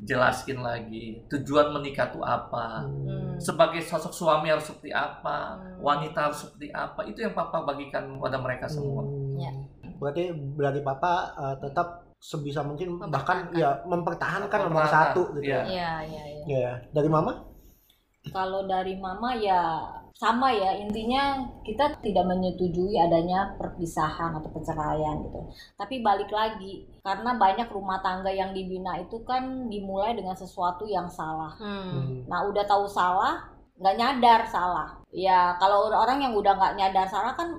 jelaskin 0.02 0.60
lagi 0.60 1.22
tujuan 1.28 1.70
menikah 1.72 2.10
itu 2.10 2.20
apa 2.20 2.82
Hmm. 2.82 3.38
sebagai 3.38 3.80
sosok 3.80 4.10
suami 4.10 4.50
harus 4.50 4.66
seperti 4.66 4.90
apa 4.90 5.56
Hmm. 5.56 5.78
wanita 5.80 6.28
harus 6.28 6.42
seperti 6.42 6.70
apa 6.70 7.06
itu 7.06 7.22
yang 7.22 7.32
papa 7.32 7.62
bagikan 7.62 8.18
kepada 8.18 8.38
mereka 8.38 8.66
semua 8.66 9.06
Hmm. 9.06 9.38
Ya. 9.38 9.54
Berarti 9.98 10.34
dari 10.58 10.82
papa 10.82 11.14
uh, 11.32 11.56
tetap 11.56 12.02
sebisa 12.18 12.62
mungkin 12.62 12.98
bahkan 13.04 13.50
ya 13.52 13.82
mempertahankan 13.84 14.60
nomor 14.64 14.86
satu 14.86 15.38
gitu. 15.38 15.46
iya. 15.48 15.62
Iya, 15.62 15.92
iya, 16.02 16.24
iya. 16.26 16.44
Ya, 16.50 16.72
dari 16.92 17.06
mama? 17.06 17.38
Kalau 18.30 18.70
dari 18.70 19.02
mama 19.02 19.34
ya 19.34 19.82
sama 20.22 20.54
ya 20.54 20.78
intinya 20.78 21.42
kita 21.66 21.98
tidak 22.04 22.30
menyetujui 22.30 22.94
adanya 22.94 23.58
perpisahan 23.58 24.38
atau 24.38 24.54
perceraian 24.54 25.18
gitu. 25.26 25.40
Tapi 25.74 26.06
balik 26.06 26.30
lagi 26.30 26.86
karena 27.02 27.34
banyak 27.34 27.66
rumah 27.74 27.98
tangga 28.06 28.30
yang 28.30 28.54
dibina 28.54 29.02
itu 29.02 29.26
kan 29.26 29.72
dimulai 29.72 30.14
dengan 30.14 30.38
sesuatu 30.38 30.86
yang 30.86 31.10
salah. 31.10 31.58
Hmm. 31.58 32.28
Nah 32.30 32.46
udah 32.46 32.62
tahu 32.68 32.86
salah 32.86 33.50
nggak 33.82 33.98
nyadar 33.98 34.42
salah. 34.46 35.02
Ya 35.10 35.58
kalau 35.58 35.90
orang 35.90 36.22
yang 36.22 36.38
udah 36.38 36.54
nggak 36.54 36.78
nyadar 36.78 37.08
salah 37.10 37.34
kan 37.34 37.58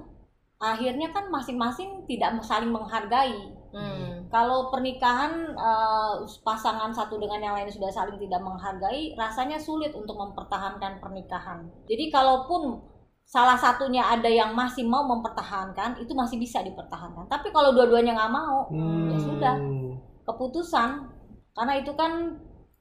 akhirnya 0.62 1.10
kan 1.10 1.26
masing-masing 1.32 2.06
tidak 2.06 2.38
saling 2.46 2.70
menghargai. 2.70 3.50
Hmm. 3.74 4.11
Kalau 4.32 4.72
pernikahan 4.72 5.52
eh, 5.52 6.14
pasangan 6.40 6.88
satu 6.88 7.20
dengan 7.20 7.36
yang 7.36 7.52
lain 7.52 7.68
sudah 7.68 7.92
saling 7.92 8.16
tidak 8.16 8.40
menghargai, 8.40 9.12
rasanya 9.12 9.60
sulit 9.60 9.92
untuk 9.92 10.16
mempertahankan 10.16 11.04
pernikahan. 11.04 11.68
Jadi 11.84 12.08
kalaupun 12.08 12.80
salah 13.28 13.60
satunya 13.60 14.08
ada 14.08 14.32
yang 14.32 14.56
masih 14.56 14.88
mau 14.88 15.04
mempertahankan, 15.04 16.00
itu 16.00 16.16
masih 16.16 16.40
bisa 16.40 16.64
dipertahankan. 16.64 17.28
Tapi 17.28 17.52
kalau 17.52 17.76
dua-duanya 17.76 18.16
nggak 18.16 18.32
mau, 18.32 18.72
ya 19.12 19.18
sudah 19.20 19.54
keputusan. 20.24 21.12
Karena 21.52 21.76
itu 21.76 21.92
kan 21.92 22.32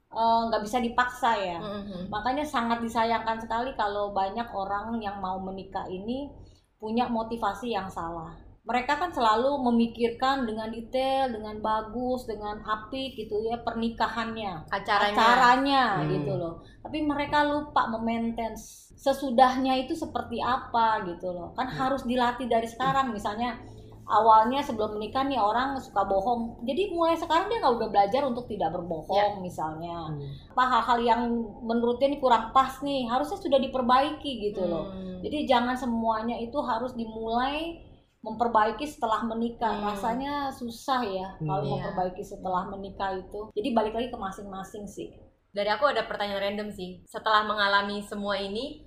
eh, 0.08 0.40
nggak 0.48 0.62
bisa 0.64 0.80
dipaksa 0.80 1.36
ya. 1.36 1.60
Mhm. 1.60 2.08
Makanya 2.08 2.48
sangat 2.48 2.80
disayangkan 2.80 3.44
sekali 3.44 3.76
kalau 3.76 4.16
banyak 4.16 4.48
orang 4.56 4.96
yang 5.04 5.20
mau 5.20 5.36
menikah 5.36 5.84
ini 5.84 6.32
punya 6.80 7.06
motivasi 7.12 7.76
yang 7.76 7.92
salah. 7.92 8.41
Mereka 8.62 8.94
kan 8.94 9.10
selalu 9.10 9.58
memikirkan 9.58 10.46
dengan 10.46 10.70
detail, 10.70 11.34
dengan 11.34 11.58
bagus, 11.58 12.30
dengan 12.30 12.62
apik 12.62 13.18
gitu 13.18 13.42
ya 13.42 13.58
pernikahannya, 13.58 14.70
acaranya 14.70 15.18
acaranya 15.18 15.82
Hmm. 15.98 16.08
gitu 16.14 16.32
loh. 16.38 16.54
Tapi 16.78 17.02
mereka 17.02 17.42
lupa 17.42 17.90
memaintain 17.90 18.54
sesudahnya 18.94 19.82
itu 19.82 19.98
seperti 19.98 20.38
apa 20.38 21.02
gitu 21.10 21.34
loh. 21.34 21.50
Kan 21.58 21.66
harus 21.66 22.06
dilatih 22.06 22.46
dari 22.46 22.70
sekarang. 22.70 23.10
Misalnya 23.10 23.58
awalnya 24.06 24.62
sebelum 24.62 24.94
menikah 24.94 25.26
nih 25.26 25.42
orang 25.42 25.74
suka 25.82 26.06
bohong. 26.06 26.62
Jadi 26.62 26.94
mulai 26.94 27.18
sekarang 27.18 27.50
dia 27.50 27.58
nggak 27.58 27.74
udah 27.82 27.88
belajar 27.90 28.22
untuk 28.22 28.46
tidak 28.46 28.70
berbohong 28.70 29.42
misalnya 29.42 30.06
apa 30.54 30.62
hal-hal 30.68 30.98
yang 31.02 31.20
menurut 31.66 31.98
dia 31.98 32.06
ini 32.06 32.22
kurang 32.22 32.54
pas 32.54 32.78
nih 32.78 33.10
harusnya 33.10 33.38
sudah 33.38 33.58
diperbaiki 33.58 34.32
gitu 34.44 34.68
loh 34.68 34.86
Hmm. 34.86 35.18
jadi 35.18 35.48
jangan 35.48 35.74
semuanya 35.74 36.36
itu 36.36 36.58
harus 36.60 36.92
dimulai 36.92 37.78
memperbaiki 38.22 38.86
setelah 38.86 39.26
menikah 39.26 39.74
Hmm. 39.74 39.86
rasanya 39.88 40.34
susah 40.48 41.02
ya 41.02 41.28
Hmm. 41.36 41.46
kalau 41.46 41.62
Iya. 41.62 41.70
memperbaiki 41.76 42.22
setelah 42.22 42.64
menikah 42.66 43.10
itu 43.12 43.50
jadi 43.50 43.68
balik 43.70 43.92
lagi 43.92 44.08
ke 44.08 44.18
masing-masing 44.18 44.86
sih 44.86 45.10
dari 45.50 45.68
aku 45.68 45.84
ada 45.84 46.06
pertanyaan 46.06 46.40
random 46.40 46.68
sih 46.70 47.02
setelah 47.04 47.42
mengalami 47.42 48.00
semua 48.00 48.38
ini 48.38 48.86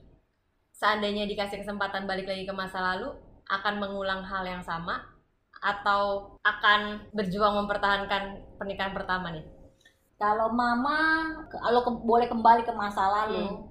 seandainya 0.72 1.24
dikasih 1.26 1.62
kesempatan 1.62 2.04
balik 2.04 2.26
lagi 2.26 2.44
ke 2.44 2.52
masa 2.52 2.80
lalu 2.82 3.12
akan 3.46 3.74
mengulang 3.78 4.24
hal 4.24 4.44
yang 4.44 4.60
sama 4.60 5.04
atau 5.56 6.36
akan 6.42 7.12
berjuang 7.12 7.56
mempertahankan 7.56 8.24
pernikahan 8.56 8.92
pertama 8.92 9.32
nih 9.32 9.46
kalau 10.16 10.48
mama 10.50 11.28
kalau 11.52 11.84
ke- 11.84 12.04
boleh 12.04 12.28
kembali 12.28 12.64
ke 12.64 12.72
masa 12.72 13.04
lalu 13.06 13.46
Hmm. 13.46 13.68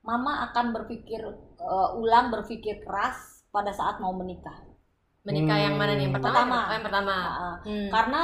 mama 0.00 0.48
akan 0.48 0.72
berpikir 0.72 1.24
uh, 1.58 1.92
ulang 1.94 2.28
berpikir 2.30 2.80
keras 2.80 3.44
pada 3.48 3.68
saat 3.70 3.96
mau 3.96 4.12
menikah 4.12 4.56
menikah 5.20 5.58
yang 5.60 5.76
mana 5.76 5.92
nih 5.94 6.08
yang 6.08 6.16
pertama 6.16 6.32
Pertama. 6.40 6.58
Oh, 6.64 6.72
yang 6.72 6.84
pertama 6.88 7.12
Nah, 7.12 7.56
Hmm. 7.60 7.88
karena 7.92 8.22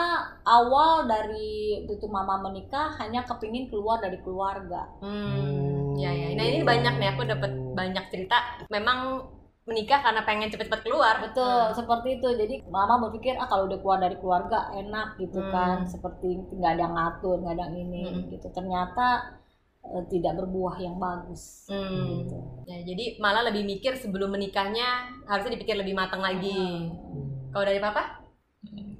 awal 0.48 0.92
dari 1.04 1.84
itu 1.84 2.06
mama 2.08 2.40
menikah 2.40 2.96
hanya 3.00 3.20
kepingin 3.28 3.68
keluar 3.68 4.00
dari 4.00 4.16
keluarga 4.24 4.88
Hmm, 5.04 5.92
ya 6.00 6.08
ya. 6.08 6.32
Nah 6.32 6.44
ini 6.44 6.60
banyak 6.64 6.94
nih 6.96 7.08
aku 7.12 7.22
dapat 7.28 7.52
banyak 7.76 8.04
cerita. 8.08 8.36
Memang 8.72 9.28
menikah 9.66 9.98
karena 9.98 10.22
pengen 10.22 10.48
cepet-cepet 10.48 10.86
keluar. 10.86 11.18
Betul, 11.20 11.74
seperti 11.74 12.22
itu. 12.22 12.28
Jadi 12.32 12.54
mama 12.70 13.02
berpikir 13.02 13.34
ah 13.36 13.50
kalau 13.50 13.66
udah 13.66 13.76
keluar 13.82 13.98
dari 13.98 14.16
keluarga 14.16 14.70
enak 14.72 15.18
gitu 15.18 15.42
Hmm. 15.42 15.52
kan, 15.52 15.76
seperti 15.84 16.38
nggak 16.48 16.72
ada 16.78 16.82
yang 16.86 16.94
ngatur, 16.94 17.36
nggak 17.42 17.54
ada 17.58 17.62
yang 17.68 17.76
ini 17.76 18.04
Hmm. 18.08 18.22
gitu. 18.30 18.46
Ternyata 18.54 19.36
tidak 20.10 20.38
berbuah 20.38 20.76
yang 20.82 20.96
bagus. 20.98 21.66
Hmm. 21.70 22.22
Gitu. 22.24 22.38
Ya, 22.66 22.78
jadi 22.82 23.04
malah 23.22 23.46
lebih 23.46 23.62
mikir 23.62 23.94
sebelum 23.96 24.34
menikahnya 24.34 25.10
harusnya 25.26 25.54
dipikir 25.56 25.78
lebih 25.78 25.94
matang 25.94 26.20
lagi. 26.20 26.90
Hmm. 26.90 27.50
Kalau 27.54 27.64
dari 27.64 27.80
papa? 27.80 28.26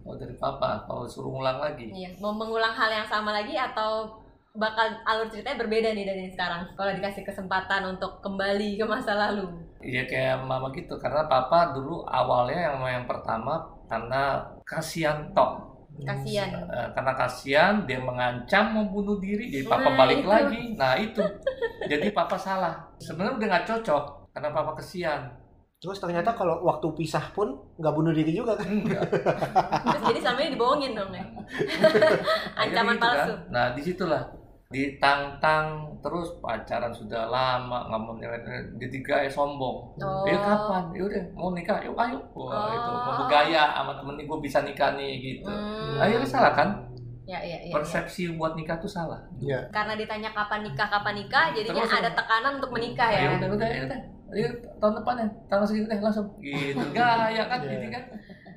Kalau 0.07 0.17
dari 0.17 0.35
papa, 0.39 0.87
kalau 0.87 1.05
suruh 1.05 1.35
ulang 1.43 1.59
lagi. 1.59 1.91
Iya. 1.91 2.15
Mau 2.23 2.31
mengulang 2.31 2.73
hal 2.73 2.89
yang 2.89 3.07
sama 3.11 3.35
lagi 3.35 3.59
atau 3.59 4.23
bakal 4.57 4.89
alur 5.05 5.29
ceritanya 5.29 5.61
berbeda 5.61 5.93
nih 5.93 6.07
dari 6.09 6.25
sekarang? 6.33 6.73
Kalau 6.75 6.91
dikasih 6.97 7.23
kesempatan 7.29 7.85
untuk 7.93 8.25
kembali 8.25 8.81
ke 8.81 8.85
masa 8.89 9.13
lalu. 9.13 9.53
Iya 9.85 10.09
kayak 10.09 10.49
mama 10.49 10.73
gitu, 10.73 10.97
karena 10.97 11.29
papa 11.29 11.77
dulu 11.77 12.03
awalnya 12.09 12.73
yang 12.73 12.81
yang 12.81 13.07
pertama 13.07 13.61
karena 13.87 14.41
kasihan 14.65 15.31
tok. 15.37 15.76
Kasihan. 16.03 16.49
Eh, 16.67 16.89
karena 16.93 17.13
kasihan 17.15 17.75
dia 17.85 17.97
mengancam 17.97 18.65
membunuh 18.75 19.17
diri, 19.17 19.49
jadi 19.49 19.65
papa 19.65 19.89
Nah, 19.89 19.97
balik 19.97 20.19
itu. 20.21 20.29
lagi. 20.29 20.61
Nah 20.75 20.93
itu, 20.97 21.23
jadi 21.87 22.13
papa 22.13 22.37
salah. 22.37 22.85
Sebenarnya 22.99 23.39
udah 23.39 23.47
nggak 23.49 23.67
cocok 23.67 24.05
karena 24.31 24.49
papa 24.51 24.73
kasihan. 24.77 25.23
Terus 25.77 26.01
ternyata 26.01 26.33
kalau 26.33 26.65
waktu 26.65 26.89
pisah 26.93 27.33
pun 27.33 27.53
nggak 27.77 27.93
bunuh 27.93 28.11
diri 28.11 28.33
juga 28.33 28.57
kan? 28.57 28.65
Terus 29.85 30.03
jadi 30.09 30.19
selama 30.21 30.41
ini 30.41 30.51
dibohongin 30.53 30.93
dong 30.93 31.13
ya. 31.13 31.25
Ancaman 32.57 32.97
gitu 32.97 33.05
kan. 33.05 33.13
palsu. 33.17 33.33
Nah 33.49 33.65
di 33.73 33.81
situlah 33.85 34.23
ditantang 34.67 35.67
terus 36.01 36.35
pacaran 36.37 36.91
sudah 36.91 37.27
lama 37.27 37.87
nggak 37.87 38.01
mau 38.01 38.15
nilai- 38.15 38.43
jadi 38.77 38.97
gaya 39.01 39.29
sombong. 39.29 39.95
Oh. 39.97 40.23
Ya 40.23 40.35
kapan? 40.37 40.91
Ya 40.91 41.03
udah 41.03 41.23
mau 41.33 41.51
nikah, 41.51 41.79
yuk 41.81 41.95
ayo. 41.95 42.19
Wah 42.33 42.51
Oh. 42.51 42.69
itu 42.69 42.91
mau 42.93 43.13
bergaya 43.17 43.63
sama 43.73 43.95
temen 43.95 44.19
gue 44.19 44.39
bisa 44.41 44.59
nikah 44.61 44.93
nih 44.93 45.13
gitu. 45.17 45.47
Hmm. 45.47 45.99
Akhirnya 45.99 46.27
salah 46.27 46.53
kan? 46.53 46.69
Ya, 47.25 47.39
ya, 47.39 47.59
ya, 47.59 47.59
ya. 47.65 47.73
Persepsi 47.73 48.35
buat 48.35 48.55
nikah 48.55 48.77
tuh 48.77 48.87
salah. 48.89 49.19
Iya. 49.37 49.59
karena 49.71 49.95
ditanya 49.95 50.31
kapan 50.31 50.63
nikah 50.63 50.87
kapan 50.89 51.15
nikah 51.17 51.51
jadinya 51.51 51.83
Terus- 51.83 51.99
ada 52.01 52.11
tekanan 52.13 52.53
untuk 52.57 52.71
menikah 52.71 53.09
ya 53.09 53.19
Ayo 53.21 53.31
udah 53.37 53.49
udah 53.53 53.69
ya 53.69 53.81
udah. 53.85 54.01
Ayo 54.29 54.49
tahun 54.77 54.95
depan 54.97 55.15
ya, 55.17 55.27
tanggal 55.47 55.67
segitu 55.67 55.87
deh 55.87 56.01
langsung. 56.01 56.27
Gitu. 56.37 56.79
Gaya 56.95 57.43
kan 57.45 57.59
Iya. 57.61 57.71
gitu 57.73 57.87
kan. 57.93 58.05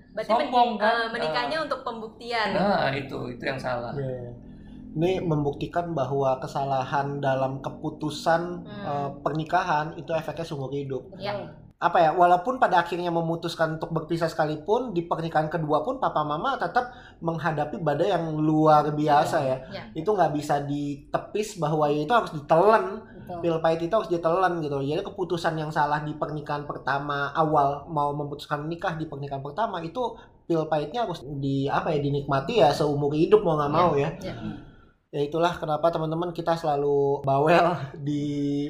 berarti 0.10 0.30
men- 0.32 0.41
Sombong 0.43 0.70
kan? 0.76 0.89
eh, 0.91 1.07
menikahnya 1.12 1.57
untuk 1.64 1.80
pembuktian 1.80 2.49
Nah, 2.51 2.89
itu 2.91 3.18
itu 3.30 3.43
yang 3.43 3.57
salah. 3.57 3.93
Iya. 3.93 4.49
Ini 4.90 5.22
membuktikan 5.22 5.94
bahwa 5.94 6.42
kesalahan 6.42 7.22
dalam 7.22 7.62
keputusan 7.62 8.42
Hmm. 8.66 8.86
eh, 8.86 9.10
pernikahan 9.22 9.94
itu 9.96 10.10
efeknya 10.12 10.46
seumur 10.46 10.74
hidup. 10.74 11.14
ya 11.18 11.34
Apa 11.80 11.96
ya? 12.04 12.12
Walaupun 12.12 12.60
pada 12.60 12.84
akhirnya 12.84 13.08
memutuskan 13.08 13.80
untuk 13.80 13.96
berpisah 13.96 14.28
sekalipun 14.28 14.92
di 14.92 15.08
pernikahan 15.08 15.48
kedua 15.48 15.80
pun 15.80 15.96
papa 15.96 16.28
mama 16.28 16.60
tetap 16.60 16.92
menghadapi 17.24 17.80
badai 17.80 18.12
yang 18.12 18.36
luar 18.36 18.92
biasa 18.92 19.38
ya. 19.40 19.58
Ya. 19.72 19.84
Itu 19.96 20.12
nggak 20.12 20.36
bisa 20.36 20.60
ditepis 20.60 21.56
bahwa 21.56 21.88
ya 21.88 22.04
itu 22.04 22.12
harus 22.12 22.36
ditelan. 22.36 23.00
Betul. 23.24 23.40
Pil 23.40 23.58
pahit 23.64 23.80
itu 23.88 23.96
harus 23.96 24.12
ditelan 24.12 24.60
gitu. 24.60 24.76
Jadi 24.84 25.08
keputusan 25.08 25.56
yang 25.56 25.72
salah 25.72 26.04
di 26.04 26.12
pernikahan 26.20 26.68
pertama 26.68 27.32
awal 27.32 27.88
mau 27.88 28.12
memutuskan 28.12 28.68
menikah 28.68 29.00
di 29.00 29.08
pernikahan 29.08 29.40
pertama 29.40 29.80
itu 29.80 30.20
pil 30.44 30.68
pahitnya 30.68 31.08
harus 31.08 31.24
di 31.40 31.72
apa 31.72 31.96
ya 31.96 32.04
dinikmati 32.04 32.60
ya 32.60 32.76
seumur 32.76 33.16
hidup 33.16 33.40
mau 33.40 33.56
nggak 33.56 33.72
mau 33.72 33.96
ya. 33.96 34.12
ya. 34.20 34.36
Ya 34.36 34.68
itulah 35.10 35.57
kenapa 35.57 35.89
teman-teman 35.89 36.30
kita 36.30 36.53
selalu 36.53 37.26
bawel 37.26 37.74
di 38.07 38.26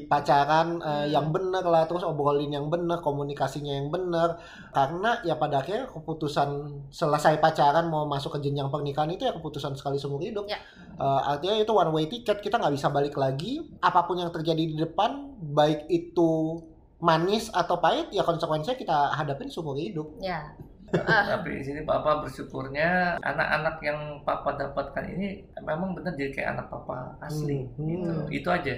pacaran 0.08 0.80
eh, 0.80 0.88
Hmm. 1.04 1.12
yang 1.12 1.28
bener 1.36 1.60
lah 1.68 1.84
terus 1.84 2.08
obrolin 2.08 2.48
yang 2.48 2.72
bener 2.72 3.04
komunikasinya 3.04 3.76
yang 3.76 3.92
bener. 3.92 4.40
Karena 4.72 5.20
ya 5.28 5.36
pada 5.36 5.60
akhirnya 5.60 5.92
keputusan 5.92 6.50
selesai 6.88 7.44
pacaran 7.44 7.92
mau 7.92 8.08
masuk 8.08 8.40
ke 8.40 8.48
jenjang 8.48 8.72
pernikahan 8.72 9.12
itu 9.12 9.28
ya 9.28 9.36
keputusan 9.36 9.76
sekali 9.76 10.00
seumur 10.00 10.24
hidup. 10.24 10.48
Ya. 10.48 10.64
Eh, 10.96 11.22
artinya 11.28 11.60
itu 11.60 11.72
one 11.76 11.92
way 11.92 12.06
ticket 12.08 12.40
kita 12.40 12.56
nggak 12.56 12.72
bisa 12.80 12.88
balik 12.88 13.20
lagi. 13.20 13.60
Apa 13.84 14.08
pun 14.08 14.24
yang 14.24 14.32
terjadi 14.32 14.64
di 14.64 14.80
depan 14.80 15.36
baik 15.44 15.92
itu 15.92 16.64
manis 17.04 17.52
atau 17.52 17.80
pahit 17.84 18.12
ya 18.16 18.24
konsekuensinya 18.24 18.80
kita 18.80 19.12
hadapin 19.12 19.52
seumur 19.52 19.76
hidup. 19.76 20.16
Ya 20.24 20.56
Tapi 20.92 21.50
di 21.54 21.64
sini 21.64 21.82
papa 21.82 22.20
bersyukurnya 22.20 23.20
anak-anak 23.20 23.78
yang 23.80 24.00
papa 24.22 24.54
dapatkan 24.54 25.06
ini 25.08 25.28
memang 25.60 25.94
benar 25.94 26.14
jadi 26.14 26.32
kayak 26.32 26.50
anak 26.54 26.68
papa 26.70 27.14
asli 27.20 27.66
Hmm. 27.76 27.86
gitu. 27.86 28.12
Hmm. 28.12 28.28
Itu 28.30 28.50
aja. 28.50 28.76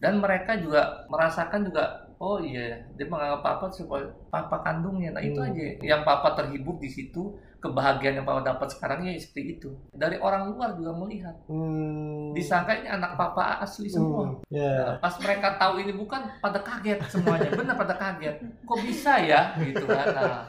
Dan 0.00 0.16
mereka 0.16 0.56
juga 0.56 1.04
merasakan 1.06 1.68
juga 1.68 1.84
oh 2.16 2.36
iya 2.36 2.84
dia 2.94 3.04
menganggap 3.04 3.40
papa 3.40 3.64
sebagai 3.68 4.12
papa 4.28 4.60
kandungnya. 4.60 5.12
Nah, 5.12 5.20
itu 5.20 5.36
Hmm. 5.36 5.48
aja 5.50 5.64
yang 5.80 6.02
papa 6.02 6.32
terhibur 6.34 6.76
di 6.76 6.88
situ 6.88 7.32
kebahagiaan 7.60 8.16
yang 8.16 8.24
papa 8.24 8.40
dapat 8.40 8.72
sekarang 8.72 9.04
ya 9.04 9.12
seperti 9.14 9.60
itu. 9.60 9.68
Dari 9.92 10.16
orang 10.16 10.48
luar 10.48 10.72
juga 10.72 10.96
melihat. 10.96 11.36
Hmm. 11.44 12.32
Disangka 12.32 12.72
ini 12.74 12.88
anak 12.88 13.12
papa 13.14 13.60
asli 13.60 13.92
semua. 13.92 14.24
Hmm. 14.24 14.40
Ya. 14.48 14.96
Nah, 14.96 14.96
pas 14.96 15.12
mereka 15.20 15.60
tahu 15.60 15.84
ini 15.84 15.92
bukan 15.92 16.24
pada 16.40 16.60
kaget 16.60 17.04
semuanya 17.06 17.52
benar 17.52 17.76
pada 17.76 17.92
kaget 17.92 18.36
kok 18.40 18.80
bisa 18.80 19.12
ya 19.20 19.52
gitu 19.58 19.84
kan 19.84 20.06
nah 20.14 20.40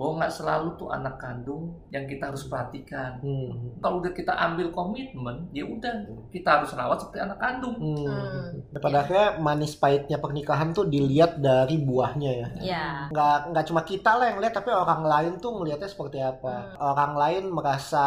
bahwa 0.00 0.16
nggak 0.16 0.32
selalu 0.32 0.68
tuh 0.74 0.88
anak 0.88 1.20
kandung 1.20 1.76
yang 1.92 2.08
kita 2.08 2.32
harus 2.32 2.48
perhatikan 2.48 3.20
Hmm. 3.20 3.76
kalau 3.78 4.00
udah 4.00 4.08
kita 4.10 4.32
ambil 4.32 4.72
komitmen 4.72 5.44
ya 5.52 5.60
udah 5.62 5.92
kita 6.32 6.48
harus 6.56 6.72
rawat 6.72 6.96
seperti 6.96 7.20
anak 7.20 7.36
kandung 7.36 7.76
Hmm. 7.76 8.08
Hmm. 8.08 8.80
Pada 8.80 9.04
akhirnya 9.04 9.36
manis 9.36 9.76
pahitnya 9.76 10.16
pernikahan 10.16 10.72
tuh 10.72 10.86
dilihat 10.86 11.36
dari 11.36 11.76
buahnya 11.76 12.30
ya. 12.32 12.48
ya 12.64 12.84
Nggak 13.12 13.52
nggak 13.52 13.64
cuma 13.66 13.82
kita 13.82 14.16
lah 14.16 14.30
yang 14.30 14.38
lihat, 14.38 14.54
tapi 14.54 14.70
orang 14.70 15.02
lain 15.02 15.32
tuh 15.36 15.52
ngelihatnya 15.52 15.84
seperti 15.84 16.16
apa. 16.16 16.78
Orang 16.78 17.12
lain 17.12 17.50
merasa 17.50 18.06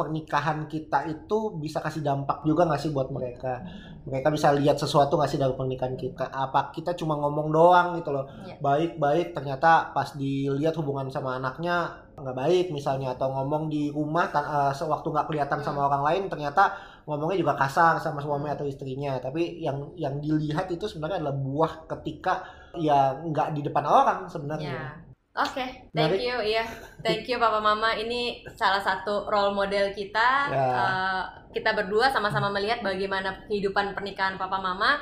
pernikahan 0.00 0.64
kita 0.64 1.04
itu 1.12 1.60
bisa 1.60 1.84
kasih 1.84 2.00
dampak 2.00 2.40
juga 2.48 2.64
nggak 2.64 2.80
sih 2.80 2.88
buat 2.96 3.12
mereka. 3.12 3.60
Mereka 4.08 4.32
bisa 4.32 4.48
lihat 4.56 4.80
sesuatu 4.80 5.20
nggak 5.20 5.28
sih 5.28 5.36
dari 5.36 5.52
pernikahan 5.52 5.92
kita. 6.00 6.32
Apa 6.32 6.72
kita 6.72 6.96
cuma 6.96 7.20
ngomong 7.20 7.52
doang 7.52 7.88
gitu 8.00 8.16
loh. 8.16 8.24
Iya. 8.48 8.56
Baik 8.64 8.96
baik 8.96 9.36
ternyata 9.36 9.92
pas 9.92 10.16
dilihat 10.16 10.72
hubungan 10.80 11.12
sama 11.12 11.36
anaknya 11.36 12.08
nggak 12.20 12.36
baik 12.36 12.66
misalnya 12.68 13.16
atau 13.16 13.32
ngomong 13.32 13.72
di 13.72 13.88
rumah 13.88 14.28
eh, 14.28 14.72
sewaktu 14.76 15.08
nggak 15.08 15.26
kelihatan 15.28 15.60
sama 15.64 15.88
orang 15.88 16.04
lain 16.04 16.22
ternyata 16.28 16.76
ngomongnya 17.08 17.40
juga 17.40 17.56
kasar 17.56 17.96
sama 17.96 18.20
suami 18.20 18.52
atau 18.52 18.68
istrinya 18.68 19.16
tapi 19.16 19.64
yang 19.64 19.88
yang 19.96 20.20
dilihat 20.20 20.68
itu 20.68 20.84
sebenarnya 20.84 21.24
adalah 21.24 21.36
buah 21.40 21.72
ketika 21.88 22.44
ya 22.76 23.16
nggak 23.24 23.56
di 23.56 23.60
depan 23.64 23.84
orang 23.88 24.18
Ya. 24.28 24.28
sebenarnya 24.28 25.09
Oke, 25.40 25.64
thank 25.96 26.20
Menarik. 26.20 26.20
you, 26.20 26.36
iya, 26.52 26.64
thank 27.00 27.24
you 27.24 27.40
Papa 27.40 27.64
Mama. 27.64 27.96
Ini 27.96 28.44
salah 28.52 28.84
satu 28.84 29.24
role 29.24 29.56
model 29.56 29.96
kita. 29.96 30.28
Ya. 30.52 30.66
Eh, 30.68 31.22
kita 31.56 31.72
berdua 31.72 32.12
sama-sama 32.12 32.52
melihat 32.52 32.84
bagaimana 32.84 33.48
kehidupan 33.48 33.96
pernikahan 33.96 34.36
Papa 34.36 34.60
Mama 34.60 35.00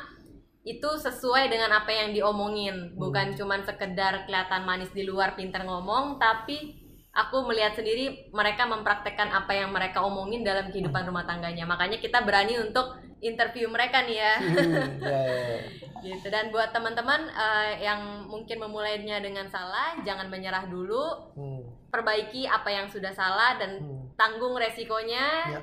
itu 0.62 0.86
sesuai 0.86 1.50
dengan 1.50 1.74
apa 1.74 1.90
yang 1.90 2.14
diomongin, 2.14 2.94
bukan 2.94 3.34
cuman 3.34 3.64
sekedar 3.64 4.28
kelihatan 4.28 4.62
manis 4.62 4.92
di 4.94 5.02
luar, 5.02 5.32
pinter 5.34 5.64
ngomong, 5.64 6.20
tapi 6.20 6.76
aku 7.10 7.48
melihat 7.48 7.74
sendiri 7.74 8.30
mereka 8.30 8.68
mempraktekkan 8.68 9.32
apa 9.32 9.56
yang 9.56 9.72
mereka 9.74 10.04
omongin 10.04 10.44
dalam 10.44 10.70
kehidupan 10.70 11.08
rumah 11.08 11.26
tangganya. 11.26 11.64
Makanya 11.66 11.98
kita 11.98 12.22
berani 12.22 12.60
untuk 12.62 12.94
interview 13.20 13.66
mereka 13.68 14.06
nih 14.06 14.18
ya. 14.22 14.34
Hmm, 14.38 15.02
ya, 15.02 15.20
ya, 15.26 15.36
ya. 15.58 15.58
gitu 15.98 16.26
dan 16.30 16.54
buat 16.54 16.70
teman-teman 16.70 17.26
eh, 17.26 17.82
yang 17.82 18.22
mungkin 18.30 18.62
memulainya 18.62 19.18
dengan 19.18 19.50
salah 19.50 19.98
jangan 20.06 20.30
menyerah 20.30 20.70
dulu 20.70 21.34
Hmm, 21.34 21.62
perbaiki 21.90 22.46
apa 22.46 22.70
yang 22.70 22.86
sudah 22.86 23.10
salah 23.10 23.58
dan 23.58 23.82
hmm. 23.82 24.14
tanggung 24.14 24.54
resikonya 24.54 25.26
Ya. 25.50 25.60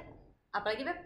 apalagi 0.52 0.84
beb 0.84 1.00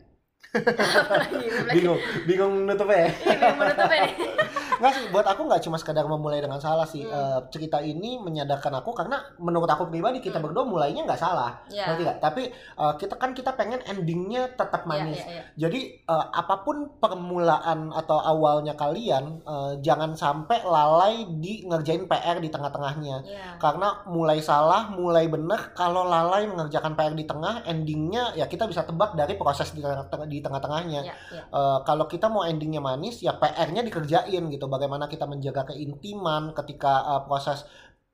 bingung 1.73 1.97
bingung 2.25 2.53
nutupnya 2.65 2.97
ya 2.97 3.09
Ih, 3.09 3.15
bingung 3.29 3.57
menutupnya 3.57 3.99
nih 4.01 4.13
Nggak 4.79 4.93
sih, 4.95 5.03
buat 5.11 5.27
aku 5.27 5.43
nggak 5.43 5.59
cuma 5.59 5.75
sekedar 5.75 6.07
memulai 6.07 6.39
dengan 6.39 6.55
salah 6.55 6.87
sih. 6.87 7.03
Hmm. 7.03 7.11
Eh, 7.11 7.39
cerita 7.51 7.83
ini 7.83 8.15
menyadarkan 8.15 8.79
aku 8.79 8.95
karena 8.95 9.19
menurut 9.35 9.67
aku 9.67 9.91
pribadi 9.91 10.23
kita 10.23 10.39
Hmm. 10.39 10.47
berdua 10.47 10.63
mulainya 10.63 11.03
nggak 11.03 11.19
salah, 11.19 11.59
ya 11.67 11.91
ngerti 11.91 12.07
nggak? 12.07 12.19
Tapi 12.23 12.43
eh, 12.55 12.93
kita 12.95 13.19
kan 13.19 13.35
kita 13.35 13.59
pengen 13.59 13.83
endingnya 13.83 14.55
tetap 14.55 14.87
ya, 14.87 14.87
manis. 14.87 15.19
ya, 15.19 15.35
ya. 15.35 15.43
Jadi 15.67 15.99
eh, 15.99 16.25
apa 16.31 16.63
pun 16.63 16.95
permulaan 16.95 17.91
atau 17.91 18.23
awalnya 18.23 18.79
kalian 18.79 19.43
eh, 19.43 19.71
jangan 19.83 20.15
sampai 20.15 20.63
lalai 20.63 21.27
di 21.27 21.67
ngerjain 21.67 22.07
PR 22.07 22.39
di 22.39 22.47
tengah-tengahnya. 22.47 23.17
Ya. 23.27 23.59
Karena 23.59 24.07
mulai 24.07 24.39
salah, 24.39 24.87
mulai 24.87 25.27
benar, 25.27 25.75
kalau 25.75 26.07
lalai 26.07 26.47
mengerjakan 26.47 26.95
PR 26.95 27.19
di 27.19 27.27
tengah, 27.27 27.67
endingnya 27.67 28.31
ya 28.31 28.47
kita 28.47 28.63
bisa 28.63 28.87
tebak 28.87 29.11
dari 29.11 29.35
proses 29.35 29.75
di 29.75 29.83
tengah- 29.83 30.07
di 30.39 30.41
tengah-tengahnya. 30.41 31.01
Ya, 31.03 31.15
ya. 31.35 31.43
Eh, 31.51 31.79
kalau 31.83 32.07
kita 32.07 32.31
mau 32.31 32.47
endingnya 32.47 32.79
manis 32.79 33.19
ya 33.19 33.35
PR-nya 33.35 33.83
dikerjain 33.83 34.43
gitu 34.47 34.65
bagaimana 34.65 35.11
kita 35.11 35.27
menjaga 35.27 35.67
keintiman 35.69 36.55
ketika 36.55 36.93
eh, 37.03 37.21
proses 37.27 37.67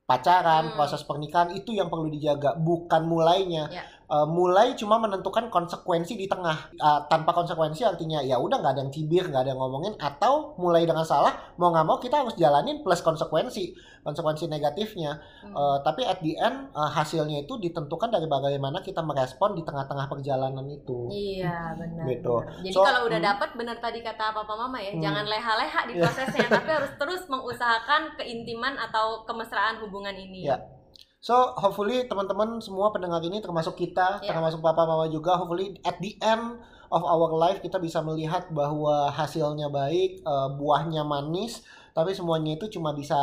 pacaran 0.06 0.70
Hmm. 0.70 0.76
proses 0.78 1.02
pernikahan 1.02 1.50
itu 1.50 1.74
yang 1.74 1.90
perlu 1.90 2.06
dijaga 2.06 2.54
bukan 2.54 3.02
mulainya 3.06 3.66
Ya. 3.70 3.82
Eh, 4.06 4.22
mulai 4.22 4.78
cuma 4.78 5.02
menentukan 5.02 5.50
konsekuensi 5.50 6.14
di 6.14 6.30
tengah 6.30 6.70
Eh, 6.72 7.00
tanpa 7.10 7.34
konsekuensi 7.34 7.82
artinya 7.82 8.22
ya 8.22 8.38
udah 8.38 8.62
nggak 8.62 8.72
ada 8.78 8.82
yang 8.86 8.92
cibir 8.94 9.26
nggak 9.26 9.42
ada 9.42 9.50
yang 9.50 9.58
ngomongin 9.58 9.98
atau 9.98 10.54
mulai 10.56 10.86
dengan 10.86 11.02
salah 11.02 11.34
mau 11.58 11.74
nggak 11.74 11.82
mau 11.82 11.98
kita 11.98 12.22
harus 12.22 12.38
jalanin 12.38 12.86
plus 12.86 13.02
konsekuensi 13.02 13.74
konsekuensi 14.02 14.46
negatifnya 14.46 15.18
Hmm. 15.42 15.50
Eh, 15.50 15.78
tapi 15.82 16.06
at 16.06 16.22
the 16.22 16.38
end 16.38 16.70
eh, 16.70 16.90
hasilnya 16.94 17.42
itu 17.42 17.58
ditentukan 17.58 18.06
dari 18.06 18.30
bagaimana 18.30 18.78
kita 18.78 19.02
merespon 19.02 19.58
di 19.58 19.66
tengah-tengah 19.66 20.06
perjalanan 20.06 20.62
itu 20.64 21.10
Iya 21.10 21.74
benar. 21.74 22.06
Gitu. 22.06 22.30
benar. 22.30 22.62
Jadi 22.62 22.74
So, 22.78 22.86
kalau 22.86 23.10
udah 23.10 23.18
hmm. 23.18 23.30
dapat 23.34 23.50
benar 23.58 23.76
tadi 23.82 24.06
kata 24.06 24.30
papa 24.30 24.54
mama 24.54 24.78
ya, 24.78 24.94
Hmm. 24.94 25.02
jangan 25.02 25.26
leha-leha 25.26 25.80
di 25.82 25.92
Iya. 25.98 26.02
prosesnya, 26.06 26.46
tapi 26.46 26.70
harus 26.70 26.92
terus 26.94 27.22
mengusahakan 27.26 28.14
keintiman 28.14 28.78
atau 28.78 29.26
kemesraan 29.26 29.82
hubungan 29.82 30.14
ini. 30.14 30.46
Iya. 30.46 30.75
So 31.18 31.56
hopefully 31.56 32.06
teman-teman 32.06 32.60
semua 32.60 32.92
pendengar 32.92 33.18
ini 33.20 33.40
termasuk 33.40 33.74
kita, 33.74 34.20
Yeah. 34.22 34.30
termasuk 34.30 34.60
papa 34.60 34.84
mama 34.84 35.08
juga, 35.08 35.34
hopefully 35.34 35.74
at 35.82 35.98
the 35.98 36.14
end 36.20 36.60
of 36.86 37.02
our 37.02 37.32
life 37.34 37.58
kita 37.58 37.82
bisa 37.82 37.98
melihat 37.98 38.46
bahwa 38.50 39.10
hasilnya 39.10 39.66
baik, 39.66 40.22
eh, 40.22 40.48
buahnya 40.54 41.02
manis, 41.02 41.66
tapi 41.90 42.14
semuanya 42.14 42.54
itu 42.54 42.70
cuma 42.70 42.92
bisa 42.92 43.16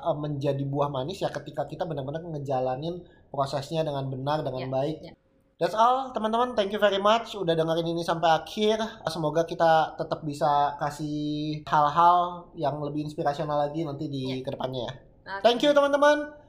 eh, 0.00 0.16
menjadi 0.16 0.64
buah 0.64 0.90
manis 0.90 1.22
ya 1.22 1.30
ketika 1.30 1.64
kita 1.64 1.86
benar-benar 1.86 2.24
ngejalanin 2.24 2.98
prosesnya 3.30 3.86
dengan 3.86 4.10
benar 4.10 4.42
dengan 4.42 4.66
Yeah, 4.66 4.72
baik. 4.72 4.96
yeah. 5.04 5.14
That's 5.60 5.76
all 5.76 6.08
teman-teman, 6.10 6.56
thank 6.56 6.72
you 6.72 6.80
very 6.80 6.96
much 6.96 7.36
udah 7.36 7.52
dengerin 7.52 7.84
ini 7.86 8.00
sampai 8.00 8.32
akhir. 8.32 8.80
Semoga 9.06 9.44
kita 9.44 9.92
tetap 9.94 10.24
bisa 10.24 10.72
kasih 10.80 11.60
hal-hal 11.68 12.48
yang 12.56 12.80
lebih 12.80 13.04
inspirasional 13.04 13.60
lagi 13.60 13.84
nanti 13.84 14.08
di 14.08 14.24
Yeah. 14.24 14.40
ke 14.40 14.50
depannya 14.50 14.88
ya. 14.88 14.92
Oke. 15.30 15.42
Thank 15.44 15.60
you 15.62 15.70
teman-teman. 15.70 16.39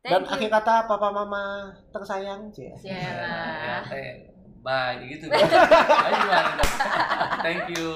Dan 0.00 0.24
you. 0.24 0.32
akhir 0.32 0.48
kata 0.48 0.88
papa 0.88 1.08
mama 1.12 1.68
tersayang. 1.92 2.48
Ya, 2.80 3.84
eh, 3.92 4.32
bye 4.64 4.96
gitu. 5.04 5.28
Thank 7.44 7.72
you, 7.72 7.88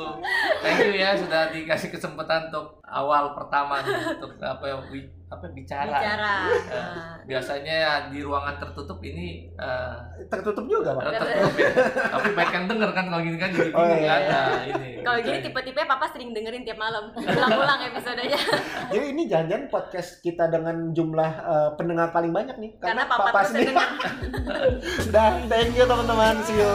thank 0.65 0.81
you 0.85 0.93
ya 0.97 1.13
sudah 1.17 1.53
dikasih 1.53 1.93
kesempatan 1.93 2.49
untuk 2.49 2.81
awal 2.95 3.35
pertama 3.35 3.83
untuk 3.83 4.39
apa 4.39 4.65
ya, 4.65 4.77
wi- 4.89 5.11
apa 5.27 5.51
bicara. 5.51 5.91
Bicara. 5.91 6.35
Nah, 6.71 7.19
biasanya 7.27 7.79
di 8.07 8.23
ruangan 8.23 8.55
tertutup 8.57 9.03
ini 9.03 9.51
eh, 9.51 9.95
Tertutup 10.25 10.63
juga, 10.65 10.95
Pak. 10.95 11.11
tertutup 11.11 11.55
ya. 11.57 11.71
Tapi 12.07 12.29
baik 12.33 12.53
yang 12.53 12.67
denger 12.67 12.91
kan 12.91 13.05
kalau 13.09 13.19
gini 13.21 13.35
kan 13.35 13.51
jadi 13.51 13.71
Oh, 13.71 13.83
iya. 13.85 14.07
kan. 14.07 14.21
Nah, 14.25 14.63
ini. 14.65 14.89
Kalau 15.03 15.19
gini 15.21 15.39
tipe-tipe 15.41 15.81
papa 15.85 16.07
sering 16.09 16.31
dengerin 16.31 16.63
tiap 16.63 16.79
malam, 16.79 17.11
ulang-ulang 17.13 17.81
episodenya. 17.85 18.39
Jadi 18.95 19.07
ini 19.11 19.23
jangan 19.27 19.67
podcast 19.67 20.21
kita 20.21 20.47
dengan 20.47 20.95
jumlah 20.95 21.31
eh, 21.43 21.71
pendengar 21.75 22.09
paling 22.09 22.31
banyak 22.31 22.55
nih 22.57 22.71
Karena 22.79 23.03
papa, 23.05 23.35
terus 23.35 23.49
sendiri. 23.51 23.75
denger. 23.75 23.91
Dan 25.15 25.33
thank 25.51 25.75
you 25.75 25.85
teman-teman. 25.85 26.35
See 26.41 26.57
you. 26.57 26.73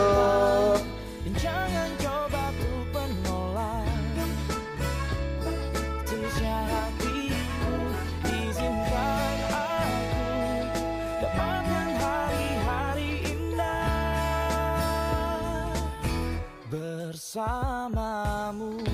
Bersamamu 17.30 18.89